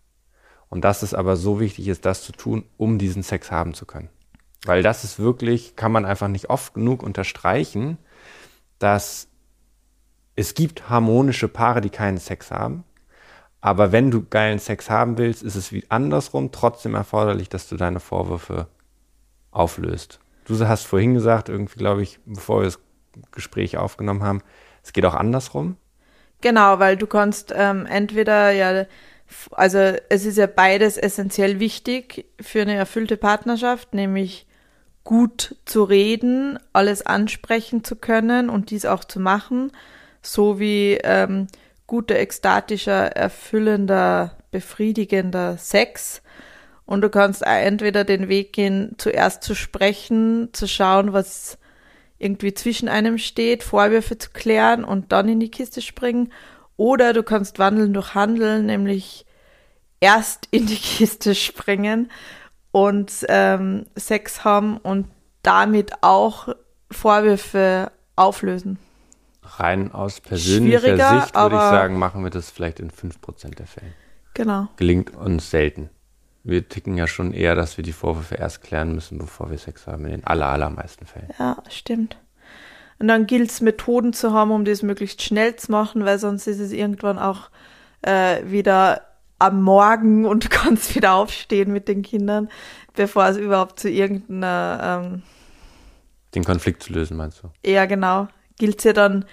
Und 0.69 0.83
dass 0.83 1.03
es 1.03 1.13
aber 1.13 1.35
so 1.35 1.59
wichtig 1.59 1.87
ist, 1.87 2.05
das 2.05 2.23
zu 2.23 2.31
tun, 2.31 2.65
um 2.77 2.97
diesen 2.97 3.23
Sex 3.23 3.51
haben 3.51 3.73
zu 3.73 3.85
können. 3.85 4.09
Weil 4.65 4.81
das 4.81 5.03
ist 5.03 5.19
wirklich, 5.19 5.75
kann 5.75 5.91
man 5.91 6.05
einfach 6.05 6.27
nicht 6.27 6.49
oft 6.49 6.73
genug 6.73 7.03
unterstreichen, 7.03 7.97
dass 8.79 9.27
es 10.35 10.55
gibt 10.55 10.89
harmonische 10.89 11.47
Paare, 11.47 11.81
die 11.81 11.89
keinen 11.89 12.17
Sex 12.17 12.49
haben. 12.49 12.83
Aber 13.61 13.91
wenn 13.91 14.11
du 14.11 14.25
geilen 14.25 14.59
Sex 14.59 14.89
haben 14.89 15.17
willst, 15.17 15.43
ist 15.43 15.55
es 15.55 15.71
wie 15.71 15.85
andersrum 15.89 16.51
trotzdem 16.51 16.95
erforderlich, 16.95 17.49
dass 17.49 17.69
du 17.69 17.77
deine 17.77 17.99
Vorwürfe 17.99 18.67
auflöst. 19.51 20.19
Du 20.45 20.59
hast 20.67 20.85
vorhin 20.85 21.13
gesagt, 21.13 21.49
irgendwie 21.49 21.77
glaube 21.77 22.03
ich, 22.03 22.19
bevor 22.25 22.61
wir 22.61 22.65
das 22.65 22.79
Gespräch 23.31 23.77
aufgenommen 23.77 24.23
haben, 24.23 24.41
es 24.83 24.91
geht 24.91 25.05
auch 25.05 25.13
andersrum. 25.13 25.77
Genau, 26.43 26.77
weil 26.77 26.97
du 26.97 27.07
kannst 27.07 27.53
ähm, 27.55 27.85
entweder 27.85 28.51
ja, 28.51 28.85
also 29.51 29.77
es 30.09 30.25
ist 30.25 30.37
ja 30.37 30.45
beides 30.45 30.97
essentiell 30.97 31.61
wichtig 31.61 32.25
für 32.41 32.63
eine 32.63 32.75
erfüllte 32.75 33.15
Partnerschaft, 33.15 33.93
nämlich 33.93 34.45
gut 35.05 35.55
zu 35.63 35.85
reden, 35.85 36.59
alles 36.73 37.05
ansprechen 37.05 37.85
zu 37.85 37.95
können 37.95 38.49
und 38.49 38.71
dies 38.71 38.85
auch 38.85 39.05
zu 39.05 39.21
machen, 39.21 39.71
so 40.21 40.59
wie 40.59 40.99
ähm, 41.05 41.47
guter, 41.87 42.17
ekstatischer, 42.17 43.15
erfüllender, 43.15 44.35
befriedigender 44.51 45.57
Sex. 45.57 46.21
Und 46.85 46.99
du 46.99 47.09
kannst 47.09 47.41
entweder 47.41 48.03
den 48.03 48.27
Weg 48.27 48.51
gehen, 48.51 48.95
zuerst 48.97 49.43
zu 49.43 49.55
sprechen, 49.55 50.49
zu 50.51 50.67
schauen, 50.67 51.13
was 51.13 51.57
irgendwie 52.23 52.53
zwischen 52.53 52.87
einem 52.87 53.17
steht, 53.17 53.63
Vorwürfe 53.63 54.17
zu 54.17 54.29
klären 54.31 54.83
und 54.83 55.11
dann 55.11 55.27
in 55.29 55.39
die 55.39 55.51
Kiste 55.51 55.81
springen. 55.81 56.31
Oder 56.77 57.13
du 57.13 57.21
kannst 57.23 57.59
wandeln 57.59 57.93
durch 57.93 58.15
Handeln, 58.15 58.65
nämlich 58.65 59.25
erst 59.99 60.47
in 60.51 60.65
die 60.65 60.75
Kiste 60.97 61.35
springen 61.35 62.11
und 62.71 63.11
ähm, 63.29 63.85
Sex 63.95 64.43
haben 64.43 64.77
und 64.77 65.07
damit 65.43 65.91
auch 66.01 66.49
Vorwürfe 66.89 67.91
auflösen. 68.15 68.79
Rein 69.43 69.91
aus 69.91 70.21
persönlicher 70.21 70.79
Sicht 70.79 71.35
würde 71.35 71.55
ich 71.55 71.61
sagen, 71.61 71.99
machen 71.99 72.23
wir 72.23 72.29
das 72.29 72.49
vielleicht 72.49 72.79
in 72.79 72.91
5% 72.91 73.55
der 73.55 73.67
Fälle. 73.67 73.93
Genau. 74.33 74.69
Gelingt 74.77 75.15
uns 75.15 75.51
selten. 75.51 75.89
Wir 76.43 76.67
ticken 76.67 76.97
ja 76.97 77.07
schon 77.07 77.33
eher, 77.33 77.55
dass 77.55 77.77
wir 77.77 77.83
die 77.83 77.93
Vorwürfe 77.93 78.35
erst 78.35 78.63
klären 78.63 78.93
müssen, 78.93 79.17
bevor 79.17 79.49
wir 79.49 79.57
Sex 79.57 79.87
haben, 79.87 80.05
in 80.05 80.11
den 80.11 80.23
aller, 80.25 80.47
allermeisten 80.47 81.05
Fällen. 81.05 81.29
Ja, 81.39 81.57
stimmt. 81.69 82.17
Und 82.99 83.07
dann 83.07 83.27
gilt 83.27 83.49
es, 83.49 83.61
Methoden 83.61 84.13
zu 84.13 84.33
haben, 84.33 84.51
um 84.51 84.65
das 84.65 84.81
möglichst 84.81 85.21
schnell 85.21 85.55
zu 85.55 85.71
machen, 85.71 86.05
weil 86.05 86.19
sonst 86.19 86.47
ist 86.47 86.59
es 86.59 86.71
irgendwann 86.71 87.17
auch 87.17 87.49
äh, 88.01 88.43
wieder 88.45 89.01
am 89.39 89.61
Morgen 89.61 90.25
und 90.27 90.45
du 90.45 90.49
kannst 90.49 90.95
wieder 90.95 91.13
aufstehen 91.13 91.71
mit 91.71 91.87
den 91.87 92.01
Kindern, 92.01 92.49
bevor 92.93 93.25
es 93.27 93.37
überhaupt 93.37 93.79
zu 93.79 93.89
irgendeiner 93.89 95.01
ähm, 95.03 95.23
den 96.35 96.43
Konflikt 96.43 96.83
zu 96.83 96.93
lösen, 96.93 97.17
meinst 97.17 97.43
du? 97.43 97.49
Ja, 97.69 97.85
genau. 97.85 98.27
Gilt 98.57 98.79
es 98.79 98.83
ja 98.85 98.93
dann 98.93 99.25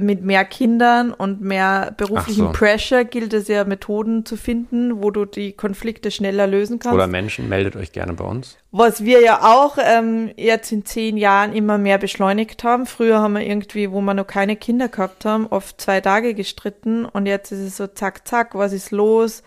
mit 0.00 0.22
mehr 0.22 0.44
Kindern 0.44 1.12
und 1.12 1.40
mehr 1.40 1.94
beruflichen 1.96 2.46
so. 2.46 2.52
Pressure 2.52 3.04
gilt 3.04 3.32
es 3.32 3.48
ja, 3.48 3.64
Methoden 3.64 4.26
zu 4.26 4.36
finden, 4.36 5.02
wo 5.02 5.10
du 5.10 5.24
die 5.24 5.52
Konflikte 5.52 6.10
schneller 6.10 6.46
lösen 6.46 6.78
kannst. 6.78 6.94
Oder 6.94 7.06
Menschen, 7.06 7.48
meldet 7.48 7.76
euch 7.76 7.92
gerne 7.92 8.12
bei 8.12 8.24
uns. 8.24 8.58
Was 8.70 9.04
wir 9.04 9.22
ja 9.22 9.42
auch 9.42 9.78
ähm, 9.80 10.30
jetzt 10.36 10.70
in 10.72 10.84
zehn 10.84 11.16
Jahren 11.16 11.52
immer 11.52 11.78
mehr 11.78 11.98
beschleunigt 11.98 12.64
haben. 12.64 12.86
Früher 12.86 13.18
haben 13.18 13.34
wir 13.34 13.46
irgendwie, 13.46 13.90
wo 13.90 14.00
wir 14.00 14.14
noch 14.14 14.26
keine 14.26 14.56
Kinder 14.56 14.88
gehabt 14.88 15.24
haben, 15.24 15.46
oft 15.46 15.80
zwei 15.80 16.00
Tage 16.00 16.34
gestritten 16.34 17.04
und 17.04 17.26
jetzt 17.26 17.52
ist 17.52 17.60
es 17.60 17.76
so 17.76 17.86
zack, 17.86 18.28
zack, 18.28 18.54
was 18.54 18.72
ist 18.72 18.90
los? 18.90 19.42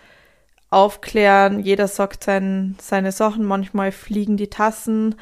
Aufklären, 0.70 1.60
jeder 1.60 1.86
sagt 1.86 2.24
sein, 2.24 2.76
seine 2.80 3.12
Sachen, 3.12 3.44
manchmal 3.44 3.92
fliegen 3.92 4.36
die 4.36 4.48
Tassen 4.48 5.16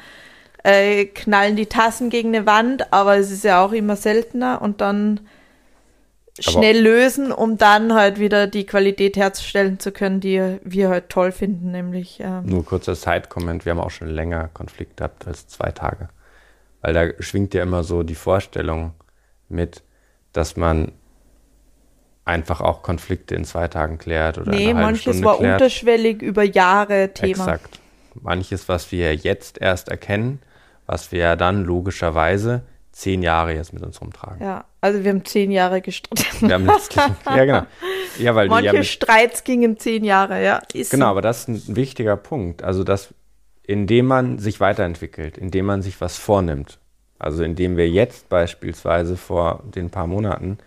äh, 0.63 1.05
knallen 1.05 1.55
die 1.55 1.65
Tassen 1.65 2.09
gegen 2.09 2.35
eine 2.35 2.45
Wand, 2.45 2.91
aber 2.93 3.17
es 3.17 3.31
ist 3.31 3.43
ja 3.43 3.63
auch 3.63 3.71
immer 3.71 3.95
seltener 3.95 4.61
und 4.61 4.81
dann 4.81 5.21
schnell 6.39 6.77
aber 6.77 6.83
lösen, 6.83 7.31
um 7.31 7.57
dann 7.57 7.93
halt 7.93 8.19
wieder 8.19 8.47
die 8.47 8.65
Qualität 8.65 9.17
herzustellen 9.17 9.79
zu 9.79 9.91
können, 9.91 10.19
die 10.19 10.57
wir 10.63 10.89
halt 10.89 11.09
toll 11.09 11.31
finden, 11.31 11.71
nämlich. 11.71 12.19
Ähm, 12.19 12.45
Nur 12.45 12.65
kurzer 12.65 12.95
Side-Comment, 12.95 13.65
wir 13.65 13.71
haben 13.71 13.79
auch 13.79 13.91
schon 13.91 14.07
länger 14.07 14.49
Konflikt 14.53 14.97
gehabt 14.97 15.27
als 15.27 15.47
zwei 15.47 15.71
Tage. 15.71 16.09
Weil 16.81 16.93
da 16.93 17.21
schwingt 17.21 17.53
ja 17.53 17.61
immer 17.61 17.83
so 17.83 18.03
die 18.03 18.15
Vorstellung 18.15 18.93
mit, 19.49 19.83
dass 20.33 20.55
man 20.55 20.93
einfach 22.25 22.61
auch 22.61 22.81
Konflikte 22.81 23.35
in 23.35 23.45
zwei 23.45 23.67
Tagen 23.67 23.97
klärt 23.97 24.37
oder 24.37 24.51
Nee, 24.51 24.73
manches 24.73 25.01
Stunde 25.01 25.23
war 25.23 25.37
klärt. 25.37 25.61
unterschwellig 25.61 26.21
über 26.21 26.43
Jahre 26.43 27.13
Thema. 27.13 27.29
Exakt. 27.29 27.79
Manches, 28.15 28.67
was 28.69 28.91
wir 28.91 29.15
jetzt 29.15 29.59
erst 29.59 29.89
erkennen, 29.89 30.39
was 30.91 31.13
wir 31.13 31.19
ja 31.19 31.35
dann 31.37 31.63
logischerweise 31.63 32.63
zehn 32.91 33.23
Jahre 33.23 33.55
jetzt 33.55 33.71
mit 33.71 33.81
uns 33.81 34.01
rumtragen. 34.01 34.45
Ja, 34.45 34.65
also 34.81 35.01
wir 35.05 35.11
haben 35.11 35.23
zehn 35.23 35.49
Jahre 35.49 35.79
gestritten. 35.79 36.49
Wir 36.49 36.55
haben 36.55 36.65
letztlich, 36.65 37.05
ja, 37.25 37.45
genau. 37.45 37.65
Ja, 38.19 38.35
weil 38.35 38.49
Manche 38.49 38.65
ja 38.65 38.73
mit, 38.73 38.85
Streits 38.85 39.45
gingen 39.45 39.79
zehn 39.79 40.03
Jahre, 40.03 40.43
ja. 40.43 40.61
genau, 40.73 41.05
so. 41.05 41.11
aber 41.11 41.21
das 41.21 41.47
ist 41.47 41.69
ein 41.69 41.75
wichtiger 41.77 42.17
Punkt. 42.17 42.61
Also, 42.61 42.83
dass, 42.83 43.13
indem 43.63 44.07
man 44.07 44.37
sich 44.37 44.59
weiterentwickelt, 44.59 45.37
indem 45.37 45.65
man 45.65 45.81
sich 45.81 46.01
was 46.01 46.17
vornimmt. 46.17 46.77
Also, 47.17 47.41
indem 47.41 47.77
wir 47.77 47.87
jetzt 47.87 48.27
beispielsweise 48.27 49.15
vor 49.15 49.63
den 49.73 49.91
paar 49.91 50.07
Monaten 50.07 50.57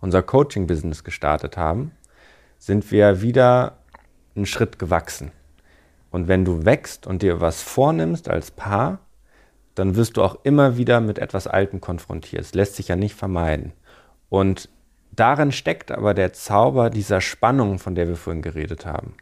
unser 0.00 0.22
Coaching-Business 0.22 1.04
gestartet 1.04 1.58
haben, 1.58 1.92
sind 2.58 2.90
wir 2.90 3.20
wieder 3.20 3.76
einen 4.34 4.46
Schritt 4.46 4.78
gewachsen. 4.78 5.30
Und 6.10 6.26
wenn 6.26 6.46
du 6.46 6.64
wächst 6.64 7.06
und 7.06 7.20
dir 7.20 7.42
was 7.42 7.60
vornimmst 7.60 8.30
als 8.30 8.50
Paar, 8.50 9.00
dann 9.74 9.96
wirst 9.96 10.16
du 10.16 10.22
auch 10.22 10.38
immer 10.44 10.76
wieder 10.76 11.00
mit 11.00 11.18
etwas 11.18 11.46
Altem 11.46 11.80
konfrontiert. 11.80 12.42
Es 12.42 12.54
lässt 12.54 12.76
sich 12.76 12.88
ja 12.88 12.96
nicht 12.96 13.14
vermeiden. 13.14 13.72
Und 14.28 14.68
darin 15.12 15.52
steckt 15.52 15.90
aber 15.90 16.14
der 16.14 16.32
Zauber 16.32 16.90
dieser 16.90 17.20
Spannung, 17.20 17.78
von 17.78 17.94
der 17.94 18.08
wir 18.08 18.16
vorhin 18.16 18.42
geredet 18.42 18.86
haben. 18.86 19.14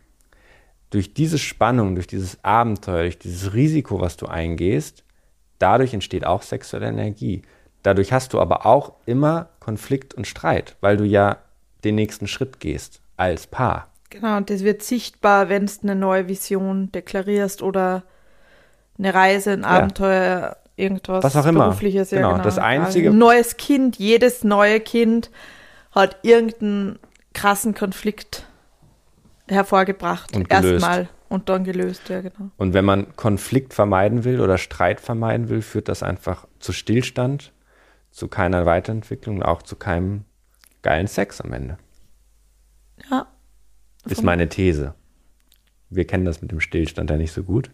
Durch 0.90 1.14
diese 1.14 1.38
Spannung, 1.38 1.94
durch 1.94 2.06
dieses 2.06 2.44
Abenteuer, 2.44 3.02
durch 3.02 3.18
dieses 3.18 3.54
Risiko, 3.54 4.00
was 4.00 4.16
du 4.18 4.26
eingehst, 4.26 5.04
dadurch 5.58 5.94
entsteht 5.94 6.26
auch 6.26 6.42
sexuelle 6.42 6.88
Energie. 6.88 7.42
Dadurch 7.82 8.12
hast 8.12 8.34
du 8.34 8.40
aber 8.40 8.66
auch 8.66 8.92
immer 9.06 9.48
Konflikt 9.58 10.12
und 10.12 10.26
Streit, 10.26 10.76
weil 10.80 10.98
du 10.98 11.04
ja 11.04 11.38
den 11.84 11.94
nächsten 11.94 12.26
Schritt 12.26 12.60
gehst 12.60 13.00
als 13.16 13.46
Paar. 13.46 13.88
Genau, 14.10 14.36
und 14.36 14.50
das 14.50 14.62
wird 14.62 14.82
sichtbar, 14.82 15.48
wenn 15.48 15.66
du 15.66 15.72
eine 15.82 15.96
neue 15.96 16.28
Vision 16.28 16.92
deklarierst 16.92 17.62
oder 17.62 18.04
eine 19.02 19.14
Reise, 19.14 19.52
ein 19.52 19.64
Abenteuer, 19.64 20.40
ja. 20.40 20.56
irgendwas 20.76 21.24
Was 21.24 21.36
auch 21.36 21.46
immer. 21.46 21.66
berufliches. 21.66 22.10
Ja, 22.10 22.18
genau. 22.18 22.32
genau. 22.32 22.44
Das 22.44 22.58
einzige. 22.58 23.10
Ein 23.10 23.18
neues 23.18 23.56
Kind, 23.56 23.96
jedes 23.98 24.44
neue 24.44 24.80
Kind 24.80 25.30
hat 25.90 26.18
irgendeinen 26.22 26.98
krassen 27.34 27.74
Konflikt 27.74 28.46
hervorgebracht. 29.48 30.34
Und. 30.34 30.50
Erstmal 30.50 31.08
und 31.28 31.48
dann 31.48 31.64
gelöst, 31.64 32.10
ja, 32.10 32.20
genau. 32.20 32.50
Und 32.58 32.74
wenn 32.74 32.84
man 32.84 33.16
Konflikt 33.16 33.72
vermeiden 33.72 34.24
will 34.24 34.40
oder 34.40 34.58
Streit 34.58 35.00
vermeiden 35.00 35.48
will, 35.48 35.62
führt 35.62 35.88
das 35.88 36.02
einfach 36.02 36.46
zu 36.58 36.72
Stillstand, 36.72 37.52
zu 38.10 38.28
keiner 38.28 38.66
Weiterentwicklung 38.66 39.36
und 39.36 39.42
auch 39.42 39.62
zu 39.62 39.76
keinem 39.76 40.26
geilen 40.82 41.06
Sex 41.06 41.40
am 41.40 41.54
Ende. 41.54 41.78
Ja. 43.10 43.26
Ist 44.04 44.22
meine 44.22 44.50
These. 44.50 44.94
Wir 45.88 46.06
kennen 46.06 46.26
das 46.26 46.42
mit 46.42 46.50
dem 46.50 46.60
Stillstand 46.60 47.08
ja 47.08 47.16
nicht 47.16 47.32
so 47.32 47.42
gut 47.42 47.70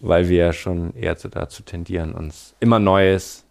weil 0.00 0.28
wir 0.28 0.52
schon 0.52 0.94
eher 0.94 1.14
dazu 1.14 1.62
tendieren, 1.62 2.14
uns 2.14 2.54
immer 2.60 2.78
Neues, 2.78 3.44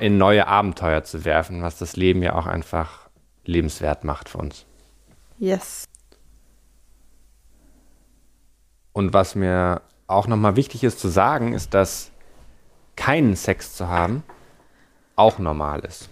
in 0.00 0.18
neue 0.18 0.46
Abenteuer 0.46 1.04
zu 1.04 1.24
werfen, 1.24 1.62
was 1.62 1.78
das 1.78 1.96
Leben 1.96 2.22
ja 2.22 2.34
auch 2.34 2.46
einfach 2.46 3.08
lebenswert 3.44 4.04
macht 4.04 4.28
für 4.28 4.38
uns. 4.38 4.66
Yes. 5.38 5.84
Und 8.92 9.14
was 9.14 9.34
mir 9.34 9.82
auch 10.06 10.26
nochmal 10.26 10.56
wichtig 10.56 10.84
ist 10.84 10.98
zu 10.98 11.08
sagen, 11.08 11.52
ist, 11.52 11.72
dass 11.74 12.10
keinen 12.96 13.36
Sex 13.36 13.74
zu 13.74 13.88
haben 13.88 14.24
auch 15.14 15.38
normal 15.38 15.80
ist. 15.80 16.08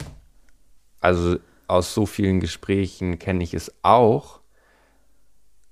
Also 1.01 1.39
aus 1.69 1.95
so 1.95 2.07
vielen 2.07 2.41
Gesprächen 2.41 3.19
kenne 3.19 3.43
ich 3.43 3.55
es 3.55 3.73
auch, 3.83 4.41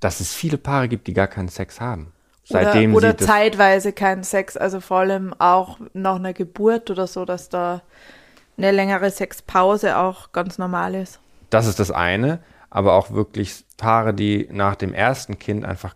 dass 0.01 0.21
es 0.21 0.35
viele 0.35 0.59
Paare 0.59 0.89
gibt, 0.89 1.07
die 1.07 1.15
gar 1.15 1.29
keinen 1.29 1.49
Sex 1.49 1.81
haben. 1.81 2.13
Seitdem 2.45 2.95
oder, 2.95 3.11
oder 3.11 3.19
zeitweise 3.19 3.93
keinen 3.93 4.23
Sex, 4.23 4.57
also 4.57 4.81
vor 4.81 4.99
allem 4.99 5.35
auch 5.39 5.79
nach 5.95 6.17
einer 6.17 6.35
Geburt 6.35 6.91
oder 6.91 7.07
so, 7.07 7.25
dass 7.25 7.49
da 7.49 7.83
eine 8.57 8.71
längere 8.71 9.11
Sexpause 9.11 9.97
auch 9.97 10.33
ganz 10.33 10.59
normal 10.59 10.95
ist. 10.95 11.21
Das 11.51 11.67
ist 11.67 11.81
das 11.81 11.91
eine, 11.91 12.41
aber 12.71 12.95
auch 12.95 13.13
wirklich 13.13 13.65
Paare, 13.77 14.15
die 14.15 14.49
nach 14.53 14.77
dem 14.77 14.93
ersten 14.93 15.39
Kind 15.39 15.65
einfach 15.65 15.95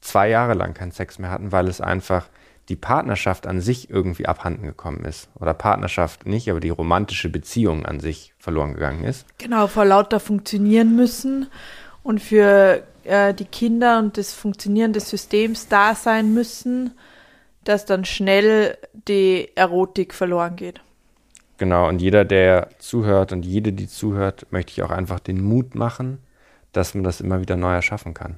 zwei 0.00 0.28
Jahre 0.28 0.54
lang 0.54 0.74
keinen 0.74 0.92
Sex 0.92 1.18
mehr 1.18 1.30
hatten, 1.30 1.52
weil 1.52 1.68
es 1.68 1.80
einfach 1.80 2.28
die 2.68 2.76
Partnerschaft 2.76 3.46
an 3.46 3.60
sich 3.60 3.90
irgendwie 3.90 4.26
abhanden 4.26 4.64
gekommen 4.64 5.04
ist. 5.04 5.28
Oder 5.40 5.54
Partnerschaft 5.54 6.26
nicht, 6.26 6.50
aber 6.50 6.60
die 6.60 6.68
romantische 6.68 7.30
Beziehung 7.30 7.86
an 7.86 7.98
sich 7.98 8.34
verloren 8.38 8.74
gegangen 8.74 9.04
ist. 9.04 9.26
Genau, 9.38 9.66
vor 9.66 9.86
lauter 9.86 10.20
funktionieren 10.20 10.94
müssen 10.94 11.48
und 12.02 12.20
für 12.20 12.82
äh, 13.08 13.34
die 13.34 13.44
Kinder 13.44 13.98
und 13.98 14.16
das 14.16 14.32
Funktionieren 14.32 14.92
des 14.92 15.10
Systems 15.10 15.68
da 15.68 15.94
sein 15.94 16.34
müssen, 16.34 16.92
dass 17.64 17.84
dann 17.84 18.04
schnell 18.04 18.78
die 18.92 19.50
Erotik 19.54 20.14
verloren 20.14 20.56
geht. 20.56 20.80
Genau, 21.58 21.88
und 21.88 22.00
jeder, 22.00 22.24
der 22.24 22.70
zuhört 22.78 23.32
und 23.32 23.44
jede, 23.44 23.72
die 23.72 23.88
zuhört, 23.88 24.46
möchte 24.50 24.72
ich 24.72 24.82
auch 24.82 24.90
einfach 24.90 25.18
den 25.18 25.42
Mut 25.42 25.74
machen, 25.74 26.18
dass 26.72 26.94
man 26.94 27.02
das 27.02 27.20
immer 27.20 27.40
wieder 27.40 27.56
neu 27.56 27.72
erschaffen 27.72 28.14
kann. 28.14 28.36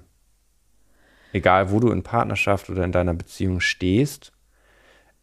Egal, 1.33 1.71
wo 1.71 1.81
du 1.81 1.91
in 1.91 2.03
Partnerschaft 2.03 2.71
oder 2.71 2.85
in 2.85 2.93
deiner 2.93 3.15
Beziehung 3.15 3.61
stehst, 3.61 4.33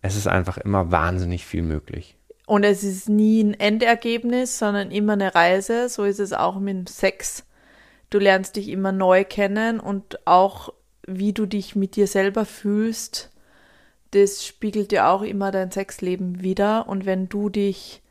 es 0.01 0.15
ist 0.15 0.27
einfach 0.27 0.57
immer 0.57 0.91
wahnsinnig 0.91 1.45
viel 1.45 1.63
möglich. 1.63 2.15
Und 2.45 2.63
es 2.63 2.83
ist 2.83 3.09
nie 3.09 3.43
ein 3.43 3.55
Endergebnis, 3.55 4.57
sondern 4.57 4.91
immer 4.91 5.13
eine 5.13 5.35
Reise. 5.35 5.89
So 5.89 6.03
ist 6.05 6.19
es 6.19 6.31
auch 6.31 6.59
mit 6.59 6.75
dem 6.75 6.87
Sex 6.87 7.46
du 8.10 8.20
lernst 8.20 8.55
dich 8.55 8.70
immer 8.70 8.91
neu 8.91 9.24
kennen 9.24 9.80
und 9.80 10.26
auch 10.28 10.74
wie 11.05 11.34
du 11.34 11.45
dich 11.45 11.76
mit 11.76 11.95
dir 11.95 12.08
selber 12.08 12.45
fühlst, 12.45 13.32
das 14.12 14.45
spiegelt 14.45 14.91
dir 14.91 15.08
auch 15.08 15.22
immer 15.22 15.51
dein 15.51 15.72
Sexleben 15.72 16.41
wieder. 16.41 16.88
Und 16.88 17.05
wenn 17.05 17.30
du 17.30 17.49
dich 17.49 18.01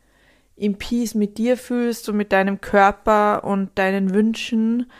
im 0.55 0.77
Peace 0.77 1.15
mit 1.15 1.37
dir 1.37 1.57
fühlst 1.57 2.09
und 2.09 2.17
mit 2.17 2.31
deinem 2.31 2.61
Körper 2.61 3.43
und 3.43 3.77
deinen 3.77 4.13
Wünschen, 4.13 4.91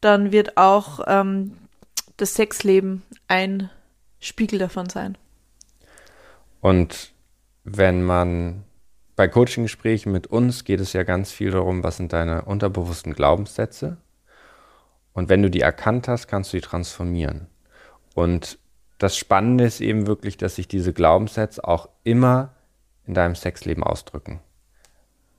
dann 0.00 0.32
wird 0.32 0.56
auch 0.56 1.00
ähm, 1.06 1.56
das 2.16 2.34
Sexleben 2.34 3.02
ein 3.28 3.70
Spiegel 4.20 4.58
davon 4.58 4.88
sein. 4.88 5.16
Und 6.60 7.12
wenn 7.64 8.02
man 8.02 8.64
bei 9.16 9.28
Coaching-Gesprächen 9.28 10.12
mit 10.12 10.26
uns 10.26 10.64
geht 10.64 10.80
es 10.80 10.92
ja 10.92 11.04
ganz 11.04 11.30
viel 11.30 11.52
darum, 11.52 11.82
was 11.82 11.98
sind 11.98 12.12
deine 12.12 12.42
unterbewussten 12.42 13.14
Glaubenssätze 13.14 13.96
Und 15.14 15.28
wenn 15.28 15.42
du 15.42 15.50
die 15.50 15.60
erkannt 15.60 16.08
hast, 16.08 16.26
kannst 16.26 16.52
du 16.52 16.58
die 16.58 16.60
transformieren. 16.60 17.46
Und 18.14 18.58
das 18.98 19.16
Spannende 19.16 19.64
ist 19.64 19.80
eben 19.80 20.06
wirklich, 20.06 20.36
dass 20.36 20.56
sich 20.56 20.68
diese 20.68 20.92
Glaubenssätze 20.92 21.64
auch 21.64 21.88
immer 22.02 22.50
in 23.06 23.14
deinem 23.14 23.34
Sexleben 23.34 23.82
ausdrücken. 23.82 24.40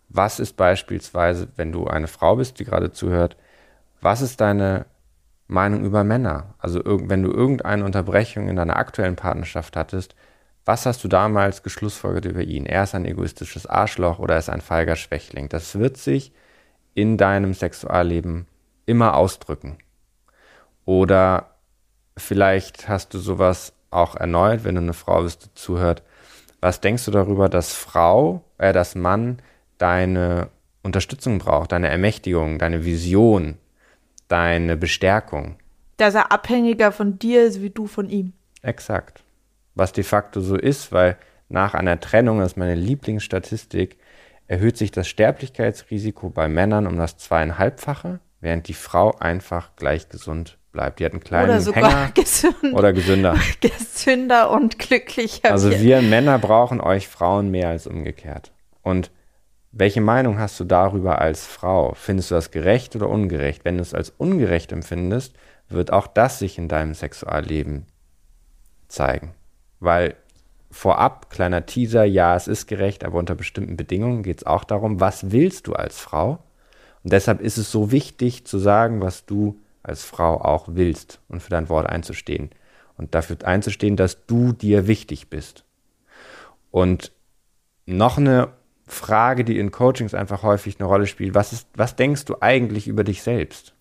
Was 0.09 0.39
ist 0.39 0.55
beispielsweise, 0.57 1.49
wenn 1.55 1.71
du 1.71 1.87
eine 1.87 2.07
Frau 2.07 2.37
bist, 2.37 2.59
die 2.59 2.65
gerade 2.65 2.91
zuhört, 2.91 3.37
was 4.01 4.21
ist 4.21 4.39
deine 4.39 4.85
Meinung 5.47 5.83
über 5.83 6.03
Männer? 6.03 6.55
Also 6.59 6.81
wenn 6.85 7.23
du 7.23 7.31
irgendeine 7.31 7.85
Unterbrechung 7.85 8.47
in 8.47 8.55
deiner 8.55 8.77
aktuellen 8.77 9.15
Partnerschaft 9.15 9.75
hattest, 9.75 10.15
was 10.63 10.85
hast 10.85 11.03
du 11.03 11.07
damals 11.07 11.63
geschlussfolgert 11.63 12.25
über 12.25 12.41
ihn? 12.41 12.65
Er 12.65 12.83
ist 12.83 12.95
ein 12.95 13.05
egoistisches 13.05 13.67
Arschloch 13.67 14.19
oder 14.19 14.35
er 14.35 14.39
ist 14.39 14.49
ein 14.49 14.61
feiger 14.61 14.95
Schwächling. 14.95 15.49
Das 15.49 15.77
wird 15.77 15.97
sich 15.97 16.31
in 16.93 17.17
deinem 17.17 17.53
Sexualleben 17.53 18.47
immer 18.85 19.15
ausdrücken. 19.15 19.77
Oder 20.85 21.55
vielleicht 22.17 22.87
hast 22.87 23.13
du 23.13 23.19
sowas 23.19 23.73
auch 23.89 24.15
erneut, 24.15 24.63
wenn 24.63 24.75
du 24.75 24.81
eine 24.81 24.93
Frau 24.93 25.23
bist, 25.23 25.45
die 25.45 25.53
zuhört. 25.55 26.03
Was 26.61 26.81
denkst 26.81 27.05
du 27.05 27.11
darüber, 27.11 27.49
dass 27.49 27.73
Frau, 27.73 28.43
äh, 28.57 28.73
dass 28.73 28.95
Mann 28.95 29.39
deine 29.77 30.49
Unterstützung 30.83 31.39
braucht, 31.39 31.71
deine 31.71 31.89
Ermächtigung, 31.89 32.59
deine 32.59 32.85
Vision, 32.85 33.57
deine 34.27 34.77
Bestärkung? 34.77 35.57
Dass 35.97 36.15
er 36.15 36.31
abhängiger 36.31 36.91
von 36.91 37.17
dir 37.19 37.45
ist, 37.45 37.61
wie 37.61 37.69
du 37.69 37.87
von 37.87 38.09
ihm. 38.09 38.33
Exakt. 38.61 39.23
Was 39.75 39.93
de 39.93 40.03
facto 40.03 40.41
so 40.41 40.55
ist, 40.55 40.91
weil 40.91 41.17
nach 41.49 41.73
einer 41.73 41.99
Trennung, 41.99 42.39
das 42.39 42.53
ist 42.53 42.57
meine 42.57 42.75
Lieblingsstatistik, 42.75 43.97
erhöht 44.47 44.77
sich 44.77 44.91
das 44.91 45.07
Sterblichkeitsrisiko 45.07 46.29
bei 46.29 46.47
Männern 46.47 46.87
um 46.87 46.97
das 46.97 47.17
zweieinhalbfache, 47.17 48.19
während 48.45 48.67
die 48.67 48.73
Frau 48.73 49.15
einfach 49.19 49.75
gleich 49.75 50.07
gesund 50.07 50.57
bleibt. 50.71 50.99
Die 50.99 51.05
hat 51.05 51.11
einen 51.11 51.23
kleinen 51.23 51.49
oder 51.49 51.61
sogar 51.61 51.89
Hänger 51.89 52.11
gesund, 52.13 52.73
oder 52.73 52.93
gesünder. 52.93 53.35
gesünder 53.59 54.51
und 54.51 54.79
glücklicher. 54.79 55.51
Also 55.51 55.71
wird. 55.71 55.81
wir 55.81 56.01
Männer 56.01 56.39
brauchen 56.39 56.79
euch 56.79 57.07
Frauen 57.07 57.49
mehr 57.49 57.69
als 57.69 57.87
umgekehrt. 57.87 58.53
Und 58.83 59.11
welche 59.71 59.99
Meinung 59.99 60.39
hast 60.39 60.59
du 60.59 60.63
darüber 60.63 61.19
als 61.19 61.45
Frau? 61.45 61.93
Findest 61.95 62.31
du 62.31 62.35
das 62.35 62.51
gerecht 62.51 62.95
oder 62.95 63.09
ungerecht? 63.09 63.65
Wenn 63.65 63.77
du 63.77 63.81
es 63.81 63.93
als 63.93 64.11
ungerecht 64.11 64.71
empfindest, 64.71 65.35
wird 65.67 65.91
auch 65.91 66.07
das 66.07 66.39
sich 66.39 66.57
in 66.57 66.67
deinem 66.67 66.93
Sexualleben 66.93 67.87
zeigen. 68.87 69.33
Weil 69.79 70.15
vorab, 70.69 71.29
kleiner 71.29 71.65
Teaser, 71.65 72.05
ja, 72.05 72.35
es 72.35 72.47
ist 72.47 72.67
gerecht, 72.67 73.03
aber 73.03 73.17
unter 73.17 73.35
bestimmten 73.35 73.75
Bedingungen 73.75 74.23
geht 74.23 74.37
es 74.37 74.45
auch 74.45 74.63
darum, 74.63 74.99
was 74.99 75.31
willst 75.31 75.67
du 75.67 75.73
als 75.73 75.99
Frau? 75.99 76.39
Und 77.05 77.13
deshalb 77.13 77.39
ist 77.39 77.59
es 77.59 77.71
so 77.71 77.91
wichtig 77.91 78.45
zu 78.45 78.57
sagen, 78.57 78.99
was 78.99 79.27
du 79.27 79.61
als 79.83 80.03
Frau 80.03 80.41
auch 80.41 80.69
willst 80.69 81.19
und 81.27 81.39
für 81.39 81.51
dein 81.51 81.69
Wort 81.69 81.87
einzustehen. 81.87 82.49
Und 82.97 83.13
dafür 83.13 83.37
einzustehen, 83.43 83.95
dass 83.95 84.25
du 84.25 84.53
dir 84.53 84.87
wichtig 84.87 85.29
bist. 85.29 85.65
Und 86.71 87.11
noch 87.85 88.17
eine 88.17 88.53
Frage, 88.87 89.43
die 89.43 89.59
in 89.59 89.69
Coachings 89.69 90.15
einfach 90.15 90.41
häufig 90.41 90.79
eine 90.79 90.89
Rolle 90.89 91.05
spielt, 91.05 91.35
was, 91.35 91.53
ist, 91.53 91.67
was 91.75 91.95
denkst 91.95 92.25
du 92.25 92.37
eigentlich 92.41 92.87
über 92.87 93.03
dich 93.03 93.21
selbst? 93.21 93.75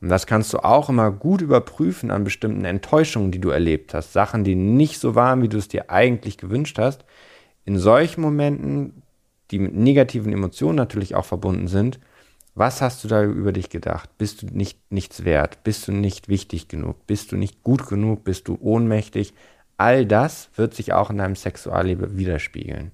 Und 0.00 0.08
das 0.08 0.28
kannst 0.28 0.52
du 0.52 0.58
auch 0.58 0.88
immer 0.88 1.10
gut 1.10 1.40
überprüfen 1.40 2.12
an 2.12 2.22
bestimmten 2.22 2.64
Enttäuschungen, 2.64 3.32
die 3.32 3.40
du 3.40 3.50
erlebt 3.50 3.94
hast. 3.94 4.12
Sachen, 4.12 4.44
die 4.44 4.54
nicht 4.54 5.00
so 5.00 5.16
waren, 5.16 5.42
wie 5.42 5.48
du 5.48 5.58
es 5.58 5.66
dir 5.66 5.90
eigentlich 5.90 6.38
gewünscht 6.38 6.78
hast. 6.78 7.04
In 7.64 7.80
solchen 7.80 8.20
Momenten, 8.20 9.02
die 9.50 9.58
mit 9.58 9.74
negativen 9.74 10.32
Emotionen 10.32 10.76
natürlich 10.76 11.16
auch 11.16 11.24
verbunden 11.24 11.66
sind, 11.66 11.98
was 12.54 12.80
hast 12.80 13.02
du 13.02 13.08
da 13.08 13.24
über 13.24 13.52
dich 13.52 13.68
gedacht? 13.68 14.10
Bist 14.16 14.42
du 14.42 14.46
nicht 14.46 14.78
nichts 14.90 15.24
wert? 15.24 15.64
Bist 15.64 15.88
du 15.88 15.92
nicht 15.92 16.28
wichtig 16.28 16.68
genug? 16.68 17.06
Bist 17.06 17.32
du 17.32 17.36
nicht 17.36 17.62
gut 17.62 17.88
genug? 17.88 18.24
Bist 18.24 18.46
du 18.48 18.58
ohnmächtig? 18.60 19.34
All 19.76 20.06
das 20.06 20.50
wird 20.54 20.74
sich 20.74 20.92
auch 20.92 21.10
in 21.10 21.18
deinem 21.18 21.34
Sexualleben 21.34 22.16
widerspiegeln. 22.16 22.92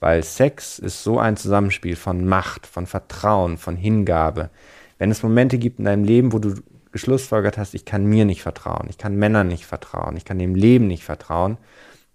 Weil 0.00 0.22
Sex 0.22 0.78
ist 0.78 1.04
so 1.04 1.18
ein 1.18 1.36
Zusammenspiel 1.36 1.94
von 1.94 2.26
Macht, 2.26 2.66
von 2.66 2.86
Vertrauen, 2.86 3.58
von 3.58 3.76
Hingabe. 3.76 4.50
Wenn 4.98 5.10
es 5.10 5.22
Momente 5.22 5.58
gibt 5.58 5.78
in 5.78 5.84
deinem 5.84 6.04
Leben, 6.04 6.32
wo 6.32 6.38
du 6.38 6.54
geschlussfolgert 6.90 7.58
hast, 7.58 7.74
ich 7.74 7.84
kann 7.84 8.06
mir 8.06 8.24
nicht 8.24 8.42
vertrauen, 8.42 8.86
ich 8.88 8.98
kann 8.98 9.16
Männern 9.16 9.48
nicht 9.48 9.66
vertrauen, 9.66 10.16
ich 10.16 10.24
kann 10.24 10.38
dem 10.38 10.54
Leben 10.54 10.86
nicht 10.86 11.04
vertrauen, 11.04 11.58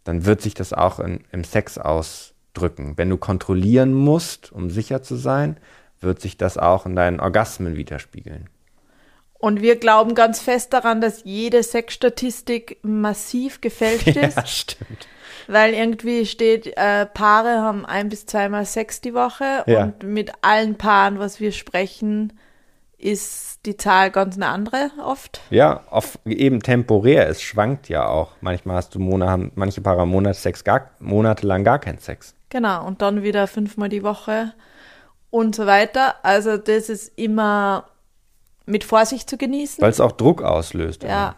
dann 0.04 0.26
wird 0.26 0.42
sich 0.42 0.54
das 0.54 0.74
auch 0.74 1.00
in, 1.00 1.22
im 1.32 1.44
Sex 1.44 1.78
ausdrücken. 1.78 2.94
Wenn 2.96 3.10
du 3.10 3.18
kontrollieren 3.18 3.94
musst, 3.94 4.52
um 4.52 4.70
sicher 4.70 5.04
zu 5.04 5.16
sein, 5.16 5.58
wird 6.02 6.22
sich 6.22 6.38
das 6.38 6.58
auch 6.58 6.86
in 6.86 6.96
deinen 6.96 7.20
Orgasmen 7.20 7.76
widerspiegeln. 7.76 8.50
Und 9.40 9.62
wir 9.62 9.76
glauben 9.76 10.16
ganz 10.16 10.40
fest 10.40 10.74
daran, 10.74 11.00
dass 11.00 11.24
jede 11.24 11.62
Sexstatistik 11.62 12.80
massiv 12.82 13.62
gefälscht 13.62 14.08
ist. 14.16 14.38
Ja, 14.38 14.46
stimmt. 14.46 15.08
Weil 15.48 15.74
irgendwie 15.74 16.26
steht, 16.26 16.76
äh, 16.76 17.06
Paare 17.06 17.62
haben 17.62 17.86
ein 17.86 18.10
bis 18.10 18.26
zweimal 18.26 18.66
Sex 18.66 19.00
die 19.00 19.14
Woche 19.14 19.64
Ja. 19.68 19.84
und 19.84 20.04
mit 20.04 20.32
allen 20.42 20.76
Paaren, 20.76 21.20
was 21.20 21.40
wir 21.40 21.52
sprechen, 21.52 22.34
ist 22.98 23.60
die 23.68 23.78
Zahl 23.78 24.10
ganz 24.10 24.36
eine 24.36 24.48
andere 24.48 24.90
oft. 25.06 25.42
Ja, 25.52 25.84
auf, 25.90 26.18
eben 26.26 26.62
temporär. 26.64 27.30
Es 27.30 27.42
schwankt 27.42 27.90
ja 27.90 28.08
auch. 28.08 28.32
Manchmal 28.42 28.78
hast 28.78 28.96
du 28.96 29.24
haben 29.24 29.52
manche 29.56 29.82
Paare 29.82 30.04
im 30.04 30.10
Monat 30.10 30.36
Sex 30.36 30.64
gar, 30.64 30.90
monatelang 31.00 31.64
gar 31.64 31.80
keinen 31.80 32.00
Sex. 32.00 32.34
Genau, 32.50 32.86
und 32.86 33.02
dann 33.02 33.22
wieder 33.24 33.46
fünfmal 33.48 33.90
die 33.90 34.04
Woche 34.04 34.54
und 35.30 35.56
so 35.56 35.66
weiter. 35.66 36.16
Also 36.24 36.58
das 36.58 36.90
ist 36.90 37.12
immer 37.18 37.88
mit 38.66 38.84
Vorsicht 38.84 39.30
zu 39.30 39.38
genießen. 39.38 39.82
Weil 39.82 39.92
es 39.92 40.00
auch 40.00 40.12
Druck 40.12 40.44
auslöst. 40.44 41.04
Ja. 41.04 41.36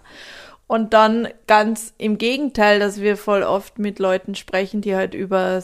Und 0.67 0.93
dann 0.93 1.27
ganz 1.47 1.93
im 1.97 2.17
Gegenteil, 2.17 2.79
dass 2.79 3.01
wir 3.01 3.17
voll 3.17 3.43
oft 3.43 3.79
mit 3.79 3.99
Leuten 3.99 4.35
sprechen, 4.35 4.81
die 4.81 4.95
halt 4.95 5.13
über 5.13 5.63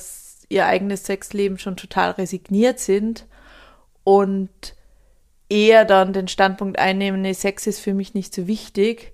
ihr 0.49 0.65
eigenes 0.65 1.05
Sexleben 1.05 1.57
schon 1.57 1.76
total 1.76 2.11
resigniert 2.11 2.80
sind 2.80 3.26
und 4.03 4.49
eher 5.49 5.86
dann 5.86 6.13
den 6.13 6.28
Standpunkt 6.28 6.80
einnehmen, 6.80 7.21
nee, 7.21 7.34
Sex 7.34 7.67
ist 7.67 7.80
für 7.80 7.93
mich 7.93 8.13
nicht 8.13 8.34
so 8.34 8.47
wichtig 8.47 9.13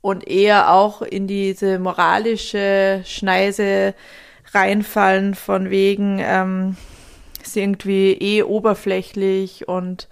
und 0.00 0.26
eher 0.28 0.72
auch 0.72 1.02
in 1.02 1.26
diese 1.26 1.78
moralische 1.78 3.02
Schneise 3.04 3.94
reinfallen 4.52 5.34
von 5.34 5.70
wegen, 5.70 6.18
ähm, 6.20 6.76
ist 7.42 7.56
irgendwie 7.56 8.12
eh 8.12 8.42
oberflächlich 8.42 9.68
und 9.68 10.08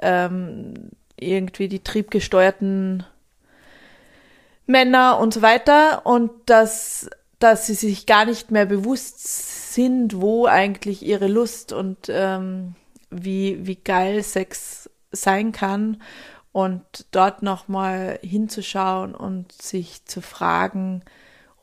ähm, 0.00 0.90
irgendwie 1.16 1.68
die 1.68 1.82
triebgesteuerten 1.82 3.04
Männer 4.66 5.18
und 5.18 5.34
so 5.34 5.42
weiter 5.42 6.06
und 6.06 6.30
dass, 6.46 7.08
dass 7.38 7.66
sie 7.66 7.74
sich 7.74 8.06
gar 8.06 8.24
nicht 8.24 8.50
mehr 8.50 8.66
bewusst 8.66 9.72
sind, 9.74 10.20
wo 10.20 10.46
eigentlich 10.46 11.02
ihre 11.02 11.28
Lust 11.28 11.72
und 11.72 12.08
ähm, 12.08 12.74
wie, 13.10 13.66
wie 13.66 13.76
geil 13.76 14.22
Sex 14.22 14.90
sein 15.12 15.52
kann 15.52 16.02
und 16.52 16.82
dort 17.10 17.42
nochmal 17.42 18.18
hinzuschauen 18.22 19.14
und 19.14 19.52
sich 19.52 20.04
zu 20.04 20.20
fragen, 20.20 21.02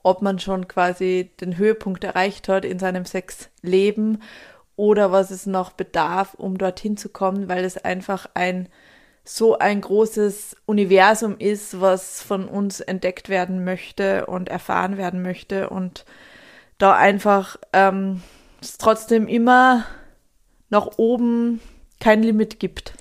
ob 0.04 0.22
man 0.22 0.40
schon 0.40 0.68
quasi 0.68 1.32
den 1.40 1.58
Höhepunkt 1.58 2.04
erreicht 2.04 2.48
hat 2.50 2.66
in 2.66 2.80
seinem 2.80 3.06
Sexleben 3.06 4.22
oder 4.76 5.12
was 5.12 5.32
es 5.32 5.46
noch 5.46 5.72
bedarf, 5.72 6.34
um 6.34 6.58
dorthin 6.58 6.98
zu 6.98 7.10
kommen, 7.10 7.48
weil 7.50 7.64
es 7.64 7.78
einfach 7.78 8.28
ein 8.34 8.70
so 9.24 9.60
ein 9.60 9.82
großes 9.82 10.56
Universum 10.66 11.36
ist, 11.38 11.80
was 11.80 12.22
von 12.24 12.48
uns 12.48 12.80
entdeckt 12.80 13.30
werden 13.30 13.64
möchte 13.64 14.26
und 14.26 14.50
erfahren 14.50 14.98
werden 14.98 15.22
möchte 15.22 15.70
und 15.70 16.06
da 16.80 16.96
einfach 16.96 17.58
ähm, 17.72 18.22
es 18.62 18.78
trotzdem 18.78 19.28
immer 19.28 19.86
nach 20.70 20.98
oben 20.98 21.60
kein 22.00 22.24
Limit 22.24 22.60
gibt. 22.60 22.94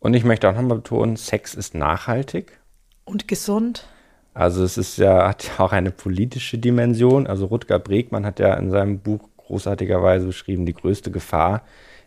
Und 0.00 0.14
ich 0.14 0.24
möchte 0.24 0.48
auch 0.48 0.54
nochmal 0.54 0.78
betonen, 0.78 1.16
Sex 1.16 1.54
ist 1.54 1.74
nachhaltig. 1.74 2.58
Und 3.04 3.28
gesund. 3.28 3.86
Also 4.34 4.62
es 4.62 4.78
ist 4.78 4.98
ja, 4.98 5.28
hat 5.28 5.44
ja 5.44 5.64
auch 5.64 5.72
eine 5.72 5.90
politische 5.90 6.58
Dimension. 6.58 7.26
Also 7.26 7.46
Rutger 7.46 7.78
Bregmann 7.78 8.26
hat 8.26 8.38
ja 8.38 8.54
in 8.54 8.70
seinem 8.70 9.00
Buch 9.00 9.27
großartigerweise 9.48 10.26
beschrieben, 10.26 10.66
die 10.66 10.74
größte 10.74 11.10
Gefahr 11.10 11.62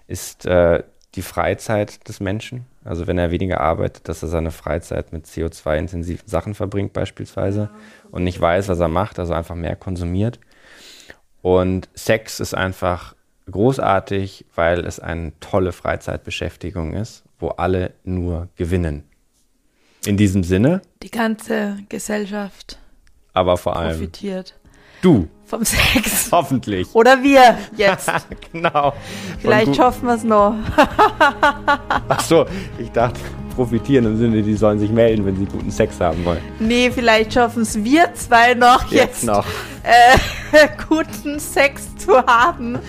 ist 0.08 0.46
äh, 0.46 0.84
die 1.16 1.22
Freizeit 1.22 2.08
des 2.08 2.20
Menschen. 2.20 2.66
Also 2.86 3.08
wenn 3.08 3.18
er 3.18 3.32
weniger 3.32 3.60
arbeitet, 3.60 4.08
dass 4.08 4.24
er 4.24 4.30
seine 4.30 4.52
Freizeit 4.52 5.12
mit 5.12 5.26
CO2-intensiven 5.26 6.28
Sachen 6.28 6.56
verbringt 6.56 6.94
beispielsweise 6.94 7.70
und 8.12 8.24
nicht 8.24 8.40
weiß, 8.40 8.70
was 8.70 8.80
er 8.80 8.88
macht, 8.88 9.20
also 9.20 9.34
einfach 9.34 9.56
mehr 9.56 9.76
konsumiert. 9.76 10.40
Und 11.42 11.90
Sex 11.94 12.40
ist 12.40 12.54
einfach 12.54 13.16
großartig, 13.50 14.46
weil 14.56 14.86
es 14.86 15.00
eine 15.00 15.34
tolle 15.40 15.72
Freizeitbeschäftigung 15.72 16.94
ist, 16.94 17.24
wo 17.40 17.50
alle 17.50 17.92
nur 18.04 18.48
gewinnen. 18.56 19.04
In 20.06 20.18
diesem 20.18 20.44
Sinne, 20.44 20.82
Die 21.04 21.12
ganze 21.12 21.78
Gesellschaft 21.90 22.80
aber 23.34 23.58
vor 23.58 23.76
allem 23.76 23.98
profitiert 23.98 24.56
du, 25.02 25.28
vom 25.52 25.64
Sex. 25.66 26.30
hoffentlich. 26.32 26.88
Oder 26.94 27.22
wir 27.22 27.58
jetzt. 27.78 28.10
genau. 28.52 28.94
Vielleicht 29.40 29.76
schaffen 29.76 30.08
wir 30.08 30.16
es 30.16 30.24
noch. 30.24 30.56
Ach 32.10 32.22
so, 32.22 32.46
ich 32.80 32.90
dachte 32.92 33.20
profitieren 33.56 34.06
im 34.06 34.18
Sinne, 34.18 34.42
die 34.42 34.56
sollen 34.56 34.80
sich 34.80 34.90
melden, 34.92 35.26
wenn 35.26 35.36
sie 35.36 35.46
guten 35.46 35.70
Sex 35.72 36.00
haben 36.00 36.24
wollen. 36.24 36.42
Nee, 36.60 36.90
vielleicht 36.90 37.34
schaffen 37.34 37.64
es 37.64 37.84
wir 37.84 38.14
zwei 38.14 38.54
noch 38.54 38.84
jetzt, 38.92 39.24
Jetzt 39.24 39.24
noch. 39.26 39.46
Äh, 39.84 40.68
guten 40.88 41.38
Sex 41.38 41.94
zu 41.98 42.18
haben, 42.26 42.80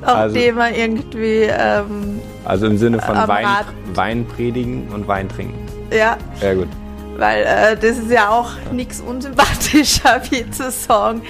nachdem 0.00 0.58
er 0.58 0.76
irgendwie, 0.76 1.42
ähm, 1.48 2.20
Also 2.44 2.66
im 2.66 2.76
Sinne 2.78 3.00
von 3.00 3.14
Wein, 3.16 3.46
Rad. 3.46 3.66
Wein 3.94 4.26
predigen 4.26 4.88
und 4.92 5.06
Wein 5.06 5.28
trinken. 5.28 5.64
ja, 5.92 6.16
Ja 6.40 6.54
gut. 6.54 6.68
weil 7.16 7.44
äh, 7.44 7.76
das 7.76 7.98
ist 7.98 8.10
ja 8.10 8.28
auch 8.30 8.50
nichts 8.72 9.00
unsympathischer, 9.00 10.20
wie 10.30 10.50
zu 10.50 10.68
sagen, 10.72 11.22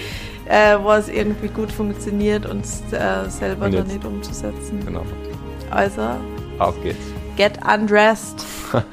äh, 0.49 0.76
was 0.82 1.09
irgendwie 1.09 1.49
gut 1.49 1.70
funktioniert 1.72 2.47
und 2.47 2.64
äh, 2.93 3.28
selber 3.28 3.66
Und 3.66 3.72
jetzt- 3.74 3.88
nicht 3.93 4.05
umzusetzen. 4.05 4.80
Genau. 4.84 5.03
Also, 5.70 6.03
Auf 6.59 6.74
geht's. 6.82 6.99
get 7.36 7.59
undressed. 7.66 8.45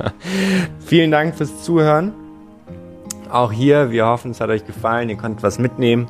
Vielen 0.85 1.11
Dank 1.11 1.35
fürs 1.35 1.63
Zuhören. 1.63 2.13
Auch 3.31 3.51
hier, 3.51 3.91
wir 3.91 4.05
hoffen, 4.07 4.31
es 4.31 4.41
hat 4.41 4.49
euch 4.49 4.65
gefallen. 4.65 5.09
Ihr 5.09 5.17
konntet 5.17 5.43
was 5.43 5.59
mitnehmen. 5.59 6.07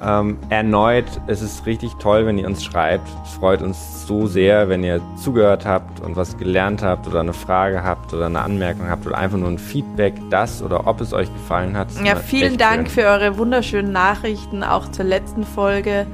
Ähm, 0.00 0.38
erneut, 0.48 1.06
es 1.26 1.42
ist 1.42 1.66
richtig 1.66 1.94
toll, 1.94 2.24
wenn 2.24 2.38
ihr 2.38 2.46
uns 2.46 2.64
schreibt. 2.64 3.08
Es 3.24 3.32
freut 3.32 3.62
uns 3.62 4.06
so 4.06 4.26
sehr, 4.26 4.68
wenn 4.68 4.84
ihr 4.84 5.00
zugehört 5.16 5.66
habt 5.66 6.00
und 6.00 6.14
was 6.14 6.36
gelernt 6.38 6.82
habt 6.82 7.08
oder 7.08 7.20
eine 7.20 7.32
Frage 7.32 7.82
habt 7.82 8.14
oder 8.14 8.26
eine 8.26 8.40
Anmerkung 8.40 8.88
habt 8.88 9.06
oder 9.06 9.18
einfach 9.18 9.38
nur 9.38 9.48
ein 9.48 9.58
Feedback, 9.58 10.14
das 10.30 10.62
oder 10.62 10.86
ob 10.86 11.00
es 11.00 11.12
euch 11.12 11.32
gefallen 11.32 11.76
hat. 11.76 11.88
Ja, 12.04 12.14
vielen 12.14 12.58
Dank 12.58 12.88
schön. 12.88 13.02
für 13.02 13.08
eure 13.08 13.38
wunderschönen 13.38 13.90
Nachrichten, 13.90 14.62
auch 14.62 14.88
zur 14.92 15.04
letzten 15.04 15.44
Folge 15.44 16.06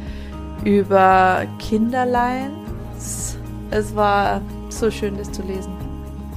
über 0.64 1.43
Kinderleins. 1.59 3.37
Es 3.70 3.95
war 3.95 4.41
so 4.70 4.91
schön, 4.91 5.18
das 5.18 5.30
zu 5.30 5.43
lesen. 5.43 5.72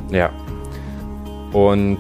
Ja. 0.10 0.30
Und 1.54 2.00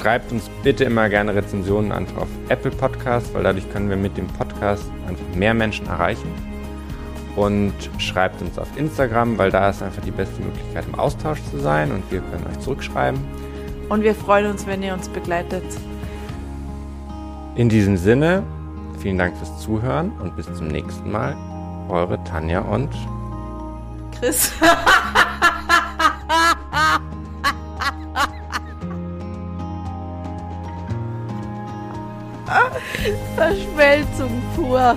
schreibt 0.00 0.32
uns 0.32 0.48
bitte 0.62 0.84
immer 0.84 1.10
gerne 1.10 1.34
Rezensionen 1.34 1.92
einfach 1.92 2.22
auf 2.22 2.28
Apple 2.48 2.70
Podcast, 2.70 3.34
weil 3.34 3.42
dadurch 3.42 3.70
können 3.70 3.90
wir 3.90 3.98
mit 3.98 4.16
dem 4.16 4.26
Podcast 4.28 4.84
einfach 5.06 5.26
mehr 5.34 5.52
Menschen 5.52 5.86
erreichen. 5.86 6.32
Und 7.36 7.74
schreibt 7.98 8.40
uns 8.40 8.58
auf 8.58 8.68
Instagram, 8.76 9.36
weil 9.36 9.50
da 9.50 9.68
ist 9.68 9.82
einfach 9.82 10.02
die 10.02 10.10
beste 10.10 10.40
Möglichkeit, 10.42 10.84
im 10.86 10.94
Austausch 10.94 11.38
zu 11.50 11.58
sein 11.58 11.92
und 11.92 12.02
wir 12.10 12.20
können 12.20 12.46
euch 12.50 12.58
zurückschreiben. 12.60 13.20
Und 13.88 14.02
wir 14.02 14.14
freuen 14.14 14.50
uns, 14.50 14.66
wenn 14.66 14.82
ihr 14.82 14.94
uns 14.94 15.08
begleitet. 15.08 15.64
In 17.54 17.68
diesem 17.68 17.96
Sinne, 17.96 18.42
vielen 19.00 19.18
Dank 19.18 19.36
fürs 19.36 19.60
Zuhören 19.60 20.12
und 20.20 20.34
bis 20.34 20.46
zum 20.54 20.68
nächsten 20.68 21.10
Mal. 21.10 21.36
Eure 21.88 22.22
Tanja 22.24 22.60
und 22.60 22.88
Chris. 24.18 24.52
Verschmelzung 33.36 34.42
pur. 34.54 34.96